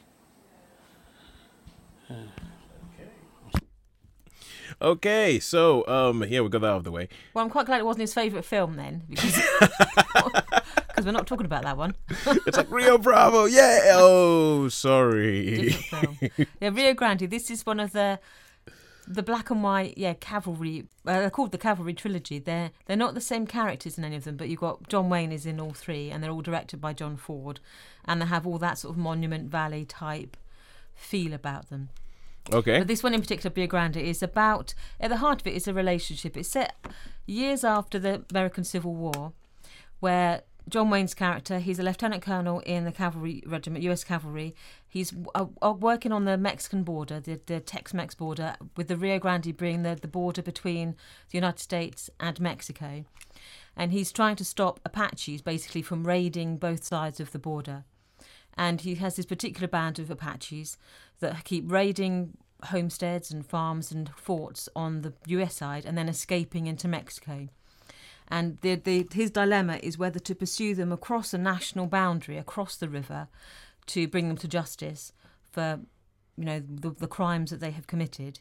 Okay, 4.82 5.40
so 5.40 5.88
um, 5.88 6.24
yeah, 6.28 6.42
we 6.42 6.50
got 6.50 6.62
that 6.62 6.68
out 6.68 6.78
of 6.78 6.84
the 6.84 6.92
way. 6.92 7.10
Well, 7.34 7.44
I'm 7.44 7.52
quite 7.52 7.66
glad 7.66 7.80
it 7.80 7.86
wasn't 7.86 8.02
his 8.02 8.14
favourite 8.14 8.46
film 8.46 8.76
then, 8.76 9.04
because 9.10 9.42
we're 11.06 11.12
not 11.12 11.28
talking 11.28 11.46
about 11.46 11.64
that 11.64 11.78
one. 11.78 11.96
It's 12.48 12.58
like 12.58 12.72
Rio 12.72 12.98
Bravo, 12.98 13.46
yeah. 13.46 13.92
Oh, 13.94 14.70
sorry. 14.70 15.76
Yeah, 16.60 16.70
Rio 16.70 16.94
Grande. 16.94 17.30
This 17.30 17.50
is 17.50 17.66
one 17.66 17.80
of 17.80 17.92
the 17.92 18.20
the 19.10 19.24
black 19.24 19.50
and 19.50 19.64
white, 19.64 19.98
yeah, 19.98 20.14
cavalry. 20.14 20.86
Uh, 21.06 21.20
they're 21.20 21.30
called 21.32 21.52
the 21.52 21.58
Cavalry 21.58 21.96
trilogy. 21.96 22.38
They're 22.38 22.72
they're 22.86 22.96
not 22.96 23.16
the 23.16 23.22
same 23.22 23.48
characters 23.48 23.98
in 23.98 24.04
any 24.04 24.16
of 24.16 24.24
them, 24.24 24.38
but 24.38 24.50
you've 24.50 24.60
got 24.60 24.88
John 24.88 25.10
Wayne 25.10 25.32
is 25.32 25.46
in 25.48 25.60
all 25.60 25.74
three, 25.74 26.12
and 26.12 26.24
they're 26.24 26.32
all 26.32 26.42
directed 26.42 26.80
by 26.80 26.94
John 26.94 27.18
Ford, 27.18 27.60
and 28.06 28.22
they 28.22 28.28
have 28.28 28.46
all 28.46 28.60
that 28.60 28.78
sort 28.78 28.94
of 28.94 28.98
Monument 28.98 29.50
Valley 29.50 29.84
type 29.84 30.38
feel 30.94 31.34
about 31.34 31.70
them. 31.70 31.90
Okay. 32.52 32.80
But 32.80 32.88
this 32.88 33.04
one 33.04 33.14
in 33.14 33.22
particular, 33.22 33.54
Rio 33.56 33.68
Grande, 33.68 33.98
is 33.98 34.24
about 34.24 34.74
at 35.00 35.10
the 35.10 35.18
heart 35.18 35.42
of 35.42 35.48
it 35.48 35.54
is 35.54 35.68
a 35.68 35.74
relationship. 35.74 36.36
It's 36.36 36.50
set 36.50 36.76
years 37.26 37.64
after 37.64 38.00
the 38.00 38.24
American 38.32 38.64
Civil 38.64 38.96
War, 38.96 39.34
where 40.00 40.42
John 40.68 40.90
Wayne's 40.90 41.14
character, 41.14 41.60
he's 41.60 41.80
a 41.80 41.84
lieutenant 41.84 42.22
colonel 42.22 42.60
in 42.60 42.86
the 42.86 42.92
cavalry 42.92 43.44
regiment, 43.46 43.84
U.S. 43.86 44.04
Cavalry. 44.04 44.56
He's 44.88 45.14
uh, 45.34 45.46
uh, 45.62 45.74
working 45.74 46.12
on 46.12 46.26
the 46.26 46.38
Mexican 46.38 46.84
border, 46.84 47.20
the, 47.20 47.40
the 47.46 47.60
Tex-Mex 47.60 48.16
border, 48.16 48.56
with 48.76 48.88
the 48.88 48.98
Rio 48.98 49.20
Grande 49.20 49.56
being 49.56 49.84
the, 49.84 49.96
the 49.96 50.08
border 50.08 50.42
between 50.42 50.92
the 51.32 51.38
United 51.38 51.60
States 51.60 52.10
and 52.20 52.40
Mexico. 52.40 53.06
And 53.76 53.92
he's 53.92 54.12
trying 54.12 54.36
to 54.38 54.46
stop 54.46 54.80
Apaches 54.86 55.42
basically 55.42 55.82
from 55.82 56.06
raiding 56.06 56.58
both 56.58 56.84
sides 56.84 57.20
of 57.20 57.32
the 57.32 57.40
border 57.40 57.86
and 58.58 58.82
he 58.82 58.96
has 58.96 59.16
this 59.16 59.26
particular 59.26 59.68
band 59.68 60.00
of 60.00 60.10
Apaches 60.10 60.78
that 61.20 61.44
keep 61.44 61.72
raiding 61.72 62.38
homesteads 62.66 63.32
and 63.32 63.46
farms 63.46 63.92
and 63.92 64.10
forts 64.16 64.68
on 64.76 65.02
the 65.02 65.14
US 65.28 65.56
side 65.56 65.86
and 65.86 65.98
then 65.98 66.10
escaping 66.10 66.68
into 66.68 66.88
Mexico. 66.88 67.48
And 68.28 68.60
the, 68.62 68.76
the, 68.76 69.08
his 69.12 69.32
dilemma 69.32 69.80
is 69.82 69.98
whether 69.98 70.20
to 70.20 70.36
pursue 70.36 70.76
them 70.76 70.92
across 70.92 71.34
a 71.34 71.38
national 71.38 71.88
boundary, 71.88 72.38
across 72.38 72.76
the 72.76 72.90
river, 72.90 73.28
to 73.88 74.08
bring 74.08 74.28
them 74.28 74.38
to 74.38 74.48
justice 74.48 75.14
for, 75.52 75.80
you 76.38 76.46
know, 76.46 76.60
the, 76.60 76.92
the 76.92 77.08
crimes 77.08 77.50
that 77.50 77.60
they 77.60 77.72
have 77.72 77.88
committed, 77.88 78.40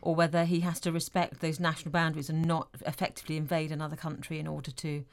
or 0.00 0.14
whether 0.14 0.44
he 0.44 0.60
has 0.60 0.78
to 0.80 0.92
respect 0.92 1.40
those 1.40 1.58
national 1.58 1.90
boundaries 1.90 2.30
and 2.30 2.44
not 2.44 2.68
effectively 2.86 3.36
invade 3.36 3.72
another 3.72 3.96
country 3.96 4.38
in 4.38 4.46
order 4.46 4.70
to 4.70 5.04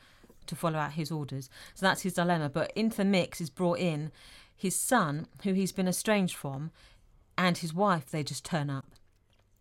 to 0.47 0.55
follow 0.55 0.79
out 0.79 0.93
his 0.93 1.11
orders. 1.11 1.49
So 1.73 1.85
that's 1.85 2.01
his 2.01 2.13
dilemma. 2.13 2.49
But 2.49 2.71
into 2.75 2.97
the 2.97 3.05
mix 3.05 3.41
is 3.41 3.49
brought 3.49 3.79
in 3.79 4.11
his 4.55 4.75
son, 4.75 5.27
who 5.43 5.53
he's 5.53 5.71
been 5.71 5.87
estranged 5.87 6.35
from, 6.35 6.71
and 7.37 7.57
his 7.57 7.73
wife. 7.73 8.11
They 8.11 8.23
just 8.23 8.45
turn 8.45 8.69
up. 8.69 8.85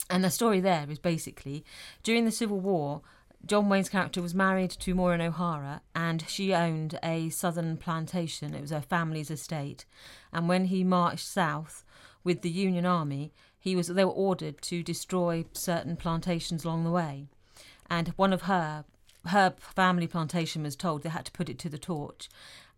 And 0.08 0.24
the 0.24 0.30
story 0.30 0.60
there 0.60 0.86
is 0.90 0.98
basically 0.98 1.64
during 2.02 2.24
the 2.24 2.32
Civil 2.32 2.60
War, 2.60 3.02
John 3.46 3.68
Wayne's 3.68 3.88
character 3.88 4.20
was 4.20 4.34
married 4.34 4.70
to 4.70 4.94
Maureen 4.94 5.22
O'Hara, 5.22 5.80
and 5.94 6.24
she 6.28 6.52
owned 6.52 6.98
a 7.02 7.30
southern 7.30 7.76
plantation. 7.78 8.54
It 8.54 8.60
was 8.60 8.70
her 8.70 8.82
family's 8.82 9.30
estate. 9.30 9.86
And 10.32 10.48
when 10.48 10.66
he 10.66 10.84
marched 10.84 11.26
south 11.26 11.84
with 12.22 12.42
the 12.42 12.50
Union 12.50 12.84
Army, 12.84 13.32
he 13.58 13.74
was 13.76 13.88
they 13.88 14.04
were 14.04 14.10
ordered 14.10 14.60
to 14.62 14.82
destroy 14.82 15.44
certain 15.52 15.96
plantations 15.96 16.64
along 16.64 16.84
the 16.84 16.90
way. 16.90 17.28
And 17.88 18.08
one 18.16 18.32
of 18.32 18.42
her 18.42 18.84
her 19.26 19.54
family 19.58 20.06
plantation 20.06 20.62
was 20.62 20.76
told 20.76 21.02
they 21.02 21.08
had 21.08 21.26
to 21.26 21.32
put 21.32 21.48
it 21.48 21.58
to 21.60 21.68
the 21.68 21.78
torch 21.78 22.28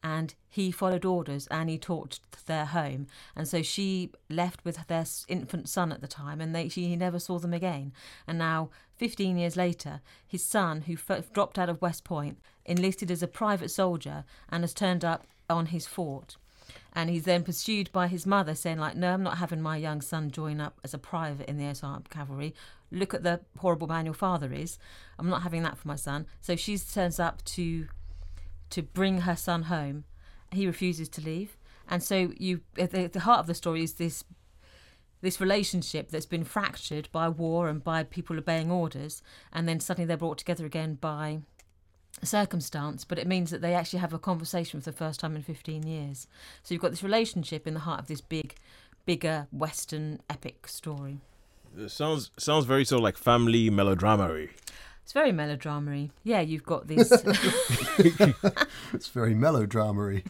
and 0.02 0.34
he 0.48 0.70
followed 0.70 1.04
orders 1.04 1.46
and 1.48 1.70
he 1.70 1.78
torched 1.78 2.20
their 2.46 2.64
home. 2.64 3.06
And 3.36 3.46
so 3.46 3.62
she 3.62 4.10
left 4.28 4.64
with 4.64 4.86
their 4.88 5.04
infant 5.28 5.68
son 5.68 5.92
at 5.92 6.00
the 6.00 6.08
time 6.08 6.40
and 6.40 6.54
they 6.54 6.68
she 6.68 6.88
he 6.88 6.96
never 6.96 7.18
saw 7.18 7.38
them 7.38 7.54
again. 7.54 7.92
And 8.26 8.38
now 8.38 8.70
15 8.96 9.38
years 9.38 9.56
later 9.56 10.00
his 10.26 10.44
son 10.44 10.82
who 10.82 10.94
f- 10.94 11.32
dropped 11.32 11.58
out 11.58 11.68
of 11.68 11.80
west 11.80 12.04
point 12.04 12.38
enlisted 12.64 13.10
as 13.10 13.22
a 13.22 13.28
private 13.28 13.70
soldier 13.70 14.24
and 14.48 14.64
has 14.64 14.74
turned 14.74 15.04
up 15.04 15.26
on 15.48 15.66
his 15.66 15.86
fort. 15.86 16.36
And 16.94 17.08
he's 17.08 17.24
then 17.24 17.44
pursued 17.44 17.90
by 17.92 18.08
his 18.08 18.26
mother 18.26 18.54
saying 18.54 18.78
like 18.78 18.96
no 18.96 19.14
i'm 19.14 19.22
not 19.22 19.38
having 19.38 19.62
my 19.62 19.76
young 19.76 20.00
son 20.00 20.30
join 20.30 20.60
up 20.60 20.80
as 20.82 20.94
a 20.94 20.98
private 20.98 21.48
in 21.48 21.58
the 21.58 21.66
SR 21.66 22.00
cavalry 22.10 22.54
look 22.92 23.14
at 23.14 23.22
the 23.22 23.40
horrible 23.58 23.86
man 23.86 24.04
your 24.04 24.14
father 24.14 24.52
is 24.52 24.78
i'm 25.18 25.28
not 25.28 25.42
having 25.42 25.62
that 25.62 25.78
for 25.78 25.88
my 25.88 25.96
son 25.96 26.26
so 26.40 26.54
she 26.56 26.76
turns 26.78 27.18
up 27.18 27.44
to 27.44 27.86
to 28.70 28.82
bring 28.82 29.22
her 29.22 29.36
son 29.36 29.64
home 29.64 30.04
he 30.52 30.66
refuses 30.66 31.08
to 31.08 31.20
leave 31.20 31.56
and 31.88 32.02
so 32.02 32.32
you 32.36 32.60
the, 32.74 33.08
the 33.12 33.20
heart 33.20 33.40
of 33.40 33.46
the 33.46 33.54
story 33.54 33.82
is 33.82 33.94
this 33.94 34.24
this 35.20 35.40
relationship 35.40 36.10
that's 36.10 36.26
been 36.26 36.44
fractured 36.44 37.08
by 37.12 37.28
war 37.28 37.68
and 37.68 37.84
by 37.84 38.02
people 38.02 38.36
obeying 38.38 38.70
orders 38.70 39.22
and 39.52 39.68
then 39.68 39.78
suddenly 39.78 40.06
they're 40.06 40.16
brought 40.16 40.38
together 40.38 40.66
again 40.66 40.94
by 40.94 41.40
circumstance, 42.22 43.04
but 43.04 43.18
it 43.18 43.26
means 43.26 43.50
that 43.50 43.62
they 43.62 43.74
actually 43.74 43.98
have 43.98 44.12
a 44.12 44.18
conversation 44.18 44.80
for 44.80 44.90
the 44.90 44.96
first 44.96 45.20
time 45.20 45.34
in 45.36 45.42
15 45.42 45.86
years. 45.86 46.26
So 46.62 46.74
you've 46.74 46.82
got 46.82 46.90
this 46.90 47.02
relationship 47.02 47.66
in 47.66 47.74
the 47.74 47.80
heart 47.80 48.00
of 48.00 48.06
this 48.06 48.20
big, 48.20 48.56
bigger 49.06 49.46
Western 49.50 50.20
epic 50.28 50.68
story. 50.68 51.20
It 51.76 51.90
sounds 51.90 52.30
sounds 52.38 52.64
very 52.66 52.84
sort 52.84 52.98
of 53.00 53.04
like 53.04 53.16
family 53.16 53.70
melodrama 53.70 54.46
It's 55.02 55.12
very 55.12 55.32
melodrama 55.32 56.08
Yeah, 56.22 56.40
you've 56.40 56.64
got 56.64 56.86
these. 56.86 57.10
It's 58.92 59.08
very 59.08 59.34
melodrama 59.34 60.20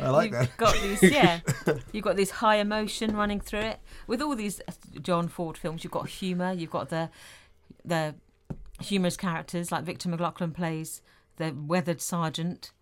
I 0.00 0.08
like 0.10 0.30
you've 0.30 0.40
that. 0.40 0.56
got 0.56 0.74
these, 0.80 1.02
yeah. 1.02 1.40
You've 1.92 2.04
got 2.04 2.16
this 2.16 2.30
high 2.30 2.56
emotion 2.56 3.14
running 3.14 3.40
through 3.40 3.60
it. 3.60 3.80
With 4.06 4.22
all 4.22 4.34
these 4.34 4.60
uh, 4.66 4.72
John 5.02 5.28
Ford 5.28 5.58
films, 5.58 5.84
you've 5.84 5.92
got 5.92 6.08
humour. 6.08 6.52
You've 6.52 6.70
got 6.70 6.88
the 6.88 7.10
the 7.84 8.14
humorous 8.80 9.16
characters 9.16 9.70
like 9.70 9.84
Victor 9.84 10.08
McLaglen 10.08 10.54
plays 10.54 11.02
the 11.36 11.52
weathered 11.54 12.00
sergeant, 12.00 12.72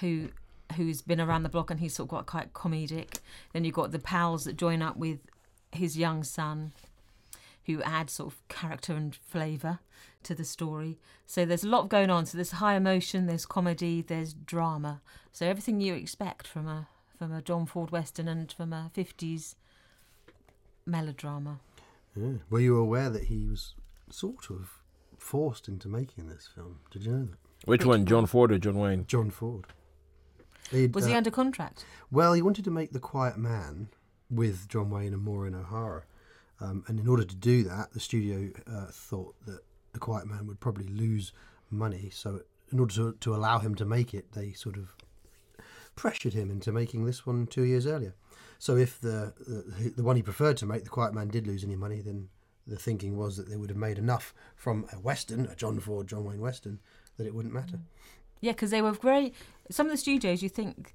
who 0.00 0.28
who's 0.76 1.00
been 1.00 1.20
around 1.20 1.44
the 1.44 1.48
block 1.48 1.70
and 1.70 1.80
he's 1.80 1.94
sort 1.94 2.06
of 2.06 2.10
got 2.10 2.26
quite 2.26 2.52
comedic. 2.52 3.20
Then 3.52 3.64
you've 3.64 3.74
got 3.74 3.90
the 3.90 3.98
pals 3.98 4.44
that 4.44 4.56
join 4.56 4.82
up 4.82 4.96
with 4.98 5.18
his 5.72 5.96
young 5.96 6.24
son, 6.24 6.72
who 7.68 7.82
add 7.82 8.08
sort 8.08 8.32
of 8.32 8.48
character 8.48 8.94
and 8.94 9.14
flavour 9.14 9.78
to 10.22 10.34
the 10.34 10.44
story. 10.44 10.98
So 11.26 11.44
there's 11.44 11.64
a 11.64 11.68
lot 11.68 11.88
going 11.88 12.10
on. 12.10 12.26
So 12.26 12.38
there's 12.38 12.52
high 12.52 12.74
emotion, 12.74 13.26
there's 13.26 13.46
comedy, 13.46 14.02
there's 14.02 14.32
drama. 14.32 15.02
So 15.32 15.46
everything 15.46 15.80
you 15.80 15.94
expect 15.94 16.46
from 16.48 16.66
a 16.66 16.88
from 17.18 17.32
a 17.32 17.42
John 17.42 17.66
Ford 17.66 17.90
Western 17.90 18.28
and 18.28 18.50
from 18.50 18.72
a 18.72 18.90
50s 18.96 19.56
melodrama. 20.86 21.58
Yeah. 22.16 22.34
Were 22.48 22.60
you 22.60 22.76
aware 22.76 23.10
that 23.10 23.24
he 23.24 23.44
was 23.44 23.74
sort 24.08 24.50
of 24.50 24.70
forced 25.18 25.66
into 25.68 25.88
making 25.88 26.28
this 26.28 26.48
film? 26.52 26.78
Did 26.92 27.04
you 27.04 27.12
know 27.12 27.24
that? 27.24 27.38
Which 27.68 27.84
one, 27.84 28.06
John 28.06 28.26
Ford 28.26 28.52
or 28.52 28.58
John 28.58 28.78
Wayne? 28.78 29.04
John 29.08 29.30
Ford. 29.30 29.66
He'd, 30.70 30.94
Was 30.94 31.06
he 31.06 31.14
uh, 31.14 31.16
under 31.16 31.30
contract? 31.32 31.84
Well, 32.10 32.34
he 32.34 32.40
wanted 32.40 32.64
to 32.66 32.70
make 32.70 32.92
The 32.92 33.00
Quiet 33.00 33.36
Man 33.36 33.88
with 34.30 34.68
John 34.68 34.90
Wayne 34.90 35.12
and 35.12 35.22
Maureen 35.22 35.56
O'Hara. 35.56 36.04
Um, 36.60 36.84
and 36.88 36.98
in 36.98 37.06
order 37.06 37.24
to 37.24 37.36
do 37.36 37.62
that, 37.64 37.92
the 37.92 38.00
studio 38.00 38.50
uh, 38.66 38.86
thought 38.90 39.34
that 39.46 39.60
The 39.92 39.98
Quiet 39.98 40.26
Man 40.26 40.46
would 40.46 40.60
probably 40.60 40.88
lose 40.88 41.32
money. 41.70 42.10
So, 42.12 42.40
in 42.72 42.80
order 42.80 42.94
to, 42.94 43.12
to 43.20 43.34
allow 43.34 43.58
him 43.58 43.74
to 43.76 43.84
make 43.84 44.12
it, 44.12 44.32
they 44.32 44.52
sort 44.52 44.76
of 44.76 44.94
pressured 45.96 46.34
him 46.34 46.50
into 46.50 46.72
making 46.72 47.04
this 47.04 47.26
one 47.26 47.46
two 47.46 47.62
years 47.62 47.86
earlier. 47.86 48.14
So, 48.58 48.76
if 48.76 49.00
the, 49.00 49.32
the, 49.38 49.92
the 49.96 50.02
one 50.02 50.16
he 50.16 50.22
preferred 50.22 50.56
to 50.58 50.66
make, 50.66 50.84
The 50.84 50.90
Quiet 50.90 51.14
Man, 51.14 51.28
did 51.28 51.46
lose 51.46 51.62
any 51.62 51.76
money, 51.76 52.00
then 52.00 52.28
the 52.66 52.76
thinking 52.76 53.16
was 53.16 53.36
that 53.36 53.48
they 53.48 53.56
would 53.56 53.70
have 53.70 53.78
made 53.78 53.98
enough 53.98 54.34
from 54.56 54.86
a 54.92 54.96
Western, 54.96 55.46
a 55.46 55.54
John 55.54 55.80
Ford, 55.80 56.06
John 56.08 56.24
Wayne 56.24 56.40
Western, 56.40 56.80
that 57.16 57.26
it 57.26 57.34
wouldn't 57.34 57.54
matter. 57.54 57.78
Yeah, 58.40 58.52
because 58.52 58.70
they 58.70 58.82
were 58.82 58.92
very. 58.92 59.32
Some 59.70 59.86
of 59.86 59.92
the 59.92 59.96
studios, 59.96 60.42
you 60.42 60.48
think, 60.48 60.94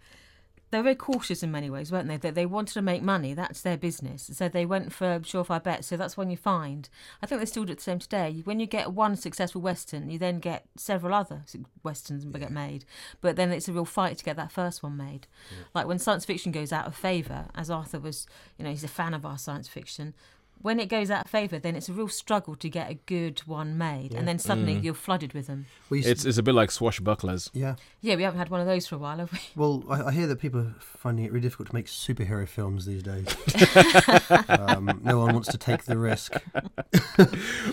they 0.73 0.79
were 0.79 0.83
very 0.85 0.95
cautious 0.95 1.43
in 1.43 1.51
many 1.51 1.69
ways, 1.69 1.91
weren't 1.91 2.07
they? 2.07 2.17
That 2.17 2.33
they 2.33 2.47
wanted 2.47 2.73
to 2.73 2.81
make 2.81 3.03
money. 3.03 3.35
That's 3.35 3.61
their 3.61 3.77
business. 3.77 4.31
So 4.33 4.49
they 4.49 4.65
went 4.65 4.91
for 4.91 5.19
surefire 5.19 5.61
bets. 5.61 5.85
So 5.85 5.97
that's 5.97 6.17
when 6.17 6.31
you 6.31 6.37
find. 6.37 6.89
I 7.21 7.27
think 7.27 7.39
they 7.39 7.45
still 7.45 7.63
do 7.63 7.73
it 7.73 7.75
the 7.75 7.83
same 7.83 7.99
today. 7.99 8.41
When 8.43 8.59
you 8.59 8.65
get 8.65 8.91
one 8.91 9.15
successful 9.15 9.61
western, 9.61 10.09
you 10.09 10.17
then 10.17 10.39
get 10.39 10.65
several 10.75 11.13
other 11.13 11.43
westerns 11.83 12.25
get 12.25 12.51
made. 12.51 12.85
But 13.21 13.35
then 13.35 13.51
it's 13.51 13.67
a 13.67 13.73
real 13.73 13.85
fight 13.85 14.17
to 14.17 14.25
get 14.25 14.35
that 14.37 14.51
first 14.51 14.81
one 14.81 14.97
made. 14.97 15.27
Like 15.75 15.85
when 15.85 15.99
science 15.99 16.25
fiction 16.25 16.51
goes 16.51 16.73
out 16.73 16.87
of 16.87 16.95
favour, 16.95 17.45
as 17.53 17.69
Arthur 17.69 17.99
was, 17.99 18.25
you 18.57 18.65
know, 18.65 18.71
he's 18.71 18.83
a 18.83 18.87
fan 18.87 19.13
of 19.13 19.27
our 19.27 19.37
science 19.37 19.67
fiction. 19.67 20.15
When 20.61 20.79
it 20.79 20.87
goes 20.87 21.11
out 21.11 21.25
of 21.25 21.31
favour, 21.31 21.59
then 21.59 21.75
it's 21.75 21.89
a 21.89 21.93
real 21.93 22.07
struggle 22.07 22.55
to 22.55 22.69
get 22.69 22.89
a 22.89 22.93
good 22.93 23.39
one 23.45 23.77
made, 23.77 24.13
and 24.13 24.25
then 24.25 24.39
suddenly 24.39 24.73
you're 24.73 24.93
flooded 24.93 25.33
with 25.33 25.47
them. 25.47 25.65
Well, 25.89 25.97
you 25.97 26.03
s- 26.05 26.09
It's 26.11 26.25
it's 26.25 26.37
a 26.37 26.43
bit 26.43 26.55
like 26.55 26.69
swashbucklers. 26.69 27.49
yeah. 27.53 27.75
Yeah, 27.99 28.15
we 28.15 28.23
haven't 28.23 28.39
had 28.39 28.49
one 28.49 28.61
of 28.61 28.67
those 28.67 28.87
for 28.87 28.95
a 28.95 28.97
while, 28.97 29.17
have 29.17 29.31
we? 29.33 29.39
Well, 29.57 29.83
I, 29.89 30.03
I 30.03 30.11
hear 30.13 30.25
that 30.27 30.37
people 30.39 30.61
are 30.61 30.75
finding 30.79 31.25
it 31.25 31.31
really 31.33 31.41
difficult 31.43 31.67
to 31.69 31.75
make 31.75 31.87
superhero 31.87 32.47
films 32.47 32.85
these 32.85 33.03
days. 33.03 33.25
um, 34.49 35.01
no 35.03 35.19
one 35.19 35.33
wants 35.33 35.49
to 35.49 35.57
take 35.57 35.83
the 35.83 35.97
risk. 35.97 36.33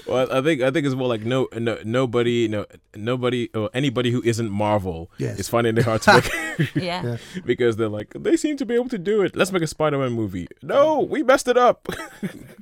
Well, 0.07 0.31
I 0.33 0.40
think 0.43 0.61
I 0.61 0.71
think 0.71 0.87
it's 0.87 0.95
more 0.97 1.07
like 1.09 1.23
no, 1.23 1.49
no 1.57 1.79
nobody, 1.85 2.49
no 2.49 2.66
nobody 2.97 3.49
or 3.55 3.71
anybody 3.73 4.11
who 4.11 4.21
isn't 4.25 4.51
Marvel 4.51 5.11
Yes. 5.19 5.38
is 5.38 5.49
finding 5.49 5.77
it 5.77 5.85
hard 5.85 6.03
to 6.03 6.14
make 6.59 6.75
Yeah. 6.75 7.03
Yeah. 7.05 7.16
because 7.45 7.77
they're 7.77 7.88
like 7.88 8.12
they 8.19 8.37
seem 8.37 8.57
to 8.57 8.66
be 8.66 8.75
able 8.75 8.88
to 8.88 8.99
do 8.99 9.23
it. 9.23 9.37
Let's 9.37 9.53
make 9.53 9.62
a 9.62 9.66
Spider-Man 9.69 10.12
movie. 10.12 10.49
No, 10.62 11.01
we 11.01 11.23
messed 11.23 11.47
it 11.49 11.57
up. 11.57 11.88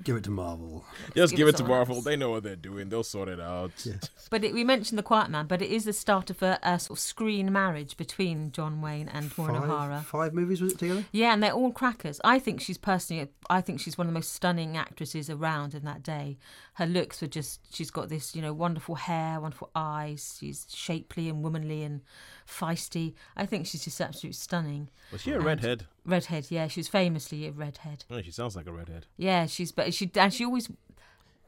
Give 0.08 0.16
it 0.16 0.24
to 0.24 0.30
Marvel. 0.30 0.86
Just 1.14 1.32
Give 1.32 1.36
give 1.40 1.48
it 1.48 1.54
it 1.54 1.58
to 1.58 1.64
Marvel. 1.64 1.96
else. 1.96 2.04
They 2.06 2.16
know 2.16 2.30
what 2.30 2.42
they're 2.42 2.56
doing. 2.56 2.88
They'll 2.88 3.02
sort 3.02 3.28
it 3.28 3.38
out. 3.40 3.72
Yeah. 3.84 3.94
But 4.30 4.44
it, 4.44 4.52
we 4.52 4.62
mentioned 4.62 4.98
the 4.98 5.02
Quiet 5.02 5.30
Man, 5.30 5.46
but 5.46 5.62
it 5.62 5.70
is 5.70 5.84
the 5.86 5.92
start 5.94 6.28
of 6.28 6.42
a, 6.42 6.58
a 6.62 6.78
sort 6.78 6.98
of 6.98 7.00
screen 7.02 7.50
marriage 7.50 7.96
between 7.96 8.52
John 8.52 8.82
Wayne 8.82 9.08
and 9.08 9.32
Maureen 9.38 9.56
O'Hara. 9.56 10.00
Five, 10.00 10.06
five 10.06 10.34
movies 10.34 10.60
was 10.60 10.72
it 10.74 10.78
together? 10.78 11.06
Yeah, 11.12 11.32
and 11.32 11.42
they're 11.42 11.52
all 11.52 11.72
crackers. 11.72 12.20
I 12.24 12.38
think 12.38 12.60
she's 12.60 12.76
personally, 12.76 13.28
I 13.48 13.62
think 13.62 13.80
she's 13.80 13.96
one 13.96 14.06
of 14.06 14.12
the 14.12 14.18
most 14.18 14.34
stunning 14.34 14.76
actresses 14.76 15.30
around 15.30 15.74
in 15.74 15.84
that 15.86 16.02
day. 16.02 16.36
Her 16.74 16.84
looks 16.84 17.22
were 17.22 17.26
just, 17.26 17.74
she's 17.74 17.90
got 17.90 18.10
this, 18.10 18.36
you 18.36 18.42
know, 18.42 18.52
wonderful 18.52 18.96
hair, 18.96 19.40
wonderful 19.40 19.70
eyes. 19.74 20.36
She's 20.38 20.66
shapely 20.68 21.30
and 21.30 21.42
womanly 21.42 21.82
and 21.82 22.02
feisty. 22.46 23.14
I 23.34 23.46
think 23.46 23.66
she's 23.66 23.84
just 23.84 24.00
absolutely 24.02 24.34
stunning. 24.34 24.90
Was 25.10 25.22
she 25.22 25.32
a 25.32 25.36
And- 25.36 25.44
redhead? 25.46 25.86
Redhead, 26.08 26.46
yeah, 26.50 26.68
she 26.68 26.80
was 26.80 26.88
famously 26.88 27.46
a 27.46 27.52
redhead. 27.52 28.04
Oh, 28.10 28.22
she 28.22 28.30
sounds 28.30 28.56
like 28.56 28.66
a 28.66 28.72
redhead. 28.72 29.06
Yeah, 29.16 29.46
she's 29.46 29.72
but 29.72 29.92
she 29.94 30.10
and 30.14 30.32
she 30.32 30.44
always 30.44 30.68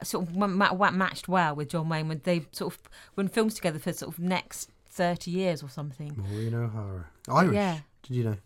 sort 0.03 0.29
of 0.29 0.37
ma- 0.37 0.47
ma- 0.47 0.91
matched 0.91 1.29
well 1.29 1.55
with 1.55 1.71
John 1.71 1.89
Wayne 1.89 2.09
when 2.09 2.21
they 2.25 2.47
sort 2.53 2.75
of 2.75 2.81
when 3.15 3.29
films 3.29 3.55
together 3.55 3.79
for 3.79 3.93
sort 3.93 4.13
of 4.13 4.21
next 4.21 4.71
thirty 4.89 5.31
years 5.31 5.63
or 5.63 5.69
something. 5.69 6.15
Maureen 6.17 6.55
O'Hara. 6.55 7.07
Irish. 7.29 7.55
Yeah. 7.55 7.79
Did 8.03 8.17
you 8.17 8.25
know? 8.25 8.37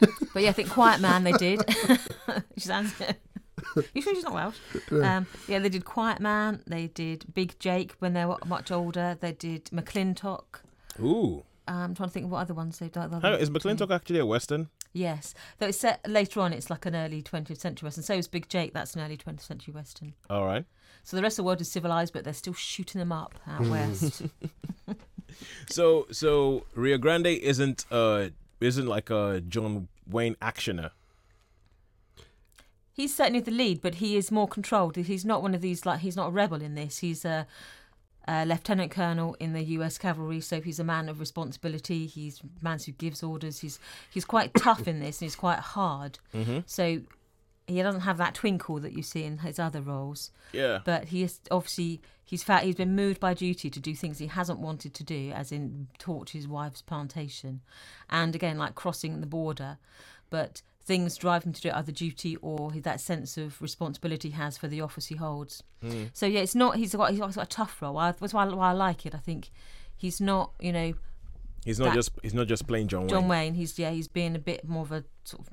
But 0.34 0.42
yeah, 0.42 0.50
I 0.50 0.52
think 0.52 0.70
Quiet 0.70 1.00
Man 1.00 1.24
they 1.24 1.32
did. 1.32 1.62
she 2.56 2.60
sounds. 2.60 2.94
you 3.94 4.02
sure 4.02 4.14
she's 4.14 4.24
not 4.24 4.34
Welsh? 4.34 4.56
Um, 4.92 5.26
yeah, 5.48 5.58
they 5.58 5.68
did 5.68 5.84
Quiet 5.84 6.20
Man. 6.20 6.62
They 6.66 6.88
did 6.88 7.24
Big 7.34 7.58
Jake 7.58 7.94
when 7.98 8.12
they 8.12 8.24
were 8.24 8.36
much 8.46 8.70
older. 8.70 9.16
They 9.18 9.32
did 9.32 9.64
McLintock. 9.66 10.60
Ooh. 11.00 11.44
Um, 11.66 11.76
I'm 11.76 11.94
trying 11.94 12.08
to 12.08 12.12
think 12.12 12.24
of 12.26 12.30
what 12.30 12.40
other 12.40 12.54
ones 12.54 12.78
they've 12.78 12.92
done. 12.92 13.10
How, 13.20 13.32
is 13.32 13.50
McLintock 13.50 13.90
actually 13.90 14.20
a 14.20 14.26
western? 14.26 14.68
Yes, 14.92 15.34
though 15.58 15.66
it's 15.66 15.78
set 15.78 16.00
later 16.08 16.40
on. 16.40 16.52
It's 16.52 16.70
like 16.70 16.86
an 16.86 16.96
early 16.96 17.22
20th 17.22 17.60
century 17.60 17.86
western. 17.86 18.04
So 18.04 18.14
is 18.14 18.26
Big 18.28 18.48
Jake. 18.48 18.72
That's 18.72 18.94
an 18.94 19.02
early 19.02 19.16
20th 19.16 19.42
century 19.42 19.74
western. 19.74 20.14
All 20.30 20.44
right. 20.44 20.64
So 21.04 21.16
the 21.16 21.22
rest 21.22 21.34
of 21.38 21.44
the 21.44 21.46
world 21.46 21.60
is 21.60 21.70
civilized, 21.70 22.12
but 22.12 22.24
they're 22.24 22.32
still 22.32 22.54
shooting 22.54 22.98
them 22.98 23.12
up 23.12 23.34
out 23.46 23.66
west. 23.68 24.22
So 25.68 26.06
so 26.10 26.64
Rio 26.74 26.98
Grande 26.98 27.26
isn't 27.26 27.84
uh 27.90 28.30
isn't 28.60 28.86
like 28.86 29.10
a 29.10 29.40
John 29.46 29.88
Wayne 30.08 30.34
actioner. 30.36 30.90
He's 32.92 33.14
certainly 33.14 33.40
the 33.40 33.52
lead, 33.52 33.80
but 33.80 33.96
he 33.96 34.16
is 34.16 34.32
more 34.32 34.48
controlled. 34.48 34.96
He's 34.96 35.24
not 35.24 35.42
one 35.42 35.54
of 35.54 35.60
these 35.60 35.86
like 35.86 36.00
he's 36.00 36.16
not 36.16 36.28
a 36.28 36.30
rebel 36.30 36.60
in 36.60 36.74
this. 36.74 36.98
He's 36.98 37.24
a, 37.24 37.46
a 38.28 38.44
lieutenant 38.44 38.90
colonel 38.90 39.34
in 39.40 39.54
the 39.54 39.62
U.S. 39.62 39.96
cavalry, 39.96 40.40
so 40.40 40.60
he's 40.60 40.78
a 40.78 40.84
man 40.84 41.08
of 41.08 41.18
responsibility. 41.18 42.06
He's 42.06 42.40
a 42.40 42.64
man 42.64 42.78
who 42.84 42.92
gives 42.92 43.22
orders. 43.22 43.60
He's 43.60 43.80
he's 44.10 44.26
quite 44.26 44.52
tough 44.54 44.86
in 44.86 45.00
this, 45.00 45.20
and 45.20 45.26
he's 45.26 45.34
quite 45.34 45.58
hard. 45.58 46.18
Mm-hmm. 46.34 46.58
So 46.66 47.00
he 47.66 47.82
doesn't 47.82 48.02
have 48.02 48.18
that 48.18 48.34
twinkle 48.34 48.80
that 48.80 48.92
you 48.92 49.02
see 49.02 49.24
in 49.24 49.38
his 49.38 49.58
other 49.58 49.80
roles. 49.80 50.30
Yeah. 50.52 50.80
But 50.84 51.06
he 51.06 51.22
is 51.22 51.40
obviously 51.50 52.02
he's 52.22 52.42
fat. 52.42 52.64
He's 52.64 52.74
been 52.74 52.94
moved 52.94 53.18
by 53.18 53.32
duty 53.32 53.70
to 53.70 53.80
do 53.80 53.94
things 53.94 54.18
he 54.18 54.26
hasn't 54.26 54.58
wanted 54.58 54.92
to 54.92 55.04
do, 55.04 55.32
as 55.34 55.50
in 55.50 55.88
torch 55.98 56.32
his 56.32 56.46
wife's 56.46 56.82
plantation, 56.82 57.62
and 58.10 58.34
again 58.34 58.58
like 58.58 58.74
crossing 58.74 59.20
the 59.20 59.26
border. 59.26 59.78
But 60.28 60.60
things 60.88 61.16
drive 61.16 61.44
him 61.44 61.52
to 61.52 61.60
do 61.60 61.68
other 61.68 61.92
duty 61.92 62.34
or 62.36 62.72
that 62.82 63.00
sense 63.00 63.36
of 63.36 63.60
responsibility 63.62 64.30
he 64.30 64.34
has 64.34 64.56
for 64.58 64.66
the 64.66 64.80
office 64.80 65.06
he 65.06 65.14
holds. 65.16 65.62
Hmm. 65.82 66.04
So 66.14 66.26
yeah, 66.26 66.40
it's 66.40 66.54
not. 66.54 66.76
He's 66.76 66.94
got 66.94 67.10
he's 67.10 67.20
got 67.20 67.36
a 67.36 67.46
tough 67.46 67.80
role. 67.80 67.98
I, 67.98 68.12
that's 68.12 68.34
why, 68.34 68.46
why 68.46 68.70
I 68.70 68.72
like 68.72 69.06
it. 69.06 69.14
I 69.14 69.18
think 69.18 69.50
he's 69.96 70.20
not. 70.20 70.52
You 70.58 70.72
know, 70.72 70.94
He's 71.64 71.78
not 71.78 71.94
just 71.94 72.10
he's 72.22 72.34
not 72.34 72.46
just 72.48 72.66
playing 72.66 72.88
John 72.88 73.02
Wayne. 73.02 73.08
John 73.10 73.28
Wayne. 73.28 73.54
He's 73.54 73.78
yeah. 73.78 73.90
He's 73.90 74.08
being 74.08 74.34
a 74.34 74.38
bit 74.38 74.66
more 74.66 74.82
of 74.82 74.90
a 74.92 75.04
sort 75.24 75.46
of 75.46 75.52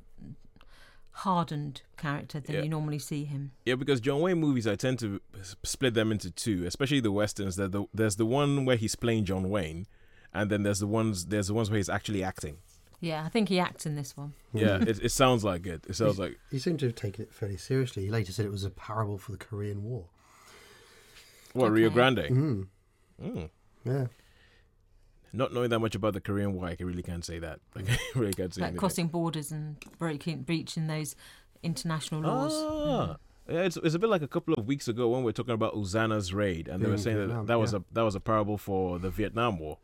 hardened 1.11 1.81
character 1.97 2.39
than 2.39 2.55
Yeah. 2.55 2.61
you 2.63 2.69
normally 2.69 2.99
see 2.99 3.25
him. 3.25 3.51
Yeah, 3.65 3.75
because 3.75 3.99
John 4.01 4.21
Wayne 4.21 4.39
movies, 4.39 4.67
I 4.67 4.75
tend 4.75 4.99
to 4.99 5.21
split 5.63 5.93
them 5.93 6.11
into 6.11 6.29
two, 6.31 6.65
especially 6.65 6.99
the 6.99 7.11
westerns. 7.11 7.55
That 7.55 7.71
the, 7.71 7.85
there's 7.93 8.15
the 8.17 8.25
one 8.25 8.65
where 8.65 8.75
he's 8.75 8.95
playing 8.95 9.25
John 9.25 9.49
Wayne, 9.49 9.87
and 10.33 10.49
then 10.49 10.63
there's 10.63 10.79
the 10.79 10.87
ones 10.87 11.25
there's 11.27 11.47
the 11.47 11.53
ones 11.53 11.69
where 11.69 11.77
he's 11.77 11.89
actually 11.89 12.23
acting. 12.23 12.57
Yeah, 13.05 13.23
I 13.23 13.29
think 13.29 13.49
he 13.49 13.59
acts 13.59 13.85
in 13.85 13.95
this 13.95 14.17
one. 14.17 14.33
Yeah, 14.51 14.77
it, 14.81 14.99
it 15.03 15.11
sounds 15.11 15.43
like 15.43 15.67
it. 15.67 15.85
It 15.87 15.95
sounds 15.95 16.17
like 16.17 16.39
He 16.49 16.57
seemed 16.57 16.79
to 16.79 16.87
have 16.87 16.95
taken 16.95 17.23
it 17.25 17.33
fairly 17.33 17.55
seriously. 17.57 18.03
He 18.03 18.09
later 18.09 18.31
said 18.31 18.45
it 18.47 18.51
was 18.51 18.63
a 18.63 18.71
parable 18.71 19.19
for 19.19 19.31
the 19.31 19.37
Korean 19.37 19.83
War. 19.83 20.05
what 21.53 21.71
Rio 21.71 21.91
Grande. 21.91 22.17
Mm. 22.29 22.67
Mm. 23.23 23.49
Yeah. 23.83 24.07
Not 25.31 25.53
knowing 25.53 25.69
that 25.69 25.79
much 25.79 25.93
about 25.93 26.13
the 26.13 26.21
Korean 26.21 26.53
War, 26.53 26.65
I 26.65 26.77
really 26.79 27.03
can't 27.03 27.23
say 27.23 27.37
that. 27.39 27.59
Like, 27.75 27.89
I 27.91 27.97
really 28.15 28.33
can't 28.33 28.53
say 28.53 28.61
like 28.61 28.75
crossing 28.77 29.07
borders 29.07 29.51
and 29.51 29.75
breaking 29.99 30.41
breaching 30.41 30.87
those 30.87 31.15
international 31.61 32.21
laws. 32.21 32.53
Ah. 32.55 33.17
Yeah, 33.47 33.61
it's, 33.61 33.77
it's 33.77 33.93
a 33.93 33.99
bit 33.99 34.09
like 34.09 34.23
a 34.23 34.27
couple 34.27 34.55
of 34.55 34.65
weeks 34.65 34.87
ago 34.87 35.09
when 35.09 35.19
we 35.19 35.25
were 35.25 35.31
talking 35.31 35.53
about 35.53 35.75
Ulzana's 35.75 36.33
raid, 36.33 36.67
and 36.67 36.81
they 36.81 36.87
Yeah, 36.87 36.91
were 36.91 36.97
saying 36.97 37.17
Vietnam, 37.17 37.45
that 37.45 37.53
that 37.53 37.59
was 37.59 37.73
yeah. 37.73 37.79
a 37.79 37.93
that 37.93 38.01
was 38.01 38.15
a 38.15 38.19
parable 38.19 38.57
for 38.57 38.97
the 38.97 39.11
Vietnam 39.11 39.59
War. 39.59 39.77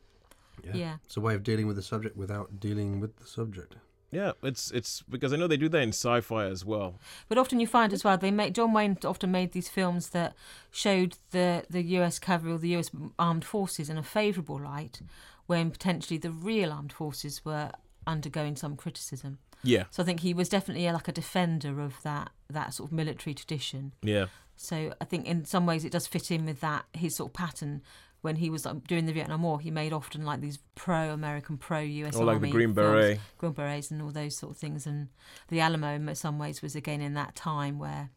Yeah. 0.73 0.97
It's 1.05 1.17
a 1.17 1.21
way 1.21 1.35
of 1.35 1.43
dealing 1.43 1.67
with 1.67 1.75
the 1.75 1.81
subject 1.81 2.15
without 2.17 2.59
dealing 2.59 2.99
with 2.99 3.17
the 3.17 3.25
subject. 3.27 3.75
Yeah, 4.11 4.33
it's 4.43 4.71
it's 4.71 5.03
because 5.09 5.31
I 5.31 5.37
know 5.37 5.47
they 5.47 5.55
do 5.55 5.69
that 5.69 5.81
in 5.81 5.89
sci-fi 5.89 6.43
as 6.45 6.65
well. 6.65 6.95
But 7.29 7.37
often 7.37 7.61
you 7.61 7.67
find 7.67 7.93
as 7.93 8.03
well 8.03 8.17
they 8.17 8.29
make 8.31 8.53
John 8.53 8.73
Wayne 8.73 8.97
often 9.05 9.31
made 9.31 9.53
these 9.53 9.69
films 9.69 10.09
that 10.09 10.35
showed 10.69 11.15
the 11.31 11.63
the 11.69 11.81
U.S. 11.81 12.19
cavalry 12.19 12.53
or 12.53 12.57
the 12.57 12.67
U.S. 12.69 12.91
armed 13.17 13.45
forces 13.45 13.89
in 13.89 13.97
a 13.97 14.03
favourable 14.03 14.59
light, 14.59 15.01
when 15.45 15.71
potentially 15.71 16.17
the 16.17 16.31
real 16.31 16.73
armed 16.73 16.91
forces 16.91 17.45
were 17.45 17.71
undergoing 18.05 18.57
some 18.57 18.75
criticism. 18.75 19.37
Yeah, 19.63 19.83
So 19.91 20.01
I 20.03 20.05
think 20.07 20.21
he 20.21 20.33
was 20.33 20.49
definitely 20.49 20.87
uh, 20.87 20.93
like 20.93 21.07
a 21.07 21.11
defender 21.13 21.79
of 21.81 22.01
that 22.03 22.31
that 22.49 22.73
sort 22.73 22.89
of 22.89 22.93
military 22.93 23.33
tradition. 23.33 23.93
yeah, 24.01 24.25
So 24.57 24.93
I 24.99 25.05
think 25.05 25.25
in 25.25 25.45
some 25.45 25.65
ways 25.65 25.85
it 25.85 25.91
does 25.93 26.07
fit 26.07 26.31
in 26.31 26.45
with 26.45 26.59
that 26.61 26.85
his 26.93 27.15
sort 27.15 27.29
of 27.29 27.33
pattern. 27.33 27.81
When 28.21 28.35
he 28.35 28.51
was 28.51 28.65
like, 28.65 28.85
during 28.85 29.07
the 29.07 29.13
Vietnam 29.13 29.41
War, 29.41 29.59
he 29.59 29.71
made 29.71 29.93
often 29.93 30.23
like 30.23 30.41
these 30.41 30.59
pro-American, 30.75 31.57
pro-US 31.57 32.15
or 32.15 32.23
like 32.23 32.35
the 32.35 32.47
Army 32.47 32.51
Green 32.51 32.73
films. 32.73 33.19
Green 33.39 33.53
Berets 33.53 33.89
and 33.89 34.01
all 34.01 34.11
those 34.11 34.37
sort 34.37 34.51
of 34.51 34.57
things. 34.57 34.85
And 34.85 35.07
the 35.47 35.59
Alamo, 35.59 35.95
in 35.95 36.15
some 36.15 36.37
ways, 36.37 36.61
was 36.61 36.75
again 36.75 37.01
in 37.01 37.15
that 37.15 37.35
time 37.35 37.79
where, 37.79 38.11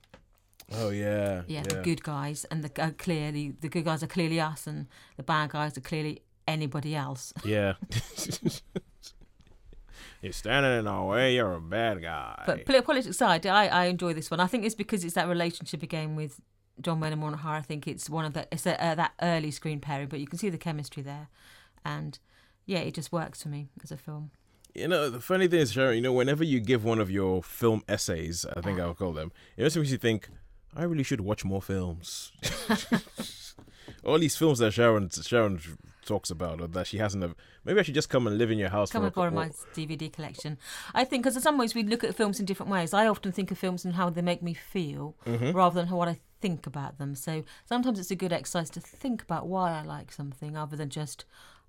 Oh 0.73 0.91
yeah, 0.91 1.43
yeah, 1.47 1.63
the 1.63 1.83
good 1.83 2.03
guys 2.03 2.45
and 2.47 2.65
the 2.65 2.83
uh, 2.83 2.91
clearly 2.97 3.55
the 3.61 3.69
good 3.69 3.85
guys 3.85 4.03
are 4.03 4.07
clearly 4.07 4.41
us, 4.41 4.67
and 4.67 4.87
the 5.17 5.23
bad 5.23 5.51
guys 5.51 5.77
are 5.77 5.83
clearly 5.83 6.23
anybody 6.49 6.95
else. 6.95 7.33
yeah. 7.45 7.75
You're 10.23 10.33
standing 10.33 10.79
in 10.79 10.87
our 10.87 11.07
way. 11.07 11.35
You're 11.35 11.53
a 11.53 11.61
bad 11.61 12.01
guy. 12.01 12.43
But 12.47 12.65
poli- 12.65 12.81
politics 12.81 13.09
aside, 13.15 13.47
I, 13.47 13.67
I 13.67 13.85
enjoy 13.87 14.15
this 14.15 14.31
one. 14.31 14.41
I 14.41 14.47
think 14.47 14.65
it's 14.65 14.75
because 14.75 15.05
it's 15.05 15.15
that 15.15 15.29
relationship 15.29 15.83
again 15.83 16.17
with 16.17 16.41
John 16.81 17.01
Wayne 17.01 17.13
and 17.13 17.23
O'Hara. 17.23 17.59
I 17.59 17.63
think 17.63 17.87
it's 17.87 18.09
one 18.11 18.25
of 18.25 18.33
the 18.35 18.47
it's 18.53 18.67
a, 18.67 18.83
uh, 18.85 18.95
that 18.97 19.13
early 19.23 19.51
screen 19.51 19.81
pairing, 19.81 20.09
but 20.09 20.21
you 20.21 20.27
can 20.27 20.39
see 20.39 20.49
the 20.51 20.59
chemistry 20.59 21.03
there, 21.03 21.29
and 21.85 22.19
yeah, 22.67 22.79
it 22.81 22.95
just 22.95 23.13
works 23.13 23.43
for 23.43 23.49
me 23.49 23.69
as 23.83 23.91
a 23.93 23.97
film. 23.97 24.31
You 24.75 24.89
know, 24.89 25.09
the 25.09 25.21
funny 25.21 25.47
thing 25.47 25.61
is, 25.61 25.73
Sharon, 25.73 25.95
you 25.97 26.03
know, 26.03 26.13
whenever 26.13 26.43
you 26.43 26.59
give 26.59 26.83
one 26.85 26.99
of 26.99 27.09
your 27.11 27.43
film 27.45 27.83
essays, 27.89 28.45
I 28.57 28.61
think 28.61 28.81
I'll 28.81 28.93
call 28.95 29.13
them, 29.13 29.31
it 29.57 29.63
just 29.63 29.77
makes 29.77 29.93
you 29.93 29.99
think, 29.99 30.29
I 30.75 30.83
really 30.83 31.05
should 31.05 31.21
watch 31.21 31.45
more 31.45 31.63
films. 31.63 32.33
All 34.05 34.19
these 34.19 34.37
films 34.37 34.59
that 34.59 34.73
Sharon 34.73 35.09
Sharon 35.11 35.61
talks 36.05 36.31
about, 36.31 36.61
or 36.61 36.67
that 36.69 36.87
she 36.87 36.99
hasn't, 36.99 37.23
have, 37.23 37.35
maybe 37.65 37.81
I 37.81 37.83
should 37.83 37.95
just 37.95 38.11
come 38.11 38.27
and 38.27 38.37
live 38.37 38.51
in 38.51 38.59
your 38.59 38.69
house 38.69 38.91
Come 38.91 39.05
and 39.05 39.15
borrow 39.15 39.31
my 39.31 39.49
DVD 39.75 40.13
collection. 40.13 40.59
I 40.95 41.05
think 41.05 41.23
because 41.23 41.37
in 41.37 41.43
some 41.43 41.57
ways 41.57 41.75
we 41.75 41.83
look 41.85 42.05
at 42.05 42.15
films 42.15 42.39
in 42.41 42.45
different 42.47 42.71
ways. 42.71 42.93
I 42.93 43.07
often 43.07 43.33
think 43.33 43.51
of 43.51 43.59
films 43.59 43.85
and 43.85 43.95
how 43.95 44.11
they 44.11 44.21
make 44.23 44.43
me 44.43 44.53
feel, 44.55 45.15
Mm-hmm. 45.25 45.53
rather 45.53 45.81
than 45.81 45.91
what 45.95 46.09
I 46.09 46.19
think 46.45 46.67
about 46.67 46.99
them. 46.99 47.15
So 47.15 47.43
sometimes 47.65 47.99
it's 47.99 48.11
a 48.11 48.17
good 48.17 48.33
exercise 48.33 48.69
to 48.71 48.81
think 48.81 49.23
about 49.23 49.47
why 49.47 49.73
I 49.73 49.83
like 49.83 50.13
something, 50.13 50.57
other 50.57 50.77
than 50.77 50.91
just 50.91 51.25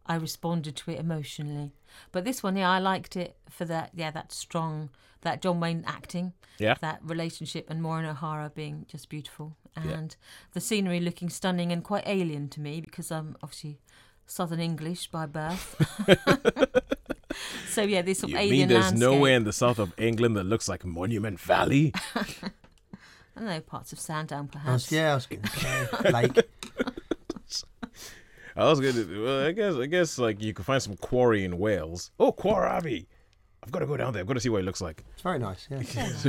I 0.06 0.16
responded 0.16 0.76
to 0.76 0.92
it 0.92 1.00
emotionally. 1.00 1.72
But 2.12 2.26
this 2.26 2.44
one, 2.44 2.58
yeah, 2.58 2.70
I 2.70 2.80
liked 2.80 3.16
it 3.16 3.38
for 3.50 3.64
that. 3.66 3.92
Yeah, 3.96 4.12
that 4.12 4.32
strong, 4.34 4.90
that 5.22 5.42
John 5.42 5.60
Wayne 5.62 5.84
acting, 5.88 6.34
Yeah. 6.60 6.76
that 6.82 7.00
relationship, 7.04 7.70
and 7.70 7.82
Maureen 7.82 8.06
O'Hara 8.06 8.52
being 8.54 8.86
just 8.92 9.08
beautiful, 9.10 9.56
Yeah. 9.78 9.92
and 9.98 10.16
the 10.52 10.60
scenery 10.62 11.00
looking 11.00 11.30
stunning 11.30 11.72
and 11.72 11.84
quite 11.84 12.04
alien 12.06 12.50
to 12.50 12.60
me 12.62 12.82
because 12.82 13.12
I'm 13.12 13.38
obviously 13.42 13.80
Southern 14.28 14.60
English 14.60 15.08
by 15.08 15.26
birth. 15.26 15.68
so 17.70 17.82
yeah, 17.84 18.02
this 18.02 18.20
sort 18.20 18.32
You 18.32 18.38
of 18.38 18.42
mean 18.44 18.52
alien 18.54 18.70
there's 18.70 18.84
landscape. 18.92 19.00
nowhere 19.10 19.36
in 19.38 19.44
the 19.46 19.54
south 19.54 19.80
of 19.80 19.94
England 19.98 20.36
that 20.38 20.44
looks 20.46 20.68
like 20.68 20.84
Monument 20.86 21.40
Valley? 21.40 21.94
I 23.36 23.40
don't 23.42 23.50
know 23.50 23.60
parts 23.62 23.92
of 23.92 24.00
Sandown, 24.00 24.50
I 24.54 24.72
was, 24.72 24.88
perhaps. 24.88 24.92
yeah, 24.92 25.12
I 25.12 25.16
was 25.16 25.26
going 25.26 25.42
to 25.42 25.50
say 25.50 26.12
Lake. 26.12 26.40
I 28.58 28.64
was 28.70 28.80
gonna. 28.80 29.22
Well, 29.22 29.46
I 29.48 29.52
guess. 29.52 29.76
I 29.76 29.86
guess 29.86 30.18
like 30.18 30.42
you 30.42 30.54
could 30.54 30.66
find 30.66 30.82
some 30.82 30.96
quarry 30.96 31.44
in 31.44 31.58
Wales. 31.58 32.12
Oh, 32.20 32.32
Quarry! 32.32 33.06
I've 33.62 33.72
got 33.72 33.80
to 33.80 33.86
go 33.86 33.98
down 33.98 34.14
there. 34.14 34.22
I've 34.22 34.28
got 34.28 34.36
to 34.36 34.40
see 34.40 34.48
what 34.50 34.62
it 34.62 34.64
looks 34.66 34.80
like. 34.80 35.04
It's 35.14 35.22
very 35.24 35.40
nice, 35.40 35.68
yeah. 35.70 35.80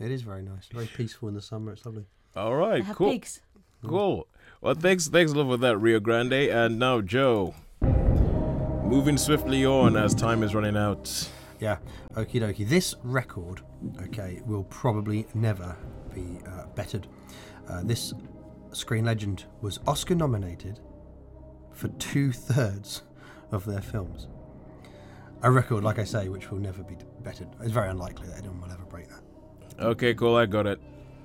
It 0.00 0.10
is 0.10 0.22
very 0.22 0.42
nice. 0.42 0.66
Very 0.72 0.86
peaceful 0.86 1.28
in 1.28 1.34
the 1.34 1.42
summer. 1.42 1.72
It's 1.72 1.84
lovely. 1.84 2.06
All 2.34 2.56
right. 2.56 2.78
They 2.78 2.84
have 2.86 2.96
cool, 2.96 3.10
pigs. 3.10 3.40
cool. 3.86 4.26
Well, 4.60 4.74
thanks, 4.74 5.06
thanks 5.06 5.32
a 5.32 5.34
lot 5.36 5.52
for 5.52 5.56
that, 5.58 5.76
Rio 5.78 6.00
Grande. 6.00 6.32
And 6.32 6.78
now, 6.78 7.00
Joe, 7.02 7.54
moving 7.82 9.18
swiftly 9.18 9.66
on 9.66 9.96
as 9.96 10.14
time 10.14 10.42
is 10.42 10.54
running 10.54 10.76
out. 10.76 11.30
Yeah, 11.60 11.76
okie 12.14 12.40
dokie. 12.40 12.66
This 12.68 12.94
record, 13.02 13.60
okay, 14.02 14.40
will 14.46 14.64
probably 14.64 15.26
never 15.34 15.76
be 16.18 16.38
uh, 16.46 16.66
bettered. 16.74 17.06
Uh, 17.68 17.82
this 17.84 18.12
screen 18.72 19.04
legend 19.04 19.44
was 19.60 19.80
Oscar 19.86 20.14
nominated 20.14 20.80
for 21.72 21.88
two 21.88 22.32
thirds 22.32 23.02
of 23.52 23.64
their 23.64 23.80
films. 23.80 24.28
A 25.42 25.50
record, 25.50 25.84
like 25.84 25.98
I 25.98 26.04
say, 26.04 26.28
which 26.28 26.50
will 26.50 26.58
never 26.58 26.82
be 26.82 26.96
bettered. 27.22 27.48
It's 27.60 27.70
very 27.72 27.88
unlikely 27.90 28.26
that 28.28 28.38
anyone 28.38 28.60
will 28.60 28.72
ever 28.72 28.84
break 28.84 29.06
that. 29.08 29.22
Okay, 29.84 30.14
cool. 30.14 30.34
I 30.36 30.46
got 30.46 30.66
it. 30.66 30.80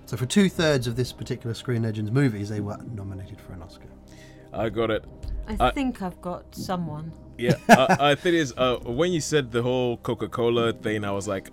So, 0.05 0.17
for 0.17 0.25
two 0.25 0.49
thirds 0.49 0.85
of 0.85 0.95
this 0.95 1.11
particular 1.11 1.53
Screen 1.55 1.81
Legends 1.83 2.11
movies, 2.11 2.49
they 2.49 2.59
were 2.59 2.77
nominated 2.93 3.39
for 3.41 3.53
an 3.53 3.63
Oscar. 3.63 3.87
I 4.53 4.69
got 4.69 4.91
it. 4.91 5.05
I 5.47 5.57
I- 5.67 5.71
think 5.71 6.01
I've 6.01 6.21
got 6.21 6.53
someone. 6.55 7.11
Yeah, 7.37 7.55
I, 7.67 8.11
I 8.11 8.15
think 8.15 8.35
it's 8.35 8.53
uh, 8.55 8.77
when 8.85 9.11
you 9.11 9.19
said 9.19 9.51
the 9.51 9.63
whole 9.63 9.97
Coca 9.97 10.27
Cola 10.27 10.71
thing, 10.71 11.03
I 11.03 11.09
was 11.11 11.27
like, 11.27 11.49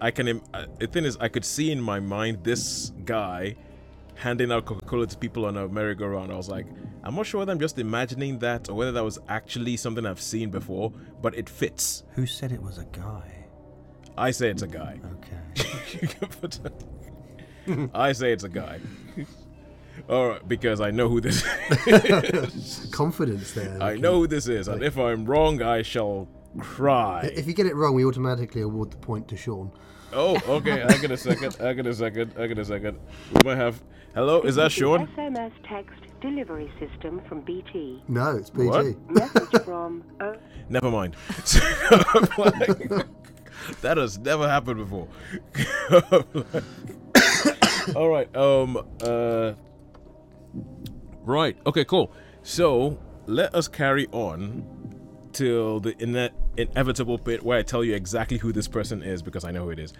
I 0.00 0.10
can. 0.10 0.40
uh, 0.54 0.66
The 0.78 0.86
thing 0.86 1.04
is, 1.04 1.16
I 1.20 1.28
could 1.28 1.44
see 1.44 1.70
in 1.70 1.80
my 1.80 2.00
mind 2.00 2.44
this 2.44 2.92
guy 3.04 3.56
handing 4.14 4.52
out 4.52 4.66
Coca-Cola 4.66 5.06
to 5.06 5.16
people 5.16 5.46
on 5.46 5.56
a 5.56 5.66
merry-go-round. 5.68 6.30
I 6.30 6.36
was 6.36 6.48
like, 6.48 6.66
I'm 7.02 7.14
not 7.14 7.24
sure 7.26 7.38
whether 7.38 7.52
I'm 7.52 7.58
just 7.60 7.78
imagining 7.78 8.38
that 8.40 8.68
or 8.68 8.74
whether 8.74 8.92
that 8.92 9.04
was 9.04 9.18
actually 9.28 9.76
something 9.78 10.04
I've 10.04 10.20
seen 10.20 10.50
before, 10.50 10.92
but 11.22 11.34
it 11.36 11.48
fits. 11.48 12.04
Who 12.12 12.26
said 12.26 12.52
it 12.52 12.62
was 12.62 12.76
a 12.78 12.84
guy? 12.86 13.46
I 14.18 14.30
say 14.32 14.50
it's 14.50 14.60
a 14.62 14.66
guy. 14.68 15.00
Okay. 15.14 15.98
You 16.02 16.08
can 16.08 16.28
put- 16.28 16.60
I 17.94 18.12
say 18.12 18.32
it's 18.32 18.44
a 18.44 18.48
guy. 18.48 18.80
All 20.08 20.28
right, 20.28 20.48
because 20.48 20.80
I 20.80 20.90
know 20.90 21.08
who 21.08 21.20
this. 21.20 21.42
Confidence 22.90 23.52
there. 23.52 23.82
I 23.82 23.96
know 23.96 24.16
who 24.20 24.26
this 24.26 24.48
is, 24.48 24.68
and 24.68 24.82
if 24.82 24.98
I'm 24.98 25.24
wrong, 25.24 25.62
I 25.62 25.82
shall 25.82 26.28
cry. 26.58 27.30
If 27.34 27.46
you 27.46 27.54
get 27.54 27.66
it 27.66 27.74
wrong, 27.76 27.94
we 27.94 28.04
automatically 28.04 28.62
award 28.62 28.90
the 28.90 28.96
point 28.98 29.28
to 29.28 29.36
Sean. 29.36 29.70
Oh, 30.12 30.36
okay. 30.56 30.82
I 30.82 30.96
get 30.98 31.10
a 31.12 31.16
second. 31.16 31.56
I 31.60 31.72
get 31.72 31.86
a 31.86 31.94
second. 31.94 32.34
I 32.38 32.46
get 32.48 32.58
a 32.58 32.64
second. 32.64 32.98
We 33.32 33.38
might 33.44 33.58
have. 33.58 33.82
Hello, 34.14 34.42
is 34.42 34.56
that 34.56 34.64
This 34.64 34.72
Sean? 34.72 35.06
SMS 35.06 35.52
text 35.68 36.00
delivery 36.20 36.70
system 36.80 37.20
from 37.28 37.42
BT. 37.42 38.02
No, 38.08 38.36
it's 38.36 38.50
PG. 38.50 38.66
What? 38.66 39.10
Message 39.10 39.62
from 39.64 40.02
Never 40.68 40.90
mind. 40.90 41.14
Like, 42.38 43.06
that 43.82 43.98
has 43.98 44.18
never 44.18 44.48
happened 44.48 44.78
before. 44.78 45.06
All 47.96 48.08
right. 48.08 48.34
Um. 48.36 48.76
Uh. 49.02 49.52
Right. 51.24 51.56
Okay. 51.66 51.84
Cool. 51.84 52.10
So 52.42 52.98
let 53.26 53.54
us 53.54 53.68
carry 53.68 54.06
on 54.12 54.64
till 55.32 55.78
the 55.80 55.94
ine- 56.02 56.30
inevitable 56.60 57.18
bit 57.18 57.42
where 57.42 57.58
I 57.58 57.62
tell 57.62 57.84
you 57.84 57.94
exactly 57.94 58.38
who 58.38 58.52
this 58.52 58.68
person 58.68 59.02
is 59.02 59.22
because 59.22 59.44
I 59.44 59.50
know 59.50 59.64
who 59.64 59.70
it 59.70 59.78
is. 59.78 59.92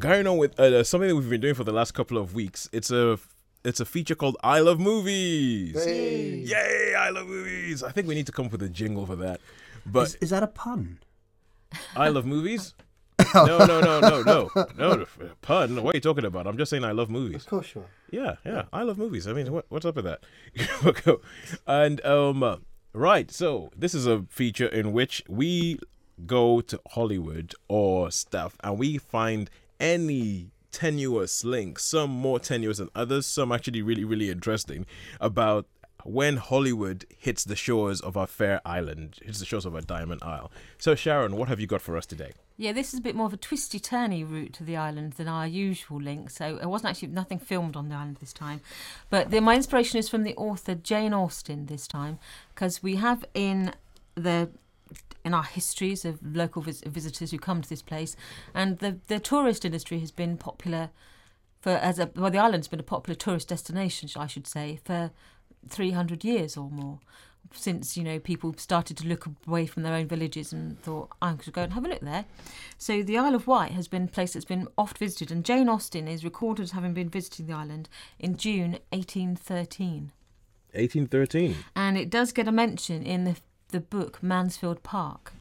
Carrying 0.00 0.26
on 0.26 0.38
with 0.38 0.58
uh, 0.58 0.82
something 0.84 1.08
that 1.08 1.16
we've 1.16 1.28
been 1.28 1.40
doing 1.40 1.54
for 1.54 1.64
the 1.64 1.72
last 1.72 1.92
couple 1.92 2.18
of 2.18 2.34
weeks. 2.34 2.68
It's 2.72 2.90
a 2.90 3.18
it's 3.64 3.78
a 3.78 3.84
feature 3.84 4.14
called 4.14 4.36
I 4.42 4.58
Love 4.60 4.80
Movies. 4.80 5.74
Yay! 5.86 6.94
I 6.96 7.10
love 7.10 7.28
movies. 7.28 7.82
I 7.82 7.92
think 7.92 8.08
we 8.08 8.14
need 8.14 8.26
to 8.26 8.32
come 8.32 8.46
up 8.46 8.52
with 8.52 8.62
a 8.62 8.68
jingle 8.68 9.06
for 9.06 9.16
that. 9.16 9.40
But 9.86 10.08
Is, 10.08 10.14
is 10.16 10.30
that 10.30 10.42
a 10.42 10.48
pun? 10.48 10.98
I 11.96 12.08
love 12.08 12.26
movies. 12.26 12.74
No, 13.34 13.58
no, 13.64 13.80
no, 13.80 14.00
no, 14.00 14.22
no, 14.22 14.66
no. 14.76 15.06
Pun. 15.42 15.82
What 15.82 15.94
are 15.94 15.96
you 15.96 16.00
talking 16.00 16.24
about? 16.24 16.46
I'm 16.46 16.58
just 16.58 16.70
saying 16.70 16.84
I 16.84 16.92
love 16.92 17.08
movies. 17.08 17.44
Of 17.44 17.46
course 17.46 17.74
you 17.74 17.82
are. 17.82 17.86
Yeah, 18.10 18.34
yeah. 18.44 18.64
I 18.72 18.82
love 18.82 18.98
movies. 18.98 19.26
I 19.26 19.32
mean, 19.32 19.50
what, 19.52 19.64
what's 19.68 19.86
up 19.86 19.96
with 19.96 20.04
that? 20.04 21.20
And 21.66 22.04
um, 22.04 22.42
uh, 22.42 22.56
right. 22.92 23.30
So 23.30 23.70
this 23.76 23.94
is 23.94 24.06
a 24.06 24.24
feature 24.28 24.66
in 24.66 24.92
which 24.92 25.22
we 25.28 25.78
go 26.26 26.60
to 26.60 26.80
Hollywood 26.90 27.54
or 27.68 28.10
stuff, 28.10 28.56
and 28.62 28.78
we 28.78 28.98
find 28.98 29.50
any 29.80 30.50
tenuous 30.70 31.44
link. 31.44 31.78
Some 31.78 32.10
more 32.10 32.38
tenuous 32.38 32.78
than 32.78 32.88
others. 32.94 33.26
Some 33.26 33.52
actually 33.52 33.82
really, 33.82 34.04
really 34.04 34.30
interesting 34.30 34.86
about 35.20 35.66
when 36.04 36.36
Hollywood 36.36 37.06
hits 37.16 37.44
the 37.44 37.56
shores 37.56 38.00
of 38.00 38.16
our 38.16 38.26
fair 38.26 38.60
island, 38.64 39.18
hits 39.22 39.38
the 39.38 39.44
shores 39.44 39.64
of 39.64 39.74
our 39.74 39.80
Diamond 39.82 40.22
Isle. 40.24 40.50
So 40.78 40.94
Sharon, 40.94 41.36
what 41.36 41.48
have 41.48 41.60
you 41.60 41.66
got 41.66 41.80
for 41.80 41.96
us 41.96 42.06
today? 42.06 42.32
Yeah, 42.56 42.72
this 42.72 42.92
is 42.92 43.00
a 43.00 43.02
bit 43.02 43.16
more 43.16 43.26
of 43.26 43.32
a 43.32 43.38
twisty 43.38 43.80
turny 43.80 44.28
route 44.28 44.52
to 44.54 44.64
the 44.64 44.76
island 44.76 45.14
than 45.14 45.26
our 45.26 45.46
usual 45.46 46.00
link. 46.00 46.30
So 46.30 46.58
it 46.60 46.66
wasn't 46.66 46.90
actually 46.90 47.08
nothing 47.08 47.38
filmed 47.38 47.76
on 47.76 47.88
the 47.88 47.94
island 47.94 48.18
this 48.20 48.32
time, 48.32 48.60
but 49.10 49.30
the, 49.30 49.40
my 49.40 49.56
inspiration 49.56 49.98
is 49.98 50.08
from 50.08 50.22
the 50.22 50.36
author 50.36 50.74
Jane 50.74 51.14
Austen 51.14 51.66
this 51.66 51.86
time, 51.88 52.18
because 52.54 52.82
we 52.82 52.96
have 52.96 53.24
in 53.34 53.72
the 54.14 54.50
in 55.24 55.34
our 55.34 55.44
histories 55.44 56.04
of 56.04 56.18
local 56.36 56.62
vis- 56.62 56.82
visitors 56.82 57.30
who 57.30 57.38
come 57.38 57.62
to 57.62 57.68
this 57.68 57.82
place, 57.82 58.16
and 58.54 58.78
the 58.78 58.98
the 59.08 59.18
tourist 59.18 59.64
industry 59.64 59.98
has 60.00 60.10
been 60.10 60.36
popular 60.36 60.90
for 61.60 61.70
as 61.70 61.98
a 61.98 62.10
well 62.14 62.30
the 62.30 62.38
island's 62.38 62.68
been 62.68 62.80
a 62.80 62.84
popular 62.84 63.14
tourist 63.14 63.48
destination, 63.48 64.10
I 64.16 64.26
should 64.26 64.46
say, 64.46 64.80
for 64.84 65.10
300 65.68 66.24
years 66.24 66.56
or 66.56 66.68
more 66.70 66.98
since 67.52 67.96
you 67.96 68.04
know 68.04 68.18
people 68.18 68.54
started 68.56 68.96
to 68.98 69.06
look 69.06 69.26
away 69.46 69.66
from 69.66 69.82
their 69.82 69.94
own 69.94 70.06
villages 70.06 70.52
and 70.52 70.80
thought 70.82 71.10
I'm 71.20 71.34
going 71.36 71.44
to 71.44 71.50
go 71.50 71.62
and 71.62 71.72
have 71.74 71.84
a 71.84 71.88
look 71.88 72.00
there. 72.00 72.24
So 72.78 73.02
the 73.02 73.18
Isle 73.18 73.34
of 73.34 73.46
Wight 73.46 73.72
has 73.72 73.88
been 73.88 74.04
a 74.04 74.08
place 74.08 74.32
that's 74.32 74.44
been 74.44 74.68
oft 74.78 74.98
visited, 74.98 75.30
and 75.30 75.44
Jane 75.44 75.68
Austen 75.68 76.08
is 76.08 76.24
recorded 76.24 76.62
as 76.62 76.70
having 76.72 76.94
been 76.94 77.08
visiting 77.08 77.46
the 77.46 77.52
island 77.52 77.88
in 78.18 78.36
June 78.36 78.78
1813, 78.90 80.12
1813. 80.72 81.56
and 81.76 81.98
it 81.98 82.10
does 82.10 82.32
get 82.32 82.48
a 82.48 82.52
mention 82.52 83.02
in 83.02 83.24
the 83.24 83.36
the 83.72 83.80
book 83.80 84.22
Mansfield 84.22 84.82
Park. 84.82 85.32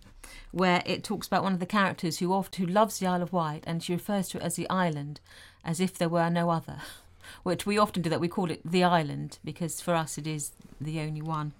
Where 0.52 0.82
it 0.86 1.04
talks 1.04 1.28
about 1.28 1.43
one 1.43 1.54
of 1.54 1.60
the 1.60 1.66
characters 1.66 2.20
who 2.20 2.34
oft 2.34 2.56
who 2.56 2.66
loves 2.66 2.99
the 2.99 3.08
Isle 3.08 3.22
of 3.22 3.34
Wight, 3.34 3.64
and 3.68 3.84
she 3.84 3.93
refers 3.93 4.30
to 4.30 4.38
it 4.38 4.43
as 4.43 4.56
the 4.56 4.70
island, 4.70 5.20
as 5.64 5.80
if 5.80 5.97
there 5.97 6.10
were 6.10 6.30
no 6.30 6.49
other. 6.49 6.80
Which 7.43 7.66
we 7.66 7.78
often 7.78 8.02
do 8.02 8.10
that. 8.10 8.20
We 8.20 8.28
call 8.28 8.49
it 8.49 8.62
the 8.66 8.84
island 8.84 9.39
because 9.43 9.80
for 9.80 9.93
us 9.93 10.18
it 10.18 10.26
is 10.28 10.52
the 10.80 10.99
only 10.99 11.22
one. 11.22 11.54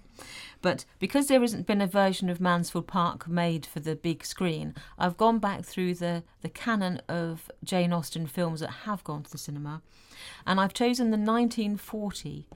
But 0.60 0.84
because 0.98 1.26
there 1.26 1.40
hasn't 1.40 1.66
been 1.66 1.80
a 1.80 1.86
version 1.86 2.28
of 2.28 2.40
Mansfield 2.40 2.86
Park 2.86 3.28
made 3.28 3.66
for 3.66 3.80
the 3.80 3.96
big 3.96 4.24
screen, 4.24 4.74
I've 4.98 5.16
gone 5.16 5.38
back 5.38 5.64
through 5.64 5.94
the, 5.94 6.22
the 6.40 6.48
canon 6.48 7.00
of 7.08 7.50
Jane 7.64 7.92
Austen 7.92 8.26
films 8.26 8.60
that 8.60 8.70
have 8.86 9.04
gone 9.04 9.22
to 9.24 9.30
the 9.30 9.38
cinema, 9.38 9.82
and 10.46 10.60
I've 10.60 10.74
chosen 10.74 11.10
the 11.10 11.16
1940 11.16 12.46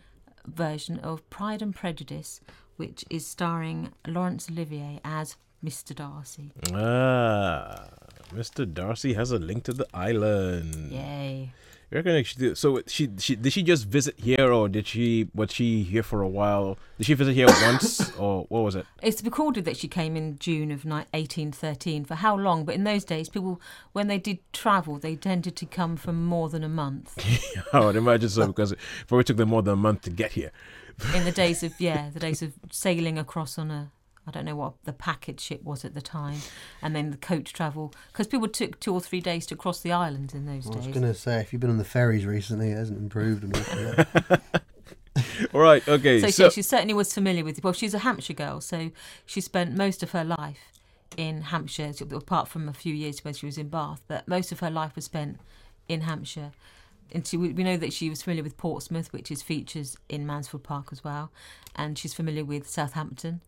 version 0.46 0.98
of 1.00 1.28
Pride 1.30 1.62
and 1.62 1.74
Prejudice, 1.74 2.40
which 2.76 3.04
is 3.10 3.26
starring 3.26 3.92
Laurence 4.06 4.50
Olivier 4.50 5.00
as 5.04 5.36
Mr. 5.64 5.94
Darcy. 5.94 6.52
Ah, 6.72 7.88
Mr. 8.32 8.72
Darcy 8.72 9.14
has 9.14 9.32
a 9.32 9.38
link 9.38 9.64
to 9.64 9.72
the 9.72 9.86
island. 9.92 10.92
Yay. 10.92 11.52
You 11.90 11.98
reckon 11.98 12.24
she 12.24 12.36
did, 12.36 12.58
so? 12.58 12.82
She, 12.88 13.08
she 13.18 13.36
did 13.36 13.52
she 13.52 13.62
just 13.62 13.86
visit 13.86 14.18
here, 14.18 14.52
or 14.52 14.68
did 14.68 14.88
she 14.88 15.28
was 15.34 15.52
she 15.52 15.84
here 15.84 16.02
for 16.02 16.20
a 16.20 16.26
while? 16.28 16.78
Did 16.98 17.06
she 17.06 17.14
visit 17.14 17.34
here 17.34 17.46
once, 17.62 18.10
or 18.16 18.44
what 18.48 18.62
was 18.64 18.74
it? 18.74 18.86
It's 19.02 19.22
recorded 19.22 19.64
that 19.66 19.76
she 19.76 19.86
came 19.86 20.16
in 20.16 20.36
June 20.40 20.72
of 20.72 20.84
ni- 20.84 21.06
1813. 21.14 22.04
For 22.04 22.16
how 22.16 22.36
long? 22.36 22.64
But 22.64 22.74
in 22.74 22.82
those 22.82 23.04
days, 23.04 23.28
people, 23.28 23.60
when 23.92 24.08
they 24.08 24.18
did 24.18 24.40
travel, 24.52 24.98
they 24.98 25.14
tended 25.14 25.54
to 25.54 25.66
come 25.66 25.96
for 25.96 26.12
more 26.12 26.48
than 26.48 26.64
a 26.64 26.68
month. 26.68 27.16
I 27.72 27.84
would 27.84 27.94
imagine 27.94 28.30
so 28.30 28.48
because 28.48 28.72
it 28.72 28.78
probably 29.06 29.22
took 29.22 29.36
them 29.36 29.50
more 29.50 29.62
than 29.62 29.74
a 29.74 29.76
month 29.76 30.02
to 30.02 30.10
get 30.10 30.32
here. 30.32 30.50
in 31.14 31.24
the 31.24 31.32
days 31.32 31.62
of 31.62 31.80
yeah, 31.80 32.10
the 32.12 32.18
days 32.18 32.42
of 32.42 32.52
sailing 32.72 33.16
across 33.16 33.58
on 33.58 33.70
a 33.70 33.92
I 34.26 34.30
don't 34.30 34.44
know 34.44 34.56
what 34.56 34.74
the 34.84 34.92
packet 34.92 35.38
ship 35.40 35.62
was 35.62 35.84
at 35.84 35.94
the 35.94 36.02
time, 36.02 36.38
and 36.82 36.96
then 36.96 37.10
the 37.10 37.16
coach 37.16 37.52
travel 37.52 37.92
because 38.12 38.26
people 38.26 38.48
took 38.48 38.80
two 38.80 38.92
or 38.92 39.00
three 39.00 39.20
days 39.20 39.46
to 39.46 39.56
cross 39.56 39.80
the 39.80 39.92
islands 39.92 40.34
in 40.34 40.46
those 40.46 40.64
days. 40.64 40.74
I 40.74 40.78
was 40.78 40.86
going 40.88 41.02
to 41.02 41.14
say, 41.14 41.40
if 41.40 41.52
you've 41.52 41.60
been 41.60 41.70
on 41.70 41.78
the 41.78 41.84
ferries 41.84 42.26
recently, 42.26 42.70
it 42.70 42.76
hasn't 42.76 42.98
improved 42.98 43.44
an 43.44 43.52
awful. 43.54 44.38
All 45.54 45.60
right, 45.60 45.86
okay. 45.88 46.20
So, 46.20 46.28
So, 46.28 46.48
she, 46.48 46.56
she 46.56 46.62
certainly 46.62 46.94
was 46.94 47.12
familiar 47.12 47.44
with. 47.44 47.62
Well, 47.62 47.72
she's 47.72 47.94
a 47.94 48.00
Hampshire 48.00 48.34
girl, 48.34 48.60
so 48.60 48.90
she 49.24 49.40
spent 49.40 49.76
most 49.76 50.02
of 50.02 50.10
her 50.10 50.24
life 50.24 50.72
in 51.16 51.42
Hampshire, 51.42 51.92
apart 52.12 52.48
from 52.48 52.68
a 52.68 52.72
few 52.72 52.94
years 52.94 53.24
when 53.24 53.34
she 53.34 53.46
was 53.46 53.58
in 53.58 53.68
Bath. 53.68 54.02
But 54.08 54.28
most 54.28 54.52
of 54.52 54.60
her 54.60 54.70
life 54.70 54.96
was 54.96 55.04
spent 55.04 55.38
in 55.88 56.02
Hampshire. 56.02 56.52
And 57.12 57.26
she, 57.26 57.36
we 57.36 57.50
we 57.52 57.62
know 57.62 57.76
that 57.76 57.92
she 57.92 58.10
was 58.10 58.22
familiar 58.22 58.42
with 58.42 58.56
Portsmouth, 58.56 59.12
which 59.12 59.30
is 59.30 59.40
features 59.42 59.96
in 60.08 60.26
Mansfield 60.26 60.64
Park 60.64 60.88
as 60.90 61.04
well, 61.04 61.30
and 61.76 61.96
she's 61.96 62.12
familiar 62.12 62.44
with 62.44 62.68
Southampton. 62.68 63.40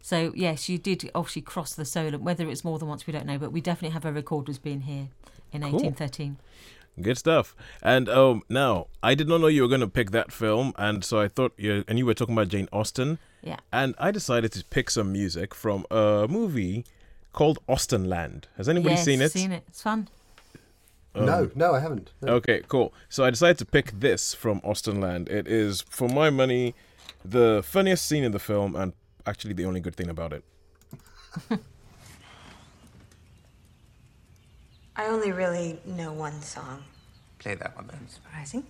So 0.00 0.32
yes, 0.34 0.68
you 0.68 0.78
did 0.78 1.10
obviously 1.14 1.42
cross 1.42 1.74
the 1.74 1.84
Solent. 1.84 2.22
Whether 2.22 2.48
it's 2.48 2.64
more 2.64 2.78
than 2.78 2.88
once, 2.88 3.06
we 3.06 3.12
don't 3.12 3.26
know, 3.26 3.38
but 3.38 3.52
we 3.52 3.60
definitely 3.60 3.92
have 3.94 4.04
her 4.04 4.12
record 4.12 4.48
as 4.48 4.58
being 4.58 4.82
here 4.82 5.08
in 5.52 5.62
1813. 5.62 6.36
good 7.02 7.18
stuff. 7.18 7.54
And 7.82 8.08
um, 8.08 8.42
now 8.48 8.86
I 9.02 9.14
did 9.14 9.28
not 9.28 9.40
know 9.40 9.48
you 9.48 9.62
were 9.62 9.68
going 9.68 9.80
to 9.80 9.88
pick 9.88 10.10
that 10.12 10.32
film, 10.32 10.72
and 10.76 11.04
so 11.04 11.18
I 11.20 11.28
thought 11.28 11.52
you 11.56 11.84
and 11.88 11.98
you 11.98 12.06
were 12.06 12.14
talking 12.14 12.34
about 12.34 12.48
Jane 12.48 12.68
Austen, 12.72 13.18
Yeah. 13.42 13.58
and 13.72 13.94
I 13.98 14.10
decided 14.10 14.52
to 14.52 14.64
pick 14.64 14.90
some 14.90 15.12
music 15.12 15.54
from 15.54 15.84
a 15.90 16.26
movie 16.28 16.84
called 17.32 17.58
Austen 17.68 18.08
Land. 18.08 18.48
Has 18.56 18.68
anybody 18.68 18.94
yes, 18.94 19.04
seen 19.04 19.20
it? 19.20 19.30
Seen 19.32 19.52
it. 19.52 19.64
It's 19.68 19.82
fun. 19.82 20.08
no, 21.14 21.50
no, 21.54 21.74
I 21.74 21.80
haven't. 21.80 22.10
No. 22.22 22.34
Okay, 22.34 22.62
cool. 22.68 22.92
So 23.08 23.24
I 23.24 23.30
decided 23.30 23.58
to 23.58 23.64
pick 23.66 23.90
this 24.00 24.34
from 24.34 24.60
Austen 24.64 25.00
Land. 25.00 25.28
It 25.28 25.46
is, 25.48 25.82
for 25.88 26.08
my 26.08 26.28
money, 26.30 26.74
the 27.24 27.62
funniest 27.64 28.06
scene 28.06 28.22
in 28.24 28.32
the 28.32 28.38
film, 28.38 28.74
and 28.76 28.92
actually 29.26 29.54
the 29.54 29.64
only 29.66 29.80
good 29.80 29.96
thing 29.96 30.08
about 30.08 30.32
it. 30.32 30.44
I 34.96 35.06
only 35.06 35.32
really 35.32 35.78
know 35.84 36.12
one 36.12 36.40
song. 36.40 36.82
Play 37.38 37.54
that 37.56 37.76
one 37.76 37.86
then. 37.88 38.08
Surprising. 38.08 38.64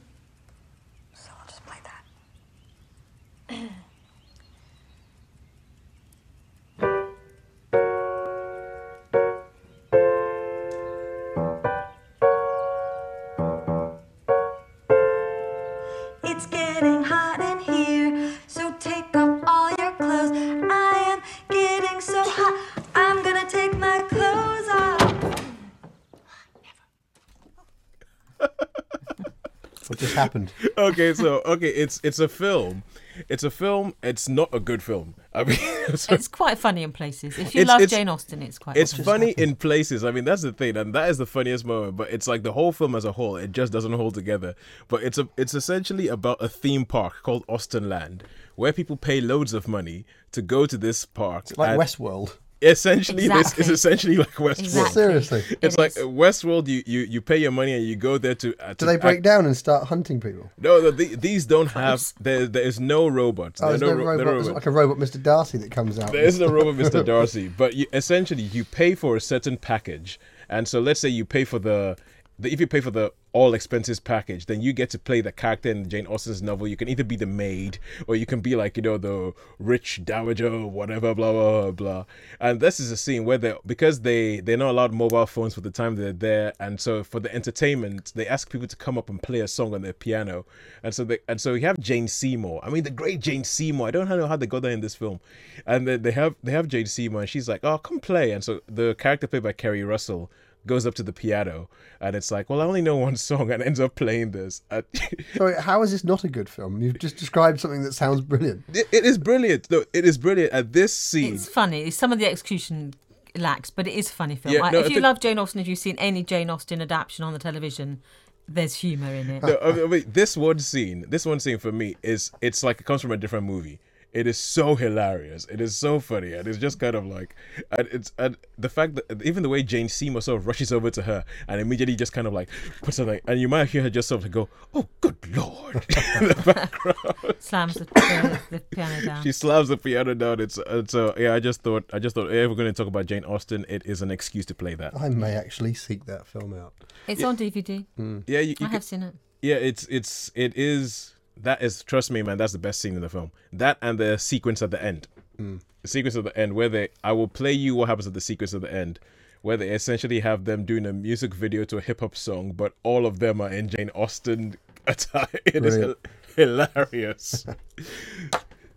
Happened? 30.17 30.53
okay, 30.79 31.15
so 31.15 31.41
okay, 31.47 31.69
it's 31.69 32.01
it's 32.03 32.19
a 32.19 32.29
film. 32.29 32.83
It's 33.29 33.45
a 33.45 33.51
film. 33.51 33.95
It's 34.03 34.29
not 34.29 34.51
a 34.53 34.61
good 34.61 34.83
film. 34.83 35.15
I 35.33 35.45
mean, 35.45 35.57
so 35.95 36.13
It's 36.15 36.29
quite 36.29 36.59
funny 36.59 36.83
in 36.83 36.93
places. 36.93 37.39
If 37.39 37.55
you 37.55 37.63
It's- 37.63 37.69
love 37.69 37.81
it's- 37.81 37.91
Jane 37.97 38.09
Austen, 38.09 38.43
it's 38.43 38.59
quite. 38.59 38.77
it's 38.77 38.93
funny. 38.93 39.05
funny 39.05 39.31
in 39.43 39.57
places. 39.57 40.05
I 40.05 40.11
mean, 40.11 40.25
that's 40.25 40.43
the 40.43 40.53
thing, 40.53 40.77
and 40.77 40.95
that 40.95 41.09
is 41.09 41.17
the 41.19 41.25
funniest 41.27 41.65
moment. 41.65 41.97
But 41.97 42.11
it's 42.11 42.27
like 42.27 42.43
the 42.43 42.53
whole 42.53 42.73
film 42.73 42.95
as 42.95 43.05
a 43.05 43.13
whole, 43.13 43.37
it 43.37 43.53
just 43.53 43.73
doesn't 43.73 43.93
hold 43.93 44.15
together. 44.15 44.55
But 44.89 45.03
it's 45.03 45.17
a 45.19 45.29
it's 45.37 45.55
essentially 45.55 46.09
about 46.09 46.43
a 46.43 46.49
theme 46.49 46.85
park 46.85 47.23
called 47.23 47.45
Austen 47.49 47.89
Land, 47.89 48.25
where 48.57 48.73
people 48.73 48.97
pay 48.97 49.21
loads 49.21 49.55
of 49.55 49.67
money 49.69 50.05
to 50.33 50.43
go 50.43 50.67
to 50.67 50.77
this 50.77 51.05
park. 51.07 51.45
It's 51.51 51.59
Like 51.59 51.71
and 51.71 51.81
Westworld. 51.81 52.37
Essentially, 52.63 53.29
this 53.29 53.59
is 53.59 53.69
essentially 53.69 54.17
like 54.17 54.31
Westworld. 54.35 54.59
Exactly. 54.61 54.93
Seriously. 54.93 55.45
It's 55.61 55.75
It 55.75 55.79
like 55.79 55.91
is. 55.91 55.99
Westworld. 56.05 56.69
You, 56.69 56.83
you 56.87 57.01
you 57.01 57.21
pay 57.21 57.37
your 57.37 57.51
money 57.51 57.75
and 57.75 57.85
you 57.85 57.97
go 57.97 58.17
there 58.17 58.35
to. 58.37 58.55
Uh, 58.59 58.73
Do 58.75 58.87
they 58.87 58.97
break 58.97 59.17
act- 59.17 59.25
down 59.25 59.45
and 59.45 59.55
start 59.55 59.89
hunting 59.89 60.21
people? 60.21 60.51
No, 60.59 60.81
no 60.81 60.91
the, 60.91 61.15
these 61.17 61.45
don't 61.45 61.71
have. 61.73 62.03
There, 62.19 62.47
there 62.47 62.63
is 62.63 62.81
no 62.81 63.09
robots. 63.09 63.61
Oh, 63.63 63.69
there's 63.69 63.83
no 63.83 63.93
ro- 63.93 64.05
robot. 64.07 64.27
are 64.27 64.39
It's 64.39 64.49
robots. 64.49 64.55
like 64.55 64.67
a 64.67 64.71
robot, 64.71 64.97
Mr. 64.97 65.23
Darcy, 65.23 65.59
that 65.59 65.71
comes 65.71 65.99
out. 65.99 66.13
There 66.13 66.25
is 66.25 66.39
no 66.41 66.49
robot, 66.49 66.77
Mr. 66.77 67.05
Darcy. 67.13 67.49
But 67.49 67.75
you, 67.75 67.87
essentially, 67.93 68.43
you 68.45 68.65
pay 68.65 68.95
for 68.95 69.17
a 69.17 69.21
certain 69.21 69.59
package, 69.59 70.19
and 70.49 70.67
so 70.67 70.81
let's 70.81 70.99
say 71.01 71.11
you 71.11 71.27
pay 71.27 71.45
for 71.45 71.59
the, 71.59 71.97
the 72.39 72.53
if 72.53 72.61
you 72.61 72.67
pay 72.67 72.81
for 72.81 72.91
the 72.91 73.13
all 73.33 73.53
expenses 73.53 74.01
package, 74.01 74.47
then 74.47 74.63
you 74.63 74.73
get 74.73 74.89
to 74.91 74.99
play 74.99 75.21
the 75.21 75.31
character 75.31 75.71
in 75.71 75.89
Jane 75.89 76.07
Austen's 76.07 76.43
novel. 76.43 76.67
You 76.67 76.77
can 76.77 76.89
either 76.89 77.05
be 77.05 77.17
the 77.17 77.27
maid, 77.27 77.79
or 78.07 78.17
you 78.17 78.25
can 78.27 78.41
be 78.41 78.57
like 78.57 78.77
you 78.77 78.83
know 78.83 78.99
the 78.99 79.33
rich 79.59 80.05
dowager, 80.05 80.67
whatever, 80.67 81.15
blah 81.15 81.33
blah 81.33 81.71
blah. 81.71 82.05
And 82.41 82.61
this 82.61 82.81
is 82.81 82.91
a 82.91 82.97
scene 82.97 83.25
where 83.25 83.39
they 83.39 83.55
because 83.65 84.01
they 84.01 84.41
they're 84.41 84.57
not 84.57 84.71
allowed 84.71 84.93
mobile 84.93 85.27
phones 85.27 85.55
for 85.55 85.61
the 85.61 85.71
time 85.71 85.97
they're 85.97 86.13
there, 86.13 86.53
and 86.61 86.81
so 86.81 87.05
for 87.05 87.21
the 87.21 87.35
entertainment, 87.35 88.13
they 88.15 88.27
ask 88.27 88.51
people 88.51 88.67
to 88.69 88.77
come 88.77 88.99
up 88.99 89.11
and 89.11 89.23
play 89.23 89.41
a 89.41 89.49
song 89.49 89.75
on 89.75 89.83
their 89.83 89.93
piano, 89.93 90.47
and 90.83 90.95
so 90.95 91.05
they 91.05 91.19
and 91.29 91.41
so 91.41 91.55
you 91.55 91.67
have 91.67 91.79
Jane 91.79 92.09
Seymour. 92.09 92.61
I 92.65 92.71
mean, 92.71 92.85
the 92.85 92.91
great 92.91 93.21
Jane 93.21 93.45
Seymour. 93.45 93.89
I 93.89 93.91
don't 93.91 94.09
know 94.09 94.27
how 94.27 94.37
they 94.37 94.47
got 94.47 94.63
that 94.63 94.73
in 94.73 94.81
this 94.81 94.95
film, 94.95 95.21
and 95.67 95.87
then 95.87 96.03
they 96.03 96.13
have 96.13 96.35
they 96.43 96.53
have 96.53 96.69
Jane 96.69 96.87
Seymour, 96.87 97.23
and 97.23 97.31
she's 97.31 97.49
like, 97.49 97.65
"Oh, 97.65 97.79
come 97.79 98.01
play." 98.01 98.33
And 98.33 98.45
so 98.45 98.61
the 98.69 98.95
character 98.95 99.27
played 99.27 99.43
by 99.43 99.53
Keri 99.53 99.85
Russell 99.85 100.31
goes 100.67 100.87
up 100.87 100.95
to 100.97 101.03
the 101.03 101.13
piano, 101.13 101.69
and 102.01 102.15
it's 102.17 102.31
like, 102.31 102.51
"Well, 102.51 102.61
I 102.61 102.65
only 102.65 102.83
know 102.83 102.97
one 102.97 103.17
song," 103.17 103.51
and 103.51 103.63
ends 103.63 103.81
up 103.81 103.95
playing 103.95 104.33
this. 104.33 104.63
Sorry, 105.37 105.55
how 105.61 105.83
is 105.83 105.93
this 105.93 106.05
not 106.05 106.25
a 106.25 106.29
good 106.29 106.49
film? 106.49 106.81
You've 106.83 106.99
just 106.99 107.17
described 107.17 107.61
something 107.61 107.83
that 107.83 107.93
sounds 107.93 108.21
brilliant. 108.21 108.65
it, 108.75 108.87
it 108.93 109.05
is 109.05 109.19
brilliant. 109.19 109.71
No, 109.71 109.85
it 109.93 110.05
is 110.05 110.19
brilliant. 110.19 110.53
At 110.53 110.73
this 110.73 110.93
scene, 110.95 111.35
It's 111.35 111.49
funny. 111.49 111.91
Some 111.91 112.13
of 112.13 112.19
the 112.19 112.27
execution 112.27 112.95
lacks, 113.35 113.71
but 113.71 113.87
it 113.87 113.95
is 113.95 114.09
a 114.11 114.13
funny 114.13 114.37
film. 114.37 114.55
Yeah, 114.55 114.63
I- 114.65 114.71
no, 114.71 114.79
if 114.81 114.87
I 114.87 114.89
you 114.89 114.95
think- 114.97 115.03
love 115.05 115.21
Jane 115.21 115.39
Austen, 115.39 115.61
if 115.61 115.69
you've 115.69 115.79
seen 115.79 115.97
any 115.99 116.23
Jane 116.25 116.49
Austen 116.51 116.81
adaptation 116.81 117.25
on 117.25 117.33
the 117.33 117.39
television, 117.39 118.01
there's 118.49 118.75
humour 118.77 119.13
in 119.13 119.29
it. 119.31 119.43
No, 119.43 119.59
I 119.63 119.73
mean, 119.87 120.05
this 120.09 120.37
one 120.37 120.59
scene, 120.61 121.05
this 121.09 121.27
one 121.27 121.41
scene 121.41 121.59
for 121.59 121.73
me 121.73 121.97
is 122.03 122.31
it's 122.41 122.63
like 122.63 122.81
it 122.81 122.85
comes 122.85 123.03
from 123.03 123.13
a 123.13 123.17
different 123.17 123.45
movie. 123.47 123.81
It 124.17 124.27
is 124.27 124.39
so 124.39 124.75
hilarious. 124.77 125.45
It 125.51 125.61
is 125.61 125.77
so 125.77 126.01
funny, 126.01 126.33
and 126.33 126.49
it's 126.49 126.57
just 126.57 126.81
kind 126.81 126.95
of 126.95 127.05
like, 127.05 127.37
and 127.77 127.87
it's 127.93 128.13
and 128.19 128.35
the 128.57 128.71
fact 128.71 128.95
that 128.97 129.23
even 129.23 129.43
the 129.43 129.51
way 129.51 129.63
Jane 129.63 129.91
Seymour 129.91 130.23
sort 130.23 130.41
of 130.41 130.47
rushes 130.47 130.73
over 130.73 130.91
to 130.91 131.03
her 131.03 131.23
and 131.49 131.61
immediately 131.61 131.97
just 131.97 132.15
kind 132.15 132.27
of 132.27 132.33
like 132.33 132.49
puts 132.83 132.97
her 132.97 133.05
like, 133.05 133.23
and 133.29 133.39
you 133.39 133.47
might 133.49 133.69
hear 133.69 133.83
her 133.83 133.91
just 133.91 134.09
sort 134.09 134.25
of 134.25 134.31
go, 134.31 134.49
"Oh, 134.73 134.89
good 135.03 135.17
lord!" 135.37 135.75
in 136.21 136.29
the 136.29 136.43
background. 136.47 137.37
Slams 137.41 137.75
the, 137.75 137.85
the, 137.85 138.41
the 138.53 138.61
piano 138.61 139.05
down. 139.05 139.23
She 139.23 139.33
slams 139.33 139.69
the 139.69 139.77
piano 139.77 140.15
down. 140.15 140.41
It's 140.41 140.59
it's 140.67 140.95
uh, 140.95 141.13
yeah. 141.19 141.35
I 141.35 141.41
just 141.41 141.61
thought 141.63 141.85
I 141.93 141.99
just 141.99 142.15
thought 142.15 142.31
yeah, 142.31 142.45
if 142.45 142.49
we're 142.49 142.57
going 142.57 142.73
to 142.73 142.83
talk 142.83 142.89
about 142.89 143.05
Jane 143.05 143.25
Austen, 143.27 143.67
it 143.69 143.83
is 143.85 144.01
an 144.01 144.11
excuse 144.11 144.47
to 144.47 144.55
play 144.55 144.75
that. 144.77 144.99
I 144.99 145.11
may 145.11 145.35
actually 145.35 145.75
seek 145.75 146.07
that 146.07 146.27
film 146.27 146.55
out. 146.55 146.73
It's 147.07 147.23
on 147.23 147.37
DVD. 147.37 147.85
Yeah, 148.27 148.41
you, 148.41 148.49
you 148.49 148.53
I 148.53 148.55
can- 148.65 148.71
have 148.71 148.85
seen 148.85 149.03
it. 149.03 149.15
Yeah, 149.43 149.57
it's 149.57 149.85
it's 149.91 150.33
it 150.35 150.55
is 150.57 151.13
that 151.39 151.63
is 151.63 151.83
trust 151.83 152.11
me, 152.11 152.23
man. 152.23 152.39
That's 152.39 152.53
the 152.53 152.59
best 152.59 152.81
scene 152.81 152.95
in 152.95 153.01
the 153.01 153.09
film. 153.09 153.31
That 153.53 153.79
and 153.83 153.99
the 153.99 154.19
sequence 154.19 154.63
at 154.63 154.71
the 154.71 154.83
end. 154.83 155.09
Mm. 155.39 155.61
The 155.83 155.89
sequence 155.89 156.17
at 156.17 156.25
the 156.25 156.37
end 156.37 156.55
where 156.55 156.69
they 156.69 156.89
I 157.05 157.13
will 157.13 157.29
play 157.29 157.53
you 157.53 157.75
what 157.75 157.89
happens 157.89 158.07
at 158.07 158.15
the 158.15 158.21
sequence 158.21 158.55
at 158.55 158.63
the 158.63 158.73
end, 158.73 158.99
where 159.43 159.57
they 159.57 159.71
essentially 159.71 160.21
have 160.21 160.45
them 160.45 160.65
doing 160.65 160.87
a 160.87 160.93
music 160.93 161.35
video 161.35 161.65
to 161.65 161.79
a 161.79 161.81
hip 161.81 162.01
hop 162.01 162.17
song, 162.17 162.53
but 162.53 162.73
all 162.83 163.07
of 163.07 163.19
them 163.19 163.41
are 163.41 163.51
in 163.51 163.69
Jane 163.69 163.91
Austen 163.95 164.57
attire. 164.87 165.29
It 165.45 165.65
is 165.65 165.77
Brilliant. 165.77 165.99
hilarious. 166.37 167.47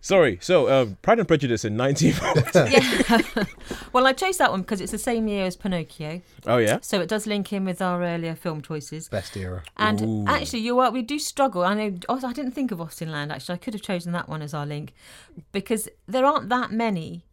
Sorry. 0.00 0.38
So, 0.40 0.70
um, 0.70 0.96
Pride 1.02 1.18
and 1.18 1.28
Prejudice 1.28 1.64
in 1.64 1.76
1940. 1.76 2.70
Yeah. 2.70 3.44
well, 3.92 4.06
I 4.06 4.12
chose 4.12 4.38
that 4.38 4.50
one 4.50 4.62
because 4.62 4.80
it's 4.80 4.92
the 4.92 4.98
same 4.98 5.28
year 5.28 5.44
as 5.44 5.56
Pinocchio, 5.56 6.22
oh 6.46 6.58
yeah. 6.58 6.78
so 6.82 7.00
it 7.00 7.08
does 7.08 7.26
link 7.26 7.52
in 7.52 7.64
with 7.64 7.82
our 7.82 8.02
earlier 8.02 8.34
film 8.34 8.62
choices. 8.62 9.08
Best 9.08 9.36
era. 9.36 9.62
And 9.76 10.02
Ooh. 10.02 10.24
actually, 10.26 10.60
you're 10.60 10.76
right. 10.76 10.92
We 10.92 11.02
do 11.02 11.18
struggle. 11.18 11.64
I 11.64 11.74
know. 11.74 11.98
also, 12.08 12.28
I 12.28 12.32
didn't 12.32 12.52
think 12.52 12.70
of 12.70 12.80
Austen 12.80 13.10
Land. 13.10 13.32
Actually, 13.32 13.54
I 13.54 13.58
could 13.58 13.74
have 13.74 13.82
chosen 13.82 14.12
that 14.12 14.28
one 14.28 14.42
as 14.42 14.54
our 14.54 14.66
link 14.66 14.94
because 15.52 15.88
there 16.06 16.24
aren't 16.24 16.48
that 16.48 16.70
many 16.72 17.24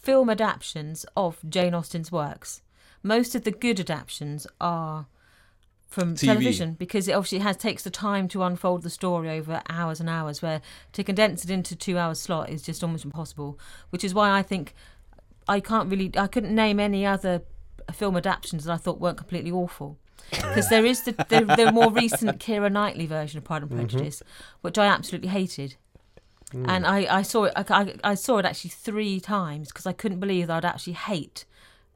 film 0.00 0.28
adaptations 0.28 1.06
of 1.16 1.38
Jane 1.48 1.74
Austen's 1.74 2.10
works. 2.10 2.62
Most 3.02 3.34
of 3.34 3.44
the 3.44 3.50
good 3.50 3.80
adaptations 3.80 4.46
are 4.60 5.06
from 5.92 6.14
TV. 6.14 6.26
television 6.26 6.72
because 6.74 7.06
it 7.06 7.12
obviously 7.12 7.38
has 7.40 7.56
takes 7.56 7.82
the 7.84 7.90
time 7.90 8.26
to 8.28 8.42
unfold 8.42 8.82
the 8.82 8.90
story 8.90 9.30
over 9.30 9.62
hours 9.68 10.00
and 10.00 10.08
hours. 10.08 10.42
Where 10.42 10.60
to 10.92 11.04
condense 11.04 11.44
it 11.44 11.50
into 11.50 11.76
two 11.76 11.98
hours 11.98 12.20
slot 12.20 12.50
is 12.50 12.62
just 12.62 12.82
almost 12.82 13.04
impossible. 13.04 13.58
Which 13.90 14.02
is 14.04 14.14
why 14.14 14.30
I 14.30 14.42
think 14.42 14.74
I 15.46 15.60
can't 15.60 15.90
really. 15.90 16.10
I 16.16 16.26
couldn't 16.26 16.54
name 16.54 16.80
any 16.80 17.04
other 17.06 17.42
film 17.92 18.16
adaptations 18.16 18.64
that 18.64 18.72
I 18.72 18.76
thought 18.76 19.00
weren't 19.00 19.18
completely 19.18 19.52
awful. 19.52 19.98
Because 20.30 20.68
there 20.68 20.86
is 20.86 21.02
the, 21.02 21.12
the 21.12 21.54
the 21.56 21.72
more 21.72 21.92
recent 21.92 22.38
Keira 22.38 22.72
Knightley 22.72 23.06
version 23.06 23.38
of 23.38 23.44
Pride 23.44 23.62
and 23.62 23.70
mm-hmm. 23.70 23.80
Prejudice, 23.80 24.22
which 24.62 24.78
I 24.78 24.86
absolutely 24.86 25.28
hated. 25.28 25.76
Mm. 26.54 26.68
And 26.68 26.86
I, 26.86 27.18
I 27.18 27.22
saw 27.22 27.44
it. 27.44 27.52
I, 27.56 27.64
I, 27.68 27.94
I 28.04 28.14
saw 28.14 28.38
it 28.38 28.46
actually 28.46 28.70
three 28.70 29.20
times 29.20 29.68
because 29.68 29.86
I 29.86 29.92
couldn't 29.92 30.20
believe 30.20 30.46
that 30.46 30.64
I'd 30.64 30.68
actually 30.68 30.94
hate 30.94 31.44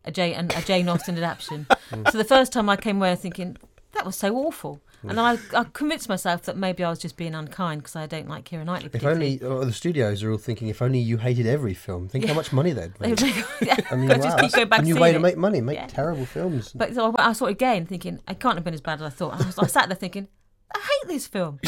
a 0.05 0.11
Jane 0.11 0.51
a 0.55 0.62
Jane 0.62 0.88
Austen 0.88 1.16
adaptation. 1.16 1.66
Mm. 1.86 2.11
so 2.11 2.18
the 2.18 2.24
first 2.24 2.53
time 2.53 2.68
I 2.68 2.74
came 2.74 2.97
away 2.97 3.14
thinking 3.14 3.57
that 3.97 4.07
was 4.07 4.16
so 4.16 4.36
awful, 4.36 4.80
and 5.03 5.12
then 5.18 5.18
I, 5.18 5.38
I 5.59 5.64
convinced 5.72 6.09
myself 6.09 6.42
that 6.42 6.57
maybe 6.57 6.82
I 6.84 6.90
was 6.90 6.99
just 6.99 7.16
being 7.16 7.34
unkind 7.34 7.82
because 7.82 7.97
I 7.97 8.07
don't 8.07 8.28
like 8.28 8.49
Keira 8.49 8.64
Knightley. 8.64 8.90
If 8.92 9.05
only 9.05 9.40
oh, 9.42 9.64
the 9.64 9.72
studios 9.72 10.22
are 10.22 10.30
all 10.32 10.38
thinking, 10.38 10.68
if 10.68 10.80
only 10.82 10.99
you 10.99 11.18
hated 11.18 11.47
every 11.47 11.74
film. 11.74 12.09
Think 12.09 12.26
how 12.26 12.34
much 12.34 12.53
money 12.53 12.72
they'd 12.72 12.99
make. 13.01 13.20
yeah, 13.61 13.76
I 13.90 13.97
mean, 13.97 14.09
wow, 14.09 14.16
just 14.16 14.38
keep 14.38 14.53
going 14.53 14.68
back 14.68 14.80
a 14.80 14.82
new 14.82 14.97
way 14.97 15.12
to 15.12 15.18
make 15.18 15.36
money. 15.36 15.61
Make 15.61 15.76
Yeah. 15.76 15.86
terrible 15.86 16.26
films. 16.26 16.72
But 16.72 16.94
so 16.94 17.14
I 17.18 17.32
saw 17.32 17.47
it 17.47 17.53
again, 17.53 17.86
thinking 17.86 18.20
it 18.28 18.40
can't 18.40 18.57
have 18.57 18.64
been 18.64 18.74
as 18.74 18.80
bad 18.80 19.01
as 19.01 19.07
I 19.07 19.11
thought. 19.11 19.34
I, 19.40 19.47
was, 19.47 19.59
I 19.59 19.66
sat 19.66 19.88
there 19.88 19.97
thinking, 19.97 20.28
I 20.74 20.78
hate 20.80 21.09
this 21.09 21.26
film. 21.26 21.61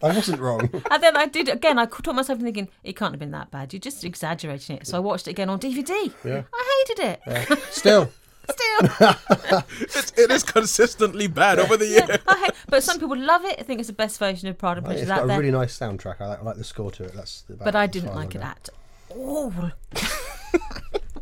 I 0.00 0.14
wasn't 0.14 0.40
wrong. 0.40 0.70
And 0.90 1.02
then 1.02 1.16
I 1.16 1.26
did 1.26 1.48
again. 1.48 1.78
I 1.78 1.86
caught 1.86 2.14
myself 2.14 2.38
thinking 2.40 2.68
it 2.84 2.94
can't 2.96 3.12
have 3.12 3.18
been 3.18 3.32
that 3.32 3.50
bad. 3.50 3.72
You're 3.72 3.80
just 3.80 4.04
exaggerating 4.04 4.76
it. 4.76 4.86
So 4.86 4.96
I 4.96 5.00
watched 5.00 5.26
it 5.26 5.32
again 5.32 5.50
on 5.50 5.58
DVD. 5.58 6.12
Yeah. 6.24 6.42
I 6.54 6.84
hated 6.86 7.18
it. 7.20 7.58
Still, 7.72 8.08
Still, 8.50 9.62
It's, 9.80 10.12
it 10.16 10.30
is 10.30 10.42
consistently 10.42 11.26
bad 11.26 11.58
over 11.58 11.76
the 11.76 11.86
years. 11.86 12.08
yeah, 12.08 12.16
I 12.26 12.50
but 12.68 12.82
some 12.82 12.98
people 12.98 13.16
love 13.16 13.44
it. 13.44 13.56
I 13.58 13.62
think 13.62 13.80
it's 13.80 13.88
the 13.88 13.92
best 13.94 14.18
version 14.18 14.48
of 14.48 14.58
Pride 14.58 14.78
and 14.78 14.86
I 14.86 14.88
Prejudice 14.90 15.02
it's 15.02 15.10
got 15.10 15.18
out 15.20 15.24
a 15.24 15.28
there. 15.28 15.38
really 15.38 15.50
nice 15.52 15.78
soundtrack. 15.78 16.20
I 16.20 16.26
like, 16.26 16.38
I 16.40 16.42
like 16.42 16.56
the 16.56 16.64
score 16.64 16.90
to 16.92 17.04
it. 17.04 17.12
That's 17.14 17.44
about 17.48 17.64
but 17.64 17.76
I 17.76 17.86
didn't 17.86 18.14
like 18.14 18.34
it 18.34 18.40
at 18.42 18.68
all. 19.10 19.52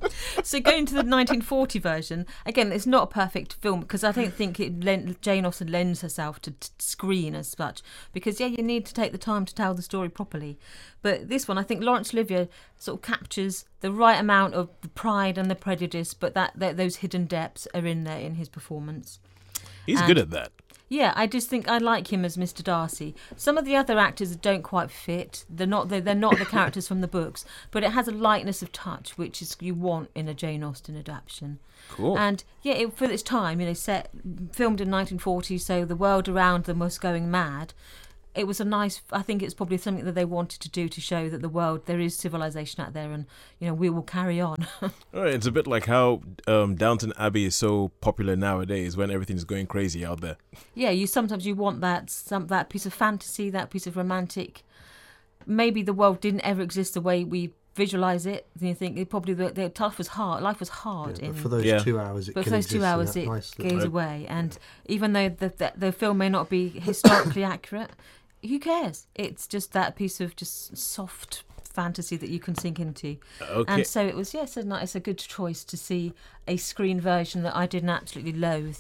so 0.42 0.61
going 0.61 0.86
to 0.86 0.92
the 0.92 0.99
1940 0.99 1.78
version 1.78 2.26
again, 2.44 2.72
it's 2.72 2.86
not 2.86 3.05
a 3.05 3.07
perfect 3.07 3.55
film 3.55 3.80
because 3.80 4.05
I 4.05 4.12
don't 4.12 4.32
think 4.34 4.59
it 4.61 4.82
len- 4.84 5.16
Jane 5.20 5.44
Austen 5.47 5.70
lends 5.70 6.01
herself 6.01 6.40
to 6.42 6.51
t- 6.53 6.68
screen 6.78 7.34
as 7.34 7.49
such. 7.49 7.82
Because 8.12 8.40
yeah, 8.40 8.47
you 8.47 8.62
need 8.62 8.86
to 8.86 8.94
take 8.94 9.12
the 9.12 9.18
time 9.18 9.44
to 9.44 9.55
tell 9.55 9.74
the 9.74 9.82
story 9.82 10.09
properly. 10.09 10.59
But 11.03 11.28
this 11.28 11.47
one, 11.47 11.59
I 11.59 11.62
think 11.62 11.82
Laurence 11.82 12.12
Olivier 12.14 12.49
sort 12.78 12.99
of 12.99 13.03
captures 13.03 13.64
the 13.80 13.92
right 13.92 14.18
amount 14.20 14.55
of 14.55 14.68
the 14.80 14.88
pride 14.88 15.38
and 15.38 15.51
the 15.51 15.55
prejudice, 15.55 16.14
but 16.14 16.34
that, 16.34 16.53
that 16.57 16.76
those 16.76 16.97
hidden 16.97 17.26
depths 17.26 17.68
are 17.74 17.86
in 17.86 18.05
there 18.05 18.18
in 18.20 18.34
his 18.34 18.49
performance. 18.49 19.18
He's 19.86 19.99
And- 19.99 20.07
good 20.09 20.18
at 20.18 20.30
that. 20.30 20.53
Yeah, 20.89 21.12
I 21.16 21.26
just 21.26 21.49
think 21.49 21.68
I 21.68 21.78
like 21.78 22.12
him 22.12 22.24
as 22.24 22.37
Mr. 22.37 22.62
Darcy. 22.62 23.14
Some 23.37 23.59
of 23.59 23.64
the 23.64 23.74
other 23.74 23.99
actors 23.99 24.37
don't 24.37 24.62
quite 24.62 24.91
fit. 24.91 25.45
They're 25.51 25.66
not. 25.66 25.89
They're, 25.89 26.01
they're 26.01 26.14
not 26.14 26.39
the 26.39 26.45
characters 26.45 26.87
from 26.87 27.01
the 27.01 27.09
books, 27.09 27.45
but 27.72 27.82
it 27.82 27.91
has 27.91 28.07
a 28.07 28.12
lightness 28.12 28.62
of 28.62 28.70
touch, 28.70 29.18
which 29.18 29.43
is 29.43 29.57
you 29.61 29.74
want 29.74 30.11
in 30.14 30.28
a 30.28 30.34
Jane 30.34 30.62
Austen 30.62 30.97
adaptation. 30.97 31.59
Cool. 31.91 32.16
And 32.16 32.45
yeah, 32.62 32.74
it, 32.74 32.97
for 32.97 33.07
its 33.07 33.22
time, 33.22 33.61
you 33.61 33.66
know, 33.66 33.72
set 33.72 34.11
filmed 34.53 34.80
in 34.80 34.91
1940, 34.91 35.59
so 35.59 35.84
the 35.84 35.97
world 35.97 36.28
around 36.28 36.64
them 36.64 36.78
was 36.78 36.99
going 36.99 37.30
mad. 37.30 37.74
It 38.37 38.47
was 38.47 38.61
a 38.61 38.64
nice. 38.64 39.01
I 39.11 39.22
think 39.22 39.43
it's 39.43 39.55
probably 39.55 39.78
something 39.78 40.05
that 40.05 40.14
they 40.14 40.24
wanted 40.26 40.61
to 40.61 40.68
do 40.68 40.89
to 40.89 41.01
show 41.01 41.28
that 41.30 41.41
the 41.41 41.49
world 41.49 41.87
there 41.87 41.99
is 41.99 42.14
civilization 42.16 42.82
out 42.84 42.93
there, 42.93 43.11
and 43.11 43.24
you 43.59 43.66
know 43.66 43.74
we 43.74 43.89
will 43.89 44.03
carry 44.03 44.41
on. 44.41 44.66
All 44.82 44.91
right, 45.14 45.32
it's 45.34 45.47
a 45.47 45.51
bit 45.53 45.66
like 45.66 45.87
how 45.87 46.20
um, 46.47 46.74
Downton 46.74 47.12
Abbey 47.18 47.47
is 47.47 47.55
so 47.57 47.89
popular 48.01 48.37
nowadays 48.37 48.97
when 48.97 49.11
everything's 49.11 49.45
going 49.45 49.66
crazy 49.66 50.05
out 50.05 50.20
there. 50.20 50.37
yeah, 50.74 50.91
you 50.91 51.07
sometimes 51.07 51.47
you 51.47 51.55
want 51.55 51.80
that 51.80 52.11
some 52.11 52.49
that 52.49 52.68
piece 52.68 52.84
of 52.87 52.93
fantasy, 52.93 53.49
that 53.51 53.70
piece 53.70 53.87
of 53.87 53.97
romantic. 53.97 54.62
Maybe 55.47 55.82
the 55.82 55.93
world 55.93 56.20
didn't 56.20 56.41
ever 56.41 56.61
exist 56.61 56.95
the 56.95 57.01
way 57.01 57.22
we 57.24 57.53
visualize 57.76 58.26
it, 58.26 58.47
then 58.57 58.70
you 58.70 58.74
think 58.74 58.97
it 58.97 59.11
probably 59.11 59.34
the, 59.34 59.51
the 59.51 59.70
life 59.78 59.99
was 59.99 60.09
hard. 60.09 60.43
Life 60.43 60.61
was 60.61 60.70
hard. 60.70 61.18
Yeah, 61.18 61.26
in, 61.26 61.32
but 61.32 61.41
for 61.43 61.49
those 61.51 61.64
Yeah. 61.64 61.78
two 61.78 62.01
hours, 62.01 62.28
it 62.28 62.34
but 62.34 62.45
for 62.45 62.51
those 62.51 62.66
two 62.66 62.82
hours, 62.82 63.14
it 63.14 63.26
nice 63.28 63.53
goes 63.55 63.70
little- 63.72 63.87
away. 63.89 64.26
And 64.28 64.59
even 64.87 65.12
though 65.12 65.28
the, 65.28 65.51
the 65.51 65.72
the 65.76 65.93
film 65.93 66.18
may 66.18 66.28
not 66.28 66.49
be 66.49 66.68
historically 66.91 67.45
accurate, 67.45 67.91
who 68.47 68.59
cares? 68.59 69.07
It's 69.14 69.47
just 69.47 69.72
that 69.72 69.97
piece 69.97 70.20
of 70.20 70.36
just 70.36 70.76
soft 70.76 71.42
fantasy 71.76 72.16
that 72.16 72.30
you 72.30 72.40
can 72.40 72.55
sink 72.55 72.80
into. 72.80 73.18
Okay. 73.42 73.72
And 73.72 73.86
so 73.86 74.05
it 74.07 74.16
was, 74.16 74.32
yes, 74.32 74.57
it's 74.57 74.66
a, 74.66 74.82
it's 74.82 74.94
a 74.94 75.01
good 75.01 75.18
choice 75.18 75.62
to 75.64 75.76
see 75.76 76.14
a 76.49 76.57
screen 76.57 77.01
version 77.01 77.42
that 77.42 77.55
I 77.55 77.66
didn't 77.66 77.90
absolutely 77.90 78.32
loathe. 78.32 78.78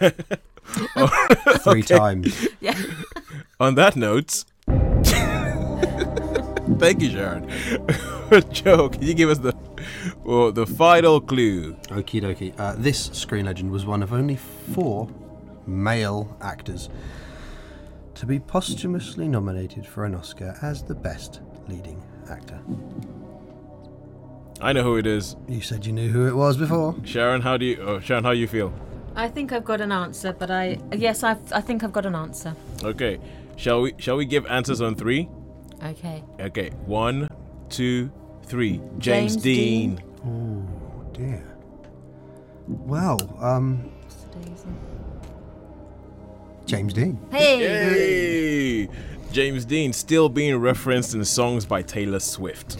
three 1.58 1.82
times. 1.82 2.48
Yeah. 2.60 2.80
On 3.60 3.74
that 3.74 3.96
note, 3.96 4.44
thank 6.78 7.00
you, 7.02 7.10
Sharon. 7.10 7.48
Joe, 8.50 8.88
can 8.88 9.02
you 9.02 9.14
give 9.14 9.30
us 9.30 9.38
the 9.38 9.54
well, 10.24 10.52
the 10.52 10.66
final 10.66 11.20
clue? 11.20 11.72
Okie 11.88 12.22
dokie. 12.22 12.58
Uh, 12.58 12.74
this 12.76 13.10
screen 13.12 13.46
legend 13.46 13.70
was 13.70 13.86
one 13.86 14.02
of 14.02 14.12
only 14.12 14.36
four 14.36 15.08
male 15.66 16.36
actors 16.40 16.88
to 18.18 18.26
be 18.26 18.40
posthumously 18.40 19.28
nominated 19.28 19.86
for 19.86 20.04
an 20.04 20.14
Oscar 20.14 20.56
as 20.60 20.82
the 20.82 20.94
best 20.94 21.40
leading 21.68 22.02
actor. 22.28 22.60
I 24.60 24.72
know 24.72 24.82
who 24.82 24.96
it 24.96 25.06
is. 25.06 25.36
You 25.46 25.60
said 25.60 25.86
you 25.86 25.92
knew 25.92 26.10
who 26.10 26.26
it 26.26 26.34
was 26.34 26.56
before. 26.56 26.96
Sharon, 27.04 27.42
how 27.42 27.56
do 27.56 27.64
you? 27.64 27.80
Oh, 27.80 28.00
Sharon, 28.00 28.24
how 28.24 28.32
you 28.32 28.48
feel? 28.48 28.72
I 29.14 29.28
think 29.28 29.52
I've 29.52 29.64
got 29.64 29.80
an 29.80 29.92
answer, 29.92 30.32
but 30.32 30.50
I 30.50 30.78
yes, 30.92 31.22
I 31.22 31.36
I 31.52 31.60
think 31.60 31.84
I've 31.84 31.92
got 31.92 32.06
an 32.06 32.16
answer. 32.16 32.56
Okay, 32.82 33.20
shall 33.56 33.82
we? 33.82 33.94
Shall 33.98 34.16
we 34.16 34.26
give 34.26 34.46
answers 34.46 34.80
on 34.80 34.96
three? 34.96 35.28
Okay. 35.84 36.24
Okay, 36.40 36.70
one, 36.86 37.28
two, 37.68 38.10
three. 38.46 38.80
James, 38.98 39.34
James 39.34 39.36
Dean. 39.36 39.94
Dean. 39.94 40.04
Oh 40.26 41.04
dear. 41.12 41.44
Well, 42.66 43.18
um, 43.40 43.92
James 46.68 46.92
Dean. 46.92 47.18
Hey. 47.30 48.82
Yay! 48.84 48.88
James 49.32 49.64
Dean 49.64 49.92
still 49.94 50.28
being 50.28 50.56
referenced 50.58 51.14
in 51.14 51.24
songs 51.24 51.64
by 51.64 51.80
Taylor 51.82 52.20
Swift. 52.20 52.76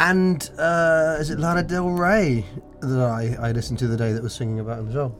And 0.00 0.50
uh, 0.58 1.16
is 1.20 1.30
it 1.30 1.38
Lana 1.38 1.62
Del 1.62 1.90
Rey 1.90 2.44
that 2.80 2.98
I, 3.00 3.36
I 3.48 3.52
listened 3.52 3.78
to 3.80 3.86
the 3.86 3.96
day 3.96 4.12
that 4.12 4.22
was 4.22 4.34
singing 4.34 4.58
about 4.58 4.80
him 4.80 4.88
as 4.88 4.94
well? 4.96 5.14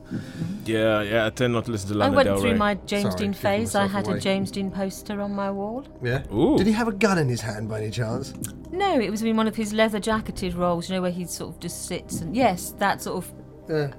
Yeah, 0.65 1.01
yeah. 1.03 1.25
I 1.25 1.29
tend 1.29 1.53
not 1.53 1.65
to 1.65 1.71
listen 1.71 1.87
to 1.89 1.95
Lana 1.95 2.11
Del 2.11 2.17
Rey. 2.17 2.21
I 2.21 2.23
Lana 2.23 2.25
went 2.25 2.27
Del 2.27 2.41
through 2.41 2.51
Rey. 2.51 2.57
my 2.57 2.73
James 2.85 3.03
Sorry, 3.13 3.15
Dean 3.15 3.33
phase. 3.33 3.75
I 3.75 3.87
had 3.87 4.07
away. 4.07 4.17
a 4.17 4.19
James 4.19 4.51
Dean 4.51 4.71
poster 4.71 5.21
on 5.21 5.33
my 5.33 5.49
wall. 5.51 5.85
Yeah. 6.03 6.23
Ooh. 6.33 6.57
Did 6.57 6.67
he 6.67 6.73
have 6.73 6.89
a 6.89 6.93
gun 6.93 7.17
in 7.17 7.29
his 7.29 7.39
hand 7.41 7.69
by 7.69 7.79
any 7.81 7.91
chance? 7.91 8.33
No, 8.71 8.99
it 8.99 9.09
was 9.09 9.21
in 9.21 9.37
one 9.37 9.47
of 9.47 9.55
his 9.55 9.71
leather 9.71 9.99
jacketed 10.01 10.53
roles, 10.55 10.89
you 10.89 10.95
know, 10.95 11.01
where 11.01 11.11
he 11.11 11.25
sort 11.25 11.53
of 11.55 11.59
just 11.61 11.85
sits 11.85 12.19
and 12.21 12.35
yes, 12.35 12.71
that 12.79 13.01
sort 13.01 13.23
of 13.23 13.33
Yeah. 13.69 13.93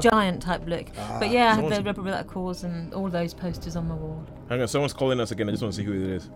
Giant 0.00 0.42
type 0.42 0.62
look. 0.66 0.86
but 1.18 1.30
yeah, 1.30 1.52
I 1.52 1.54
had 1.60 1.70
the 1.70 1.82
Rebel 1.82 2.04
Without 2.04 2.26
Cause 2.26 2.64
and 2.64 2.92
all 2.94 3.08
those 3.08 3.34
posters 3.34 3.76
on 3.76 3.88
my 3.88 3.94
wall. 3.94 4.24
Hang 4.48 4.60
on, 4.60 4.68
someone's 4.68 4.92
calling 4.92 5.20
us 5.20 5.30
again. 5.30 5.48
I 5.48 5.52
just 5.52 5.62
want 5.62 5.74
to 5.74 5.76
see 5.80 5.84
who 5.84 5.92
it 5.94 6.02
is. 6.02 6.30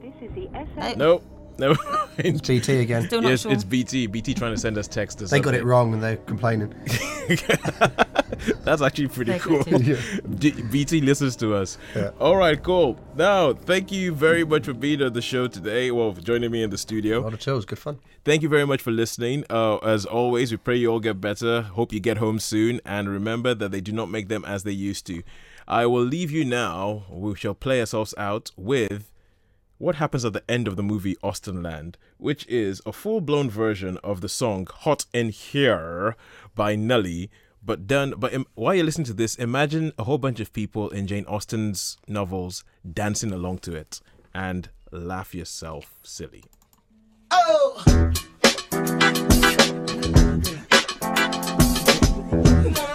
This 0.00 0.14
is 0.22 0.34
the 0.34 0.48
Uh, 0.56 0.64
SS. 0.76 0.96
Nope. 0.96 1.24
No. 1.58 1.74
It's 2.18 2.40
BT 2.40 2.80
again. 2.80 3.06
Still 3.06 3.22
not 3.22 3.28
yes, 3.30 3.42
sure. 3.42 3.52
it's 3.52 3.64
BT. 3.64 4.06
BT 4.08 4.34
trying 4.34 4.52
to 4.52 4.60
send 4.60 4.76
us 4.76 4.88
text. 4.88 5.18
They 5.28 5.40
got 5.40 5.54
it 5.54 5.64
wrong 5.64 5.94
and 5.94 6.02
they're 6.02 6.16
complaining. 6.16 6.74
That's 8.64 8.82
actually 8.82 9.08
pretty 9.08 9.32
They 9.32 9.38
cool. 9.38 9.62
got 9.62 10.38
D- 10.38 10.62
BT 10.62 11.00
listens 11.00 11.36
to 11.36 11.54
us. 11.54 11.78
Yeah. 11.94 12.10
All 12.20 12.36
right, 12.36 12.60
cool. 12.62 12.98
Now, 13.16 13.52
thank 13.52 13.90
you 13.92 14.12
very 14.12 14.44
much 14.44 14.64
for 14.66 14.74
being 14.74 15.02
on 15.02 15.12
the 15.12 15.22
show 15.22 15.46
today. 15.48 15.90
Well, 15.90 16.12
for 16.12 16.20
joining 16.20 16.50
me 16.50 16.62
in 16.62 16.70
the 16.70 16.78
studio. 16.78 16.98
A 16.98 17.20
studio. 17.20 17.20
lot 17.22 17.32
of 17.34 17.40
chills, 17.40 17.64
good 17.64 17.78
fun. 17.78 17.98
Thank 18.24 18.42
you 18.42 18.48
very 18.48 18.66
much 18.66 18.82
for 18.82 18.90
listening. 18.90 19.44
Uh, 19.48 19.76
as 19.78 20.04
always, 20.04 20.50
we 20.50 20.56
pray 20.58 20.76
you 20.76 20.90
all 20.90 21.00
get 21.00 21.20
better. 21.20 21.62
Hope 21.62 21.92
you 21.92 22.00
get 22.00 22.18
home 22.18 22.38
soon. 22.38 22.80
And 22.84 23.08
remember 23.08 23.54
that 23.54 23.70
they 23.70 23.80
do 23.80 23.92
not 23.92 24.10
make 24.10 24.28
them 24.28 24.44
as 24.44 24.62
they 24.64 24.72
used 24.72 25.06
to. 25.06 25.22
I 25.66 25.86
will 25.86 26.02
leave 26.04 26.30
you 26.30 26.44
now. 26.44 27.04
We 27.10 27.34
shall 27.36 27.54
play 27.54 27.80
ourselves 27.80 28.14
out 28.18 28.50
with 28.56 29.10
what 29.78 29.96
happens 29.96 30.24
at 30.24 30.32
the 30.32 30.48
end 30.50 30.68
of 30.68 30.76
the 30.76 30.82
movie 30.82 31.16
Austen 31.22 31.62
Land, 31.62 31.96
which 32.18 32.46
is 32.46 32.82
a 32.84 32.92
full 32.92 33.20
blown 33.20 33.48
version 33.48 33.96
of 34.04 34.20
the 34.20 34.28
song 34.28 34.66
Hot 34.80 35.06
in 35.12 35.30
Here 35.30 36.16
by 36.54 36.76
Nelly. 36.76 37.30
But 37.64 37.86
done, 37.86 38.14
but 38.16 38.32
im- 38.32 38.46
while 38.54 38.74
you're 38.74 38.84
listening 38.84 39.06
to 39.06 39.12
this, 39.12 39.34
imagine 39.34 39.92
a 39.98 40.04
whole 40.04 40.18
bunch 40.18 40.40
of 40.40 40.52
people 40.52 40.90
in 40.90 41.06
Jane 41.06 41.24
Austen's 41.26 41.96
novels 42.06 42.64
dancing 42.90 43.32
along 43.32 43.58
to 43.58 43.74
it 43.74 44.00
and 44.34 44.68
laugh 44.90 45.34
yourself 45.34 45.98
silly. 46.02 46.44
of 52.30 52.87